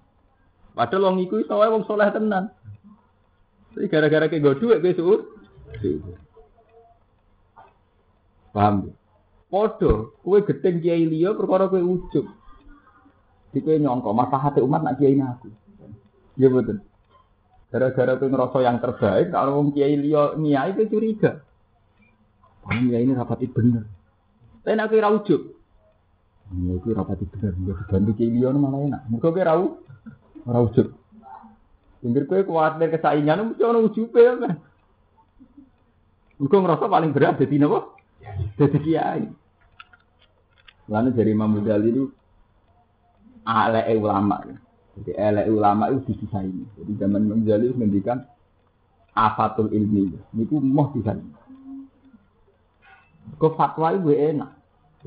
Padahal 0.72 1.12
wong 1.12 1.16
iku 1.28 1.44
iso 1.44 1.60
wae 1.60 1.68
wong 1.68 1.84
tenan. 1.84 2.48
Tapi 3.76 3.86
gara-gara 3.92 4.32
kene 4.32 4.56
duwe 4.56 4.80
kowe 4.80 4.92
suud. 4.96 5.20
Paham? 8.56 8.88
Podo, 9.52 10.16
kowe 10.24 10.40
gedeng 10.40 10.80
kiai 10.80 11.04
liya 11.04 11.36
perkara 11.36 11.68
kowe 11.68 11.76
ujug. 11.76 12.24
Di 13.52 13.60
kowe 13.60 13.76
nyongko 13.76 14.16
maslahate 14.16 14.64
umat 14.64 14.80
nak 14.80 14.96
kiai 14.96 15.20
aku. 15.20 15.52
Ya 16.40 16.48
betul. 16.48 16.80
Gara-gara 17.68 18.16
kowe 18.16 18.32
ngerasa 18.32 18.58
yang 18.64 18.80
terbaik, 18.80 19.28
kalau 19.28 19.60
wong 19.60 19.76
kiai 19.76 20.00
liya 20.00 20.40
niai 20.40 20.72
kowe 20.72 20.88
curiga. 20.88 21.44
Wah, 22.64 22.80
kiai 22.80 23.04
ini 23.04 23.12
rapati 23.12 23.44
bener. 23.52 23.84
Tapi 24.64 24.72
nak 24.72 24.88
ra 24.88 25.08
ujug. 25.12 25.42
Ya 26.56 26.74
kowe 26.80 26.92
rapati 26.96 27.28
bener, 27.28 27.52
nggak 27.60 27.76
dibantu 27.84 28.10
kiai 28.16 28.32
liya 28.32 28.56
malah 28.56 28.80
enak. 28.88 29.02
Muga 29.12 29.36
kowe 29.36 29.44
ra 29.44 29.54
ora 30.48 30.60
ujug. 30.64 30.96
Pinggir 32.00 32.24
kowe 32.24 32.40
kuwatir 32.40 32.88
kesaingan 32.88 33.52
mesti 33.52 33.62
ono 33.68 33.84
ujube 33.84 34.16
ya 34.16 34.32
kan. 34.40 34.56
Muga 36.40 36.56
ngerasa 36.56 36.88
paling 36.88 37.12
berat 37.12 37.36
dadi 37.36 37.60
napa? 37.60 37.95
Dadi 38.56 38.78
kiai. 38.80 39.24
Lalu 40.86 41.08
dari 41.12 41.30
Imam 41.34 41.58
Ghazali 41.58 41.88
itu 41.90 42.04
ale 43.42 43.82
ulama. 43.98 44.42
Jadi 44.96 45.12
ele 45.12 45.42
ulama 45.50 45.90
itu 45.92 46.14
didesain. 46.14 46.66
Jadi 46.78 46.92
zaman 46.96 47.26
Imam 47.26 47.42
Ghazali 47.42 47.70
itu 47.70 47.76
mendikan 47.76 48.22
afatul 49.12 49.70
ilmi. 49.74 50.14
Itu 50.38 50.62
mau 50.62 50.94
disain. 50.94 51.22
Ke 53.36 53.48
fatwa 53.58 53.90
itu 53.92 54.14
enak. 54.14 54.50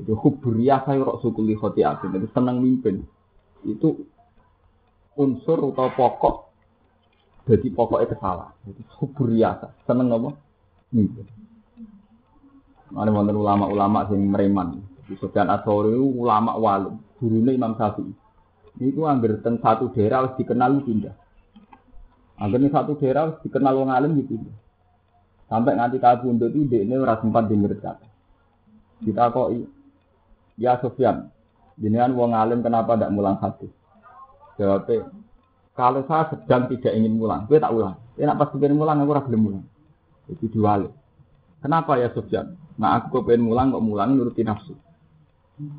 Jadi 0.00 0.12
huburia 0.16 0.84
saya 0.84 1.00
rok 1.00 1.24
sukuli 1.24 1.56
khotiatin. 1.56 2.12
Jadi 2.12 2.26
senang 2.32 2.60
mimpin. 2.60 3.04
Itu 3.64 4.04
unsur 5.16 5.72
atau 5.72 5.88
pokok. 5.96 6.36
Jadi 7.48 7.72
pokoknya 7.72 8.12
kesalahan. 8.14 8.54
Jadi 8.68 8.82
huburia 9.00 9.56
senang 9.88 10.12
apa? 10.12 10.30
Mimpin. 10.92 11.26
Ada 12.90 13.10
wonten 13.14 13.38
ulama-ulama 13.38 14.06
sing 14.10 14.26
mereman. 14.26 14.82
Sufyan 15.18 15.50
Atsori 15.50 15.94
ulama 15.94 16.54
walim, 16.54 17.02
gurune 17.18 17.50
Imam 17.50 17.74
Syafi'i. 17.74 18.14
Niku 18.78 19.10
angger 19.10 19.42
teng 19.42 19.58
satu 19.58 19.90
daerah 19.90 20.22
harus 20.22 20.38
dikenal 20.38 20.86
pindah. 20.86 21.14
Ning 22.38 22.70
satu 22.70 22.94
daerah 22.94 23.26
harus 23.26 23.38
dikenal 23.42 23.74
wong 23.74 23.90
alim 23.90 24.14
gitu. 24.22 24.38
Sampai 25.50 25.74
nganti 25.74 25.98
kabundut 25.98 26.54
itu 26.54 26.70
dekne 26.70 26.94
ora 26.94 27.18
sempat 27.18 27.50
denger 27.50 27.74
kata. 27.82 28.06
Kita 29.02 29.34
kok 29.34 29.50
ya 30.54 30.78
Sufyan, 30.78 31.26
jenengan 31.74 32.14
wong 32.14 32.38
alim 32.38 32.62
kenapa 32.62 32.94
tidak 32.94 33.10
mulang 33.10 33.34
hadis? 33.42 33.72
Jawabnya, 34.60 35.10
kalau 35.72 36.04
saya 36.04 36.28
sedang 36.36 36.68
tidak 36.68 36.92
ingin 36.92 37.16
mulang, 37.16 37.48
gue 37.48 37.56
tak 37.56 37.72
ulang. 37.72 37.96
Enak 38.20 38.36
pas 38.36 38.52
pengen 38.52 38.76
mulang, 38.76 39.00
aku 39.00 39.10
ora 39.16 39.24
gelem 39.24 39.40
mulang. 39.40 39.64
Itu 40.28 40.52
diwali. 40.52 40.92
Kenapa 41.64 41.96
ya 41.96 42.12
Sufyan? 42.12 42.59
Nah 42.80 42.96
aku 42.96 43.20
kepengen 43.20 43.44
mulang 43.44 43.76
kok 43.76 43.84
mulang 43.84 44.16
nuruti 44.16 44.40
nafsu. 44.40 44.72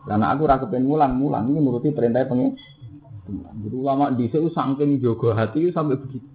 Karena 0.06 0.30
aku 0.30 0.46
ora 0.46 0.62
kepengen 0.62 0.86
mulang, 0.86 1.18
mulang 1.18 1.50
ini 1.50 1.58
nuruti 1.58 1.90
perintah 1.90 2.30
pengen. 2.30 2.54
Jadi 3.32 3.76
ulama 3.76 4.14
di 4.14 4.30
sini 4.30 4.54
saking 4.54 5.02
jogo 5.02 5.34
hati 5.34 5.74
sampai 5.74 5.98
begitu. 5.98 6.30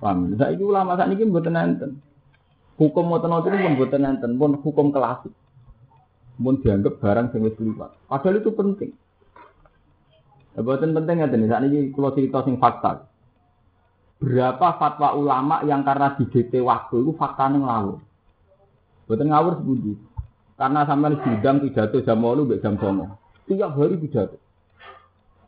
Paham? 0.00 0.32
Saya 0.40 0.56
itu 0.56 0.64
ulama 0.64 0.96
saat 0.96 1.12
ini 1.12 1.28
buatan 1.28 1.60
enten. 1.60 1.90
Hukum 2.80 3.04
mau 3.12 3.20
tenot 3.20 3.44
pun 3.44 3.76
buatan 3.76 4.08
enten, 4.08 4.30
pun 4.40 4.56
hukum 4.56 4.88
klasik. 4.88 5.30
Pun 6.40 6.56
dianggap 6.64 6.96
barang 6.96 7.36
yang 7.36 7.44
wis. 7.44 7.54
Padahal 8.08 8.40
itu 8.40 8.50
penting. 8.56 8.90
Buatan 10.56 10.96
penting 10.96 11.20
ya, 11.20 11.28
saat 11.28 11.62
ini 11.68 11.92
kalau 11.92 12.16
cerita 12.16 12.40
sing 12.48 12.56
fakta. 12.56 13.09
Berapa 14.20 14.76
fatwa 14.76 15.16
ulama 15.16 15.64
yang 15.64 15.80
karena 15.80 16.12
di 16.12 16.28
DT 16.28 16.60
waktu 16.60 17.00
itu 17.00 17.16
faktanya 17.16 17.56
ngawur. 17.64 18.04
Buatan 19.08 19.32
ngawur 19.32 19.54
sebuti. 19.64 19.92
Karena 20.60 20.84
sampai 20.84 21.16
sidang 21.24 21.64
pidato 21.64 22.04
jam 22.04 22.20
8 22.20 22.44
mbek 22.44 22.60
jam 22.60 22.76
9. 22.76 23.48
Tiap 23.48 23.72
hari 23.80 23.96
pidato. 23.96 24.36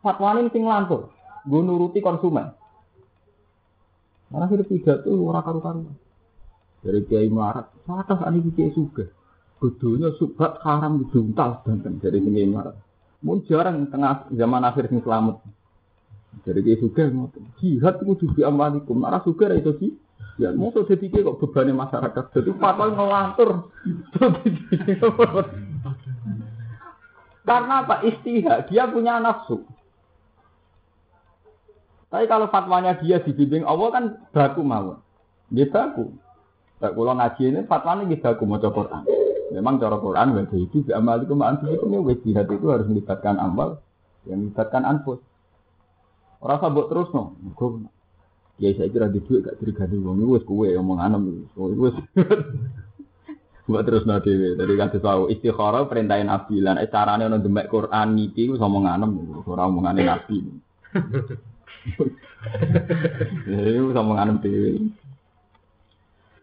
Fatwa 0.01 0.41
ini 0.41 0.49
sing 0.49 0.65
lantur. 0.65 1.13
Gue 1.45 1.61
nuruti 1.61 2.01
konsumen. 2.01 2.49
Karena 4.33 4.49
hidup 4.49 4.67
pidato 4.73 5.13
ora 5.13 5.45
karu-karuan. 5.45 5.93
Dari 6.83 7.05
Kiai 7.07 7.29
Melarat, 7.29 7.71
atas 7.87 8.25
ani 8.25 8.41
Kiai 8.57 8.73
Suga. 8.73 9.05
Bedonya 9.61 10.11
subhat 10.19 10.59
haram 10.67 10.99
dijuntal 11.05 11.63
banten 11.63 12.01
dari 12.01 12.19
Kiai 12.25 12.49
Melarat. 12.49 12.75
Mun 13.21 13.45
jarang 13.47 13.87
tengah 13.93 14.33
zaman 14.33 14.65
akhir 14.65 14.89
sing 14.89 15.05
selamat. 15.05 15.39
Dari 16.43 16.61
Kiai 16.65 16.81
Suga 16.81 17.05
ngoten. 17.07 17.45
Jihad 17.61 18.01
itu 18.03 18.27
juga 18.27 18.49
amalikum. 18.49 18.99
Nara 19.05 19.21
ra 19.23 19.55
iso 19.55 19.77
sih. 19.79 19.93
Ya, 20.41 20.49
mau 20.57 20.73
tuh 20.73 20.89
jadi 20.89 21.13
kok 21.13 21.39
bebannya 21.45 21.77
masyarakat. 21.77 22.25
Jadi 22.33 22.51
fatwa 22.57 22.89
ngelantur. 22.89 23.69
Karena 27.49 27.75
apa? 27.85 28.01
Istihad. 28.03 28.73
Dia 28.73 28.89
punya 28.89 29.21
nafsu. 29.21 29.61
Tapi 32.13 32.29
kalau 32.29 32.49
fatwanya 32.53 32.97
dia 33.01 33.21
dibimbing 33.25 33.65
Allah 33.65 33.89
kan 33.89 34.05
baku 34.37 34.61
mau. 34.61 35.01
Dia 35.49 35.69
baku. 35.69 36.13
Kalau 36.81 37.15
ngaji 37.17 37.43
ini 37.49 37.61
fatwanya 37.65 38.05
dia 38.09 38.21
baku 38.21 38.45
mau 38.45 38.61
Quran. 38.61 39.05
Memang 39.53 39.77
cara 39.77 40.01
Quran 40.01 40.33
wajah 40.33 40.59
itu 40.61 40.81
amal 40.97 41.21
itu 41.21 41.37
anfus 41.37 41.69
itu 41.77 41.85
nih 41.85 42.17
jihad 42.25 42.49
itu 42.49 42.67
harus 42.73 42.89
melibatkan 42.89 43.37
amal 43.37 43.85
yang 44.25 44.49
melibatkan 44.49 44.85
anfus. 44.89 45.21
Orang 46.43 46.59
sabuk 46.59 46.91
terus 46.91 47.09
no. 47.15 47.39
Ya 48.59 48.75
saya 48.75 48.91
kira 48.91 49.07
di 49.09 49.23
duit 49.23 49.47
gak 49.47 49.63
terganti 49.63 49.97
wong 49.97 50.23
itu 50.23 50.35
wes 50.35 50.45
kue 50.45 50.75
ngomong 50.75 50.99
anem 50.99 51.47
itu. 51.47 51.63
Wes 51.79 51.95
Buat 53.63 53.87
terus 53.87 54.03
nanti, 54.03 54.35
tadi 54.59 54.75
kan 54.75 54.91
tahu 54.91 55.31
istikharah 55.31 55.87
perintahin 55.87 56.27
nabi 56.27 56.59
lan 56.59 56.83
eh 56.83 56.91
caranya 56.91 57.31
ono 57.31 57.39
demek 57.39 57.71
Quran 57.71 58.19
niki 58.19 58.51
wis 58.51 58.59
omong 58.59 58.91
anem 58.91 59.39
ora 59.47 59.71
omongane 59.71 60.03
nabi. 60.03 60.43
Eh 63.47 63.79
wis 63.79 63.95
omong 63.95 64.19
anem 64.19 64.43
dhewe. 64.43 64.83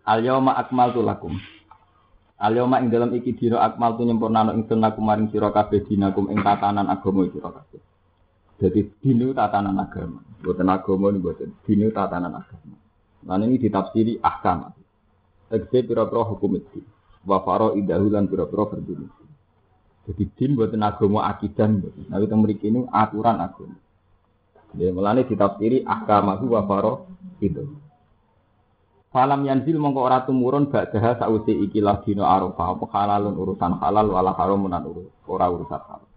Al 0.07 0.23
yauma 0.23 0.55
akmaltu 0.55 1.03
lakum. 1.03 1.35
Al 2.39 2.55
yauma 2.55 2.79
ing 2.79 2.87
dalam 2.87 3.11
iki 3.11 3.35
dina 3.35 3.67
akmaltu 3.67 4.07
nyempurnano 4.07 4.55
ingsun 4.55 4.79
lakum 4.79 5.03
maring 5.03 5.27
sira 5.27 5.51
kabeh 5.51 5.83
dinakum 5.91 6.31
ing 6.31 6.39
tatanan 6.39 6.87
agama 6.87 7.27
sira 7.27 7.51
kabeh. 7.51 7.83
Jadi 8.59 8.91
dinu 8.99 9.31
tatanan 9.31 9.79
agama, 9.79 10.19
buatan 10.43 10.67
agama 10.67 11.15
ini 11.15 11.23
buatan 11.23 11.55
dinu 11.63 11.95
tatanan 11.95 12.43
agama. 12.43 12.75
Lan 13.23 13.47
ini 13.47 13.55
ditafsiri 13.55 14.19
ahkam. 14.19 14.75
Tegese 15.47 15.87
pira-pira 15.87 16.27
hukum 16.27 16.59
itu. 16.59 16.83
Wa 17.23 17.39
faro 17.47 17.79
idahulan 17.79 18.27
pira-pira 18.27 18.67
berdini. 18.67 19.07
Jadi 20.11 20.23
din 20.35 20.51
buatan 20.59 20.83
agama 20.83 21.23
akidah. 21.31 21.71
Nah 22.11 22.17
kita 22.19 22.35
mriki 22.35 22.67
ini 22.67 22.83
aturan 22.91 23.39
agama. 23.39 23.79
Ya 24.75 24.91
melane 24.91 25.23
ditafsiri 25.23 25.87
ahkamahu 25.87 26.45
wa 26.51 26.61
faro 26.67 27.07
itu. 27.39 27.63
Falam 29.09 29.41
yanzil 29.41 29.81
mongko 29.81 30.05
ora 30.05 30.21
tumurun 30.21 30.69
ba'daha 30.69 31.17
sausi 31.17 31.57
ikilah 31.65 32.05
dina 32.05 32.29
Arafah 32.29 32.77
apa 32.77 32.85
halalun 32.93 33.41
urusan 33.41 33.81
halal 33.81 34.05
wala 34.13 34.37
haramun 34.37 34.69
ora 35.25 35.49
urusan 35.49 35.81
halal. 35.81 36.08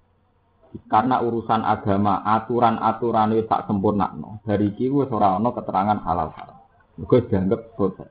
Karena 0.89 1.21
urusan 1.21 1.63
agama 1.65 2.25
aturan-aturan 2.25 3.37
itu 3.37 3.45
tak 3.45 3.69
sempurna 3.69 4.13
no. 4.17 4.41
dari 4.45 4.73
kiwu 4.73 5.05
ora 5.09 5.37
ono 5.37 5.53
keterangan 5.53 6.01
halal 6.05 6.33
halal 6.33 6.59
Mergo 6.97 7.17
dianggap 7.25 7.61
selesai 7.77 8.11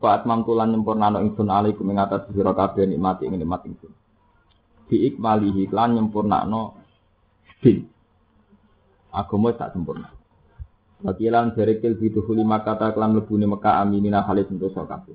Saat 0.00 0.28
mamtulan 0.28 0.72
nyempurna 0.72 1.12
no 1.12 1.20
ingsun 1.20 1.48
alaikum 1.48 1.88
ing 1.88 2.00
atas 2.00 2.28
sira 2.32 2.52
kabeh 2.52 2.88
nikmati 2.88 3.28
ing 3.28 3.36
nikmat 3.40 3.64
ingsun 3.68 3.92
ikmalihi 4.92 5.72
lan 5.72 5.96
nyempurnakno 5.98 6.76
din. 7.58 7.88
Agama 9.14 9.54
tak 9.54 9.72
sempurna. 9.72 10.10
Wakilan 11.04 11.54
dari 11.54 11.78
kil 11.78 12.00
biduhuli 12.00 12.42
maka 12.42 12.74
taklan 12.80 13.14
lebuni 13.14 13.46
Mekah 13.46 13.82
aminina 13.82 14.24
khalid 14.24 14.50
untuk 14.50 14.72
kabeh. 14.74 15.14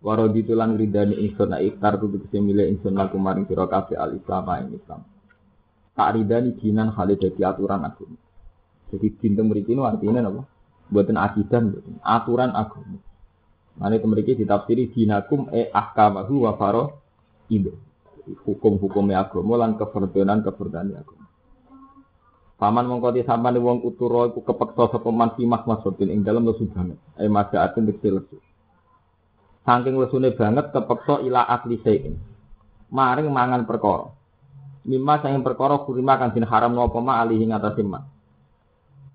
Warodi 0.00 0.46
tulan 0.46 0.78
ridani 0.78 1.18
ingsun 1.26 1.50
na 1.50 1.58
iktar 1.58 1.98
tu 1.98 2.06
tegese 2.12 2.38
milih 2.38 2.70
ingsun 2.76 2.94
laku 2.94 3.18
maring 3.18 3.48
sira 3.50 3.66
kabeh 3.66 3.98
al 3.98 4.14
Islam 4.14 4.46
ing 4.62 4.78
Islam. 4.78 5.00
Tak 5.96 6.12
ridani 6.12 6.52
dinan 6.60 6.92
khalid 6.92 7.16
dadi 7.16 7.40
aturan 7.40 7.80
agama. 7.88 8.20
Jadi 8.92 9.06
dinten 9.16 9.48
mriki 9.48 9.72
artinya 9.80 10.28
apa? 10.28 10.42
Buatan 10.92 11.16
akidah, 11.18 11.60
buatan 11.64 11.96
aturan 12.04 12.50
agama. 12.52 13.00
Mana 13.76 13.96
itu 13.96 14.06
mereka 14.08 14.32
ditafsiri 14.36 14.92
dinakum 14.92 15.48
e 15.52 15.72
ahkamahu 15.72 16.44
wa 16.44 16.52
faro 16.60 17.00
ibu. 17.48 17.72
Hukum-hukumnya 18.44 19.24
agama 19.24 19.56
lan 19.56 19.80
keferdanan 19.80 20.44
agama. 20.44 21.26
Paman 22.56 22.88
mongko 22.88 23.12
di 23.12 23.20
sampan 23.20 23.60
wong 23.60 23.84
uturo 23.84 24.32
iku 24.32 24.40
kepeksa 24.40 24.96
sapa 24.96 25.08
man 25.12 25.36
simak 25.36 25.68
maksudin 25.68 26.08
ing 26.08 26.24
dalem 26.24 26.48
lesu 26.48 26.64
banget. 26.72 26.96
Ai 27.20 27.28
majaatin 27.28 27.84
dikse 27.84 28.08
lesu. 28.08 28.36
Saking 29.68 30.00
lesune 30.00 30.32
banget 30.32 30.72
kepeksa 30.72 31.20
ila 31.20 31.44
akli 31.44 31.76
sein. 31.84 32.16
Maring 32.88 33.28
mangan 33.28 33.68
perkara. 33.68 34.08
Mimma 34.86 35.18
saking 35.18 35.42
perkara 35.42 35.82
kurima 35.82 36.14
kang 36.14 36.30
din 36.30 36.46
haram 36.46 36.70
napa 36.70 37.02
ma 37.02 37.18
alihi 37.18 37.50
ngatasi 37.50 37.82
man. 37.82 38.06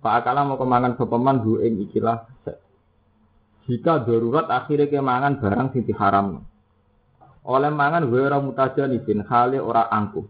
Pak 0.04 0.14
akala 0.26 0.44
mau 0.44 0.60
kemangan 0.60 1.00
sapa 1.00 1.16
man 1.16 1.40
bu 1.40 1.62
ing 1.64 1.80
ikilah 1.88 2.28
jika 3.70 4.04
darurat 4.04 4.50
akhirnya 4.50 4.90
kemangan 4.90 5.40
barang 5.40 5.68
sing 5.72 5.88
diharam. 5.88 6.44
Oleh 7.48 7.72
mangan 7.72 8.10
gue 8.10 8.20
ora 8.20 8.42
mutajanibin 8.42 9.24
hale 9.26 9.58
ora 9.62 9.88
angkuh 9.88 10.26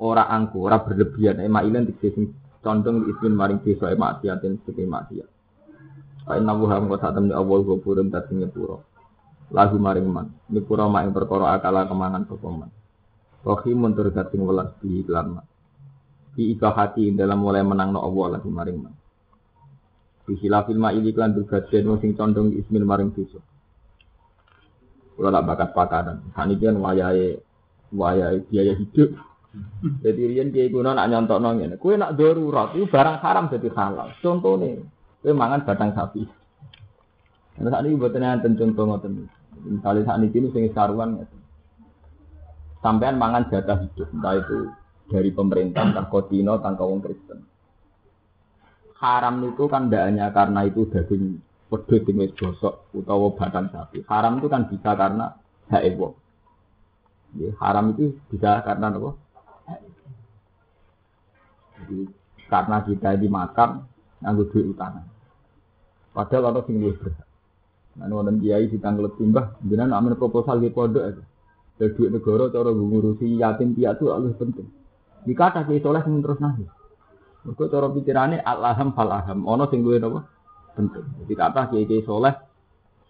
ora 0.00 0.28
angku, 0.28 0.60
ora 0.60 0.80
berlebihan 0.84 1.40
ema 1.40 1.64
ilan 1.64 1.88
dikse 1.88 2.12
condong 2.60 3.08
ismin 3.08 3.32
maring 3.32 3.60
desa 3.64 3.92
ema 3.92 4.16
maksiatin 4.16 4.60
sing 4.64 4.88
maksiat. 4.88 5.28
Fa 6.26 6.36
inna 6.36 6.52
wa 6.52 6.66
ham 6.68 6.90
kota 6.90 7.14
temne 7.14 7.32
awal 7.32 7.62
gopurun 7.62 8.10
dadi 8.10 8.34
nyepuro. 8.34 8.82
Lahu 9.54 9.78
maring 9.78 10.10
man, 10.10 10.26
nyepuro 10.50 10.90
mak 10.90 11.06
ing 11.06 11.14
perkara 11.14 11.54
akala 11.54 11.86
kemangan 11.86 12.26
sapa 12.26 12.48
man. 13.46 13.54
Rohimun 13.54 13.94
tur 13.94 14.10
dadi 14.10 14.36
welas 14.42 14.74
bi 14.82 15.06
iklan. 15.06 15.38
Di 16.34 16.52
hati 16.58 17.14
dalam 17.14 17.40
mulai 17.40 17.62
menang 17.62 17.94
no 17.94 18.02
Allah 18.02 18.36
lahu 18.36 18.50
maring 18.50 18.78
man. 18.82 18.94
Di 20.26 20.34
hilafil 20.34 20.76
ma 20.76 20.90
ini 20.90 21.14
klan 21.14 21.32
bergajian 21.32 21.94
sing 22.02 22.18
condong 22.18 22.50
ismin 22.58 22.82
maring 22.82 23.14
desa. 23.14 23.38
Kalau 25.16 25.32
tak 25.32 25.46
bakat 25.48 25.70
pakanan, 25.72 26.16
saniki 26.36 26.68
kan 26.68 26.76
wayai 26.76 27.40
wayai 27.88 28.44
biaya 28.52 28.76
hidup 28.76 29.16
jadi 30.04 30.22
rian 30.28 30.52
kiai 30.52 30.68
kuno 30.68 30.92
nak 30.92 31.08
nyontok 31.08 31.40
ini. 31.56 31.76
Kue 31.80 31.96
nak 31.96 32.18
darurat 32.18 32.76
itu 32.76 32.84
barang 32.88 33.16
haram 33.24 33.48
jadi 33.48 33.68
halal. 33.72 34.12
Contoh 34.20 34.60
nih, 34.60 34.76
kue 35.24 35.32
mangan 35.32 35.64
batang 35.64 35.96
sapi. 35.96 36.28
Nah, 37.56 37.72
saat 37.72 37.88
ini 37.88 37.96
buatnya 37.96 38.36
enten 38.36 38.60
contoh 38.60 38.84
ngoten. 38.84 39.32
Misalnya 39.64 40.04
saat 40.04 40.20
ini 40.20 40.52
sing 40.52 40.68
saruan. 40.76 41.24
Sampean 42.86 43.18
mangan 43.18 43.50
jatah 43.50 43.82
hidup, 43.82 44.14
entah 44.14 44.38
itu 44.38 44.70
dari 45.10 45.34
pemerintah, 45.34 45.90
entah 45.90 46.06
kodino, 46.12 46.62
entah 46.62 46.70
kaum 46.78 47.02
Kristen. 47.02 47.42
Haram 49.02 49.42
itu 49.42 49.66
kan 49.66 49.90
tidak 49.90 50.06
hanya 50.06 50.30
karena 50.30 50.70
itu 50.70 50.86
daging 50.94 51.42
pedut 51.66 52.06
yang 52.06 52.30
gosok 52.38 52.86
utawa 52.94 53.34
batang 53.34 53.74
sapi. 53.74 54.06
Haram 54.06 54.38
itu 54.38 54.46
kan 54.46 54.70
bisa 54.70 54.94
karena 54.94 55.34
hak 55.66 55.82
Ya, 57.34 57.50
haram 57.58 57.90
itu 57.90 58.14
bisa 58.30 58.62
karena 58.62 58.86
apa? 58.94 59.10
Jadi 61.74 62.06
karena 62.46 62.76
kita 62.86 63.10
dimakan 63.18 63.82
nganggo 64.22 64.46
duit 64.54 64.70
utang. 64.70 65.02
Padahal 66.14 66.54
orang 66.54 66.64
sing 66.70 66.78
luwih 66.78 66.96
berhak. 67.02 67.26
Nah, 67.98 68.08
wonten 68.08 68.40
kiai 68.40 68.70
ditanglet 68.70 69.12
timbah, 69.18 69.58
jenengan 69.60 69.98
amin 70.00 70.16
proposal 70.16 70.62
di 70.62 70.72
pondok 70.72 71.02
aja. 71.02 71.24
Dari 71.76 71.92
duit 71.92 72.08
negara 72.08 72.48
cara 72.48 72.72
ngurusi 72.72 73.36
yatim 73.36 73.76
piatu 73.76 74.08
lebih 74.08 74.40
penting. 74.40 74.68
Ada 75.26 75.68
kiai 75.68 75.82
soleh 75.84 76.00
sing 76.06 76.24
terus 76.24 76.40
nahi. 76.40 76.64
Mergo 77.44 77.64
cara 77.68 77.86
pikirane 77.92 78.40
alham 78.40 78.96
falaham, 78.96 79.44
ono 79.44 79.68
sing 79.68 79.84
luwih 79.84 80.00
napa? 80.00 80.24
Penting. 80.72 81.04
Jadi 81.24 81.34
kata 81.36 81.60
kiai-kiai 81.68 82.02
soleh 82.06 82.34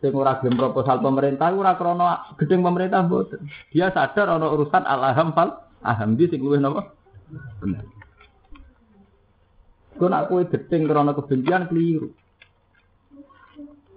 sing 0.02 0.12
ora 0.12 0.36
gelem 0.42 0.60
proposal 0.60 1.00
pemerintah 1.00 1.54
ora 1.54 1.78
krana 1.78 2.34
gedeng 2.36 2.66
pemerintah 2.66 3.06
mboten. 3.06 3.46
Dia 3.70 3.94
sadar 3.94 4.34
ono 4.34 4.50
urusan 4.52 4.82
alham 4.82 5.30
fal 5.30 5.62
aham 5.86 6.18
di 6.18 6.26
sing 6.26 6.42
luwih 6.42 6.58
napa? 6.58 6.90
Penting. 7.62 7.86
Kau 9.96 10.12
nak 10.12 10.28
kue 10.28 10.44
gedeng 10.44 10.84
karena 10.84 11.16
kebencian 11.16 11.72
keliru. 11.72 12.12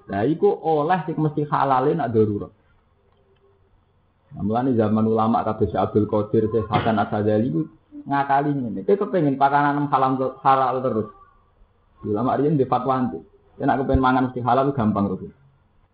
Nah, 0.09 0.25
iku 0.25 0.49
oleh 0.49 0.99
sing 1.05 1.19
mesti 1.19 1.43
halalin 1.45 1.99
nak 1.99 2.15
darurat. 2.15 2.49
Nah, 4.29 4.61
zaman 4.77 5.05
ulama 5.09 5.41
kata 5.41 5.65
Syekh 5.65 5.81
Abdul 5.81 6.05
Qadir, 6.05 6.53
Syekh 6.53 6.69
Hasan 6.69 7.01
Asadali 7.01 7.49
itu 7.49 7.61
ngakali 8.05 8.53
ini. 8.53 8.85
Dia 8.85 8.93
kepengen 8.93 9.41
pakanan 9.41 9.89
halal 9.89 10.37
halal 10.45 10.75
terus. 10.85 11.09
Ulama 12.05 12.37
dia 12.37 12.53
di 12.53 12.67
fatwa 12.69 13.01
nanti. 13.01 13.19
Dia 13.57 13.65
nak 13.65 13.81
kepengen 13.83 14.03
mangan 14.05 14.23
mesti 14.29 14.39
halal 14.45 14.69
itu 14.69 14.77
gampang 14.77 15.05
terus. 15.09 15.33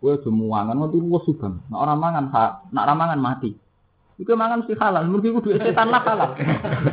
Kue 0.03 0.19
semua 0.21 0.67
mangan 0.67 0.85
nanti 0.85 0.99
lu 0.99 1.15
subang. 1.23 1.63
Nak 1.71 1.79
orang 1.79 1.97
mangan, 1.97 2.23
nak 2.75 2.83
orang 2.83 2.99
mangan 2.99 3.19
mati. 3.23 3.51
Iku 4.15 4.31
mangan 4.35 4.63
mesti 4.63 4.75
halal, 4.79 5.03
mungkin 5.11 5.39
kudu 5.39 5.59
setan 5.59 5.91
lah 5.91 6.03
halal. 6.03 6.29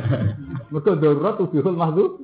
Mereka 0.75 0.99
darurat 0.99 1.39
tuh 1.39 1.47
bihul 1.47 1.75
mahdu. 1.77 2.19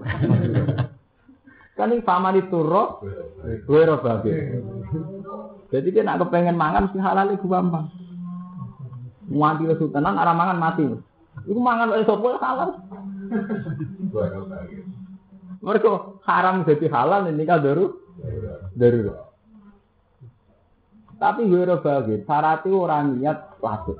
Kan 1.79 1.95
ini 1.95 2.03
paman 2.03 2.35
itu 2.35 2.59
roh, 2.59 2.99
gue 3.39 3.81
roh 3.87 3.99
babi. 4.03 4.31
Jadi 5.71 5.87
dia 5.95 6.03
nak 6.03 6.27
kepengen 6.27 6.59
mangan 6.59 6.91
mesti 6.91 6.99
halal 6.99 7.31
itu 7.31 7.47
gampang. 7.47 7.87
Muanti 9.29 9.63
lesu 9.69 9.93
tenan, 9.93 10.17
arah 10.17 10.33
mangan 10.33 10.57
mati. 10.57 10.83
Iku 11.45 11.59
mangan 11.61 11.93
oleh 11.93 12.05
sopo 12.05 12.35
halal. 12.41 12.81
Mereka 15.59 15.91
haram 16.25 16.65
jadi 16.65 16.87
halal 16.89 17.29
ini 17.29 17.43
kan 17.45 17.61
daru, 17.61 17.93
daru. 18.73 19.13
Tapi 21.19 21.51
gue 21.51 21.67
babi, 21.83 22.23
syaratnya 22.23 22.71
orang 22.73 23.19
niat 23.19 23.59
lasut. 23.59 23.99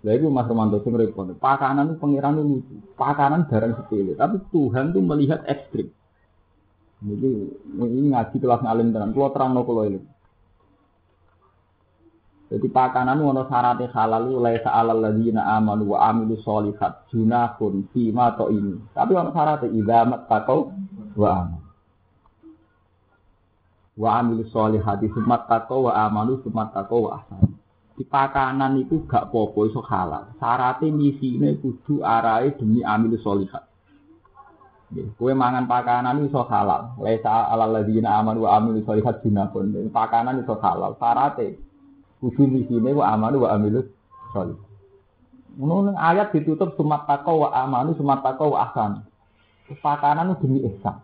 Lah 0.00 0.12
itu 0.16 0.32
Mas 0.32 0.48
Romanto 0.48 0.80
sing 0.80 0.96
repot. 0.96 1.28
Pakanan 1.36 1.92
itu 1.92 1.96
pengiran 2.00 2.36
itu 2.40 2.44
lucu. 2.44 2.74
Pakanan 2.96 3.48
barang 3.48 3.72
sepele, 3.76 4.12
tapi 4.16 4.40
Tuhan 4.48 4.96
tuh 4.96 5.04
melihat 5.04 5.44
ekstrim. 5.44 5.92
Jadi 7.00 7.30
ini 7.80 8.12
ngaji 8.12 8.36
kelas 8.40 8.60
ngalim 8.64 8.92
tenan. 8.92 9.12
Kulo 9.16 9.32
terang 9.32 9.56
no 9.56 9.64
kulo 9.64 9.88
ini. 9.88 10.00
Jadi 12.50 12.66
pakanan 12.66 13.22
wono 13.22 13.46
syaratnya 13.46 13.94
halal 13.94 14.26
itu 14.26 14.42
laisa 14.42 14.74
alal 14.74 14.98
ladina 14.98 15.54
amanu 15.54 15.94
wa 15.94 16.10
amilu 16.10 16.34
solihat 16.42 17.06
junahun 17.14 17.86
fima 17.94 18.34
to 18.34 18.50
ini. 18.50 18.74
Tapi 18.90 19.14
wono 19.14 19.30
syaratnya 19.30 19.70
idamat 19.70 20.26
takau 20.26 20.74
wa 21.14 21.30
aman. 21.30 21.62
Wa 23.94 24.10
amilu 24.18 24.42
solihati 24.50 25.06
sumat 25.14 25.46
takau 25.46 25.86
wa 25.86 25.94
amanu 25.94 26.42
sumat 26.42 26.74
takau 26.74 27.06
wa 27.06 27.22
ahsan 27.22 27.60
di 28.00 28.08
pakanan 28.08 28.80
itu 28.80 29.04
gak 29.04 29.28
popo 29.28 29.68
iso 29.68 29.84
halal. 29.84 30.32
Syaratnya 30.40 30.88
misine 30.88 31.60
kudu 31.60 32.00
arai 32.00 32.56
demi 32.56 32.80
amil 32.80 33.20
solihat. 33.20 33.68
Kue 35.20 35.36
mangan 35.36 35.68
pakanan 35.68 36.24
iso 36.24 36.40
halal. 36.48 36.96
Lesa 37.04 37.52
alal 37.52 37.76
ladina 37.76 38.16
aman 38.16 38.40
wa 38.40 38.56
amil 38.56 38.80
solihat 38.88 39.20
junakun. 39.20 39.76
Pakanan 39.92 40.40
iso 40.40 40.56
halal. 40.64 40.96
Syaratnya 40.96 41.60
kudu 42.20 42.44
misine 42.46 42.92
wa 42.92 43.16
aman 43.16 43.34
wa 43.40 43.48
amil 43.56 43.88
solihat. 44.36 44.70
Menurut 45.58 45.98
ayat 45.98 46.30
ditutup 46.30 46.78
sumat 46.78 47.10
tako 47.10 47.44
wa 47.44 47.48
amanu 47.50 47.96
sumat 47.98 48.22
tako 48.22 48.54
wa 48.54 48.70
ahsan. 48.70 49.02
Pakanan 49.70 50.34
itu 50.34 50.46
demi 50.46 50.58
ihsan. 50.66 51.02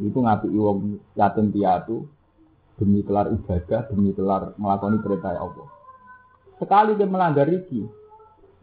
Itu 0.00 0.20
ngapi 0.20 0.48
wong 0.52 1.00
yatim 1.16 1.52
piatu 1.52 2.08
demi 2.80 3.04
kelar 3.04 3.28
ibadah, 3.28 3.88
demi 3.92 4.16
kelar 4.16 4.56
melakoni 4.56 5.00
perintah 5.04 5.36
Allah. 5.36 5.68
Sekali 6.56 6.96
dia 6.96 7.08
melanggar 7.08 7.48
iki, 7.48 7.84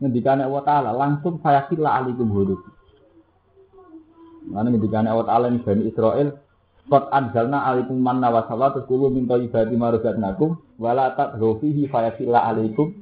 ngendikane 0.01 0.45
Allah 0.45 0.63
Ta'ala 0.65 0.89
langsung 0.93 1.37
saya 1.41 1.65
kila 1.69 2.01
alikum 2.01 2.29
hudud. 2.29 2.61
Mana 4.49 4.73
ngendikane 4.73 5.09
Allah 5.09 5.25
Ta'ala 5.29 5.45
ini 5.53 5.61
Bani 5.61 5.85
Israel, 5.85 6.33
Qad 6.87 7.11
anzalna 7.11 7.67
alikum 7.67 7.99
manna 7.99 8.31
wa 8.31 8.47
salwa 8.47 8.71
terus 8.71 8.87
kulo 8.87 9.11
minta 9.11 9.35
ibadi 9.35 9.75
maruzatnakum 9.75 10.55
wala 10.79 11.11
tadghofihi 11.19 11.91
fayakila 11.91 12.47
alikum 12.47 12.95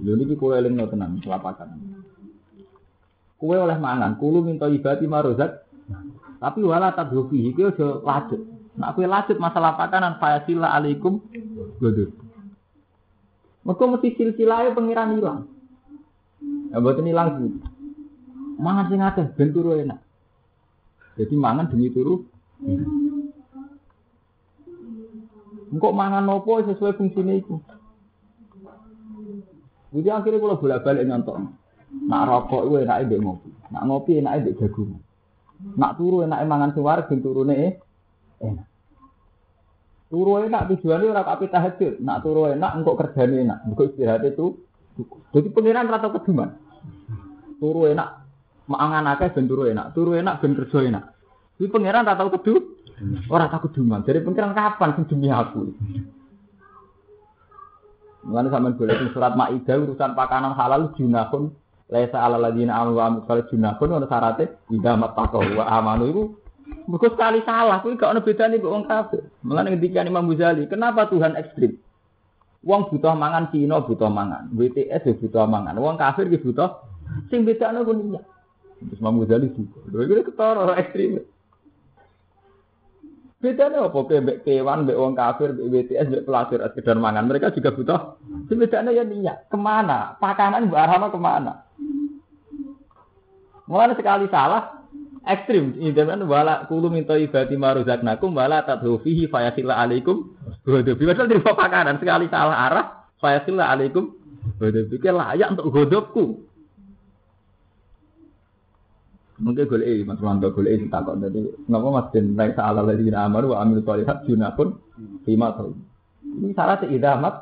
Lho 0.00 0.16
niki 0.16 0.40
kulo 0.40 0.56
elingno 0.56 0.88
tenan 0.88 1.20
kelapakan. 1.20 1.68
Kue 3.36 3.56
oleh 3.56 3.76
mangan, 3.76 4.16
kulo 4.16 4.40
minta 4.40 4.68
ibadi 4.68 5.04
maruzat 5.04 5.68
tapi 6.40 6.64
wala 6.64 6.92
tadghofihi 6.96 7.52
ki 7.52 7.62
aja 7.72 8.00
lanjut. 8.00 8.40
Nak 8.80 8.96
kue 8.96 9.04
lanjut 9.04 9.36
masalah 9.36 9.76
pakanan 9.76 10.16
alikum 10.20 11.20
Gudut. 11.80 12.12
Mereka 13.60 13.84
mesti 13.84 14.08
silsilahnya 14.16 14.72
pengiran 14.72 15.20
hilang. 15.20 15.40
Ya 16.72 16.80
ini 16.80 17.12
langsung. 17.12 17.60
Mangan 18.56 18.88
sing 18.88 19.00
akeh 19.04 19.26
ben 19.36 19.52
turu 19.52 19.76
enak. 19.76 20.00
Jadi 21.20 21.34
mangan 21.36 21.68
demi 21.68 21.92
turu. 21.92 22.24
Engkau 25.70 25.94
mangan 25.94 26.26
nopo 26.26 26.60
sesuai 26.66 26.98
fungsinya 26.98 27.34
itu. 27.38 27.56
Jadi 29.90 30.08
akhirnya 30.10 30.38
kalau 30.38 30.60
bolak 30.60 30.82
balik 30.86 31.06
nyontok. 31.06 31.36
Nak 31.90 32.22
rokok 32.26 32.62
itu 32.70 32.74
enaknya 32.86 33.06
mbek 33.06 33.20
ngopi. 33.22 33.50
Nak 33.74 33.82
ngopi 33.86 34.10
enaknya 34.22 34.40
mbek 34.46 34.56
jagung. 34.62 35.02
Nak 35.74 35.94
turu 35.98 36.22
enaknya 36.22 36.46
mangan 36.46 36.70
suara 36.74 37.02
ben 37.06 37.18
turune 37.22 37.54
eh, 37.54 37.72
enak. 38.38 38.66
Turu 40.10 40.42
enak 40.42 40.66
tujuannya 40.70 41.10
ora 41.10 41.22
kape 41.26 41.50
tahajud. 41.50 41.94
Nak 42.02 42.18
turu 42.22 42.50
enak 42.50 42.70
engkau 42.78 42.94
kerjane 42.98 43.46
enak. 43.46 43.58
Engkau 43.66 43.90
istirahat 43.90 44.26
itu. 44.26 44.58
Jadi 45.34 45.48
pengiran 45.54 45.90
rata 45.90 46.10
keduman. 46.14 46.50
Turu 47.58 47.90
enak 47.90 48.08
mangan 48.70 49.10
akeh 49.14 49.30
ben 49.34 49.46
turu 49.50 49.70
enak. 49.70 49.90
Turu 49.94 50.14
enak 50.14 50.38
ben 50.42 50.54
kerja 50.54 50.78
enak. 50.86 51.04
Jadi 51.60 51.68
pengiran 51.68 52.08
rata 52.08 52.24
kedu. 52.40 52.80
Ora 53.28 53.52
takut 53.52 53.68
keduman. 53.68 54.00
Jadi 54.00 54.24
pengiran 54.24 54.56
kapan 54.56 54.96
sing 54.96 55.04
demi 55.12 55.28
aku? 55.28 55.76
Mulane 58.24 58.48
sampean 58.48 58.76
boleh 58.80 58.96
surat 59.12 59.32
Maidah 59.36 59.76
urusan 59.76 60.12
pakanan 60.16 60.56
halal 60.56 60.92
junahun 60.96 61.52
laisa 61.88 62.20
alal 62.20 62.40
ladina 62.40 62.76
amanu 62.76 62.96
wa 63.00 63.04
amilus 63.08 63.24
salih 63.28 63.44
junahun 63.48 63.88
ana 63.96 64.06
syaratnya 64.08 64.46
idza 64.68 64.92
mattaqau 64.96 65.40
wa 65.56 65.64
amanu 65.64 66.04
itu 66.04 66.22
mergo 66.86 67.08
sekali 67.10 67.40
salah 67.42 67.80
kuwi 67.82 67.96
gak 67.96 68.12
ono 68.12 68.20
bedane 68.20 68.60
mbek 68.60 68.72
wong 68.72 68.84
kafir. 68.88 69.24
Mulane 69.44 69.68
ngendikan 69.72 70.08
Imam 70.08 70.28
Ghazali, 70.32 70.68
kenapa 70.68 71.08
Tuhan 71.08 71.36
ekstrim? 71.36 71.80
Wong 72.60 72.92
butuh 72.92 73.16
mangan 73.16 73.48
Cina 73.52 73.80
butuh 73.80 74.12
mangan, 74.12 74.52
BTS 74.52 75.02
ya 75.08 75.12
butuh 75.16 75.44
mangan, 75.48 75.76
wong 75.80 75.96
kafir 75.96 76.28
ki 76.28 76.44
butuh 76.44 76.76
sing 77.32 77.48
bedane 77.48 77.84
ku 77.84 77.92
niat. 77.96 78.24
Terus 78.84 79.00
Imam 79.00 79.20
Ghazali 79.24 79.48
juga. 79.56 79.80
Lha 79.92 80.02
iki 80.08 80.24
ketara 80.28 80.76
ekstrim. 80.76 81.24
Bedanya 83.40 83.88
apa? 83.88 84.04
Mbek 84.04 84.44
kewan, 84.44 84.84
mbek 84.84 85.00
wong 85.00 85.16
kafir, 85.16 85.56
mbek 85.56 85.88
BTS, 85.88 86.06
mbek 86.12 86.24
pelacur, 86.28 86.60
sekedar 86.60 86.96
mangan. 87.00 87.24
Mereka 87.24 87.56
juga 87.56 87.72
butuh. 87.72 88.00
Bedanya 88.52 88.92
ya 88.92 89.00
niat. 89.00 89.48
Ke 89.48 89.56
mana? 89.56 90.20
Pakanan 90.20 90.68
mbak 90.68 90.84
Arhama 90.84 91.08
ke 91.08 91.16
mana? 91.16 91.64
Mulai 93.64 93.96
sekali 93.96 94.28
salah, 94.28 94.84
ekstrim. 95.24 95.72
Ini 95.78 95.96
kan 95.96 96.20
wala 96.28 96.68
kulu 96.68 96.92
minta 96.92 97.16
ibadi 97.16 97.56
maruzaknakum 97.56 98.36
wala 98.36 98.60
tadhu 98.60 99.00
fihi 99.00 99.24
fayasila 99.24 99.72
alaikum. 99.72 100.36
Godobi. 100.68 101.08
Padahal 101.08 101.30
dari 101.32 101.40
pakanan 101.40 101.96
sekali 101.96 102.28
salah 102.28 102.56
arah, 102.68 102.86
fayasila 103.24 103.72
alaikum. 103.72 104.12
Godobi. 104.60 105.00
Ini 105.00 105.10
layak 105.16 105.48
untuk 105.56 105.66
godobku. 105.72 106.24
Mungkin 109.40 109.64
golek 109.64 109.88
iki 109.88 110.04
Mas 110.04 110.20
Wanto 110.20 110.52
golek 110.52 110.76
iki 110.76 110.86
takok 110.92 111.16
dadi 111.16 111.40
napa 111.66 111.88
Mas 111.88 112.06
Den 112.12 112.36
naik 112.36 112.52
salah 112.54 112.84
lagi 112.84 113.08
amaru 113.08 113.56
wa 113.56 113.64
amil 113.64 113.80
sholihat 113.80 114.28
junapun 114.28 114.76
lima 115.24 115.56
tahun. 115.56 115.80
Ini 116.20 116.52
syarat 116.52 116.84
idamat 116.86 117.34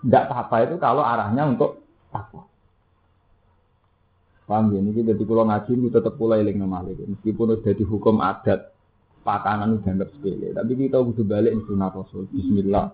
tidak 0.00 0.22
apa-apa 0.28 0.56
itu 0.68 0.76
kalau 0.76 1.04
arahnya 1.04 1.44
untuk 1.48 1.84
takwa. 2.12 2.48
Paham 4.48 4.74
ya? 4.74 4.82
Ini 4.82 5.14
jadi 5.14 5.22
kalau 5.22 5.46
ngaji 5.46 5.72
itu 5.78 5.88
tetap 5.94 6.14
pula 6.18 6.40
eling 6.40 6.58
nama 6.58 6.82
lagi. 6.82 7.06
Meskipun 7.06 7.60
sudah 7.60 7.74
dihukum 7.76 8.18
adat 8.18 8.74
pakanan 9.22 9.78
udah 9.78 9.82
dianggap 9.86 10.08
sepele. 10.16 10.50
Tapi 10.50 10.72
kita 10.74 10.98
butuh 10.98 11.22
balik 11.22 11.54
di 11.54 11.62
sunnah 11.70 11.92
Rasul. 11.94 12.26
Bismillah. 12.34 12.90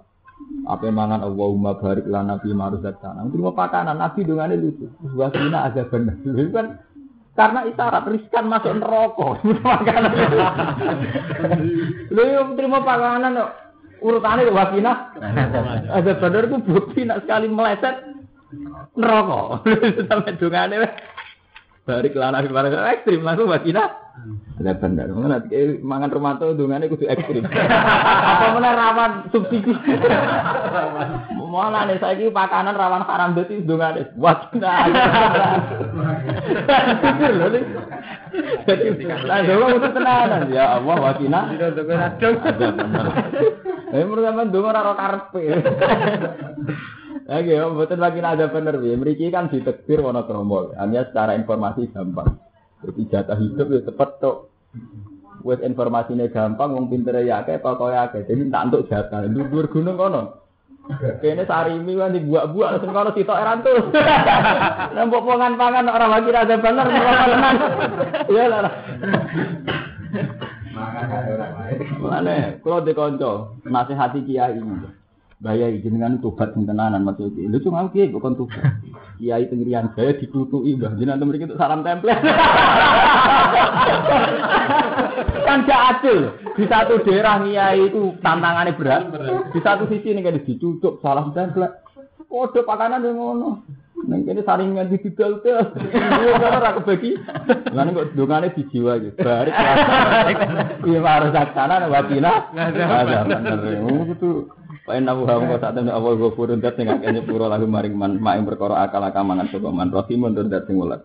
Apa 0.69 0.93
mangan 0.93 1.25
Allahumma 1.25 1.81
barik 1.81 2.05
lana 2.05 2.37
fi 2.45 2.53
maruzaqtana. 2.53 3.25
Terima 3.33 3.57
pakanan 3.57 3.97
Nabi 3.97 4.21
dengannya 4.29 4.61
lucu. 4.61 4.87
Wa 5.17 5.33
kina 5.33 5.65
ada 5.73 5.83
benar. 5.89 6.17
Itu 6.21 6.53
kan 6.53 6.67
karena 7.37 7.69
isyarat 7.69 8.09
riskan 8.09 8.49
masuk 8.49 8.81
neraka. 8.81 9.37
Lho 12.17 12.23
yo 12.25 12.57
terima 12.57 12.81
pakanan 12.81 13.37
kok 13.37 13.53
urutane 14.01 14.49
wakina. 14.49 15.13
Ada 15.93 16.17
benar 16.17 16.49
ku 16.49 16.57
bukti 16.65 17.05
nak 17.05 17.29
sekali 17.29 17.53
meleset 17.53 18.01
neraka. 18.97 19.61
Sampai 20.09 20.41
dungane 20.41 20.77
barik 21.87 22.19
lana 22.19 22.43
fi 22.43 22.51
barang 22.51 22.75
ekstrim 22.99 23.23
langsung 23.23 23.47
wakina. 23.47 23.87
Ada 24.59 24.75
benar. 24.81 25.07
Mengenai 25.13 25.39
nanti 25.39 25.79
mangan 25.87 26.11
rumah 26.11 26.35
tuh 26.41 26.59
dungane 26.59 26.91
kudu 26.91 27.07
ekstrim. 27.07 27.47
Apa 28.33 28.59
mana 28.59 28.71
rawan 28.75 29.13
subsidi. 29.31 29.71
Malah 31.55 31.87
nih 31.87 32.03
saya 32.03 32.27
pakanan 32.35 32.75
rawan 32.75 33.07
haram 33.07 33.39
berarti 33.39 33.63
dungane 33.63 34.11
wakina. 34.19 34.73
Pikir 37.07 37.33
loh 37.39 37.49
nih. 37.55 37.65
Jadi, 38.67 39.07
nah, 39.07 39.41
dong 39.47 39.79
untuk 39.79 39.93
tenanan 39.95 40.51
ya 40.51 40.83
Allah 40.83 40.97
wakina. 40.99 41.41
Ada 41.55 41.83
benar. 41.87 43.07
Eh 43.95 44.03
pertama 44.03 44.43
dong 44.51 44.67
ora 44.67 44.93
karpe. 44.99 45.45
Oke, 47.27 47.59
betul 47.59 47.99
lagi 47.99 48.23
ada 48.23 48.47
bener 48.47 48.79
ya. 48.79 48.95
Mereka 48.95 49.35
kan 49.35 49.51
ditekbir 49.51 49.99
wono 49.99 50.23
kromo. 50.31 50.71
Hanya 50.79 51.11
secara 51.11 51.35
informasi 51.35 51.91
gampang. 51.91 52.39
Jadi 52.87 53.03
jatah 53.11 53.35
hidup 53.35 53.67
ya 53.67 53.81
cepet 53.83 54.11
tuh. 54.23 54.47
Wes 55.43 55.59
informasinya 55.63 56.27
gampang, 56.31 56.75
wong 56.75 56.87
pinter 56.87 57.19
ya 57.27 57.43
kayak 57.43 57.67
pokoknya 57.67 58.15
kayak. 58.15 58.31
Jadi 58.31 58.47
tak 58.47 58.65
untuk 58.71 58.87
jatah. 58.87 59.27
Lugur 59.27 59.67
gunung 59.67 59.99
kono. 59.99 60.23
Kayaknya 60.87 61.51
sarimi 61.51 61.99
kan 61.99 62.15
dibuat-buat 62.15 62.79
langsung 62.79 62.95
kono 62.95 63.11
sitok 63.11 63.41
eran 63.43 63.59
tuh. 63.67 63.91
Nembok 64.95 65.27
pongan 65.27 65.59
pangan 65.59 65.91
orang 65.91 66.11
lagi 66.15 66.31
ada 66.31 66.57
bener 66.63 66.87
tenan. 66.87 67.55
Iya 68.31 68.45
lah. 68.47 68.75
Mana? 71.99 72.55
Kalau 72.63 72.87
dikonco 72.87 73.33
nasihati 73.67 74.23
kiai. 74.23 74.63
Bayai 75.37 75.85
jenengan 75.85 76.17
tobat 76.25 76.57
tenanan 76.57 77.05
maksud 77.05 77.37
iki. 77.37 77.45
Lho 77.45 77.61
cuma 77.61 77.93
kiai 77.93 78.09
kok 78.09 78.25
kon 78.25 78.41
tobat. 78.41 78.81
Kiai 79.21 79.45
tengirian 79.53 79.93
saya 79.93 80.17
ditutuki 80.17 80.81
Mbah 80.81 80.97
jenengan 80.97 81.29
mriki 81.29 81.45
itu 81.45 81.61
salam 81.61 81.85
tempel. 81.85 82.09
kan 85.47 85.69
gak 85.69 85.83
adil. 85.93 86.33
Di 86.57 86.65
satu 86.65 87.05
daerah 87.05 87.45
kiai 87.45 87.85
itu 87.85 88.17
tantangannya 88.25 88.81
berat. 88.81 89.13
Di 89.53 89.61
satu 89.61 89.85
sisi 89.93 90.09
ini 90.17 90.25
kan 90.25 90.41
dicucuk 90.41 91.05
salam 91.05 91.37
tempel. 91.37 91.69
Kode 92.33 92.65
pakanan 92.65 93.05
yang 93.05 93.21
ngono. 93.21 93.61
Neng 94.09 94.29
kene 94.29 94.41
saringan 94.41 94.89
di 94.89 95.01
didol 95.01 95.41
ke. 95.45 95.53
Iya 95.93 96.33
kan 96.37 96.61
ora 96.61 96.77
kebagi. 96.81 97.13
Lan 97.77 97.93
kok 97.93 98.13
dongane 98.17 98.53
dijiwa 98.57 98.93
iki. 99.01 99.11
Barik. 99.21 99.53
Iya 100.89 101.01
harus 101.05 101.33
saksana 101.37 101.93
wakina. 101.93 102.53
Ada 102.57 103.25
bener. 103.25 103.59
Itu 104.17 104.49
Pain 104.87 105.03
nabu 105.03 105.27
ham 105.27 105.51
kok 105.51 105.59
tak 105.59 105.75
temen 105.75 105.91
awal 105.91 106.15
gue 106.15 106.31
purun 106.31 106.63
dat 106.63 106.79
sing 106.79 106.87
akeh 106.87 107.11
nyepuro 107.11 107.51
lagu 107.51 107.67
maring 107.67 107.99
man 107.99 108.23
maing 108.23 108.47
perkara 108.47 108.87
akal 108.87 109.03
akamangan 109.03 109.51
sapa 109.51 109.75
man 109.75 109.91
rahimun 109.91 110.31
tur 110.31 110.47
dat 110.47 110.63
sing 110.71 110.79
welas. 110.79 111.03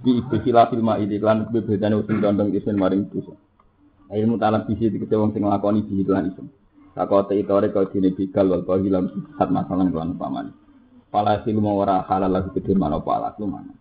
Bi 0.00 0.16
ikhtilaf 0.16 0.72
fil 0.72 0.80
ma'idi 0.80 1.20
lan 1.20 1.44
kebedane 1.52 2.00
usin 2.00 2.24
dondong 2.24 2.56
isin 2.56 2.80
maring 2.80 3.12
dosa. 3.12 3.36
Ilmu 4.08 4.40
talam 4.40 4.64
bisi 4.64 4.88
dikete 4.88 5.12
wong 5.12 5.36
sing 5.36 5.44
nglakoni 5.44 5.84
bisi 5.84 6.08
lan 6.08 6.32
isin. 6.32 6.48
Takote 6.96 7.36
itore 7.36 7.68
kau 7.68 7.84
dine 7.84 8.16
bigal 8.16 8.48
wal 8.48 8.64
bahilam 8.64 9.12
sat 9.36 9.52
masalah 9.52 9.92
kelan 9.92 10.16
paman. 10.16 10.56
Pala 11.12 11.44
silmu 11.44 11.68
ora 11.68 12.08
halal 12.08 12.32
lagi 12.32 12.48
gede 12.56 12.72
mana 12.72 12.96
pala 12.96 13.36
lu 13.36 13.44
mana. 13.44 13.76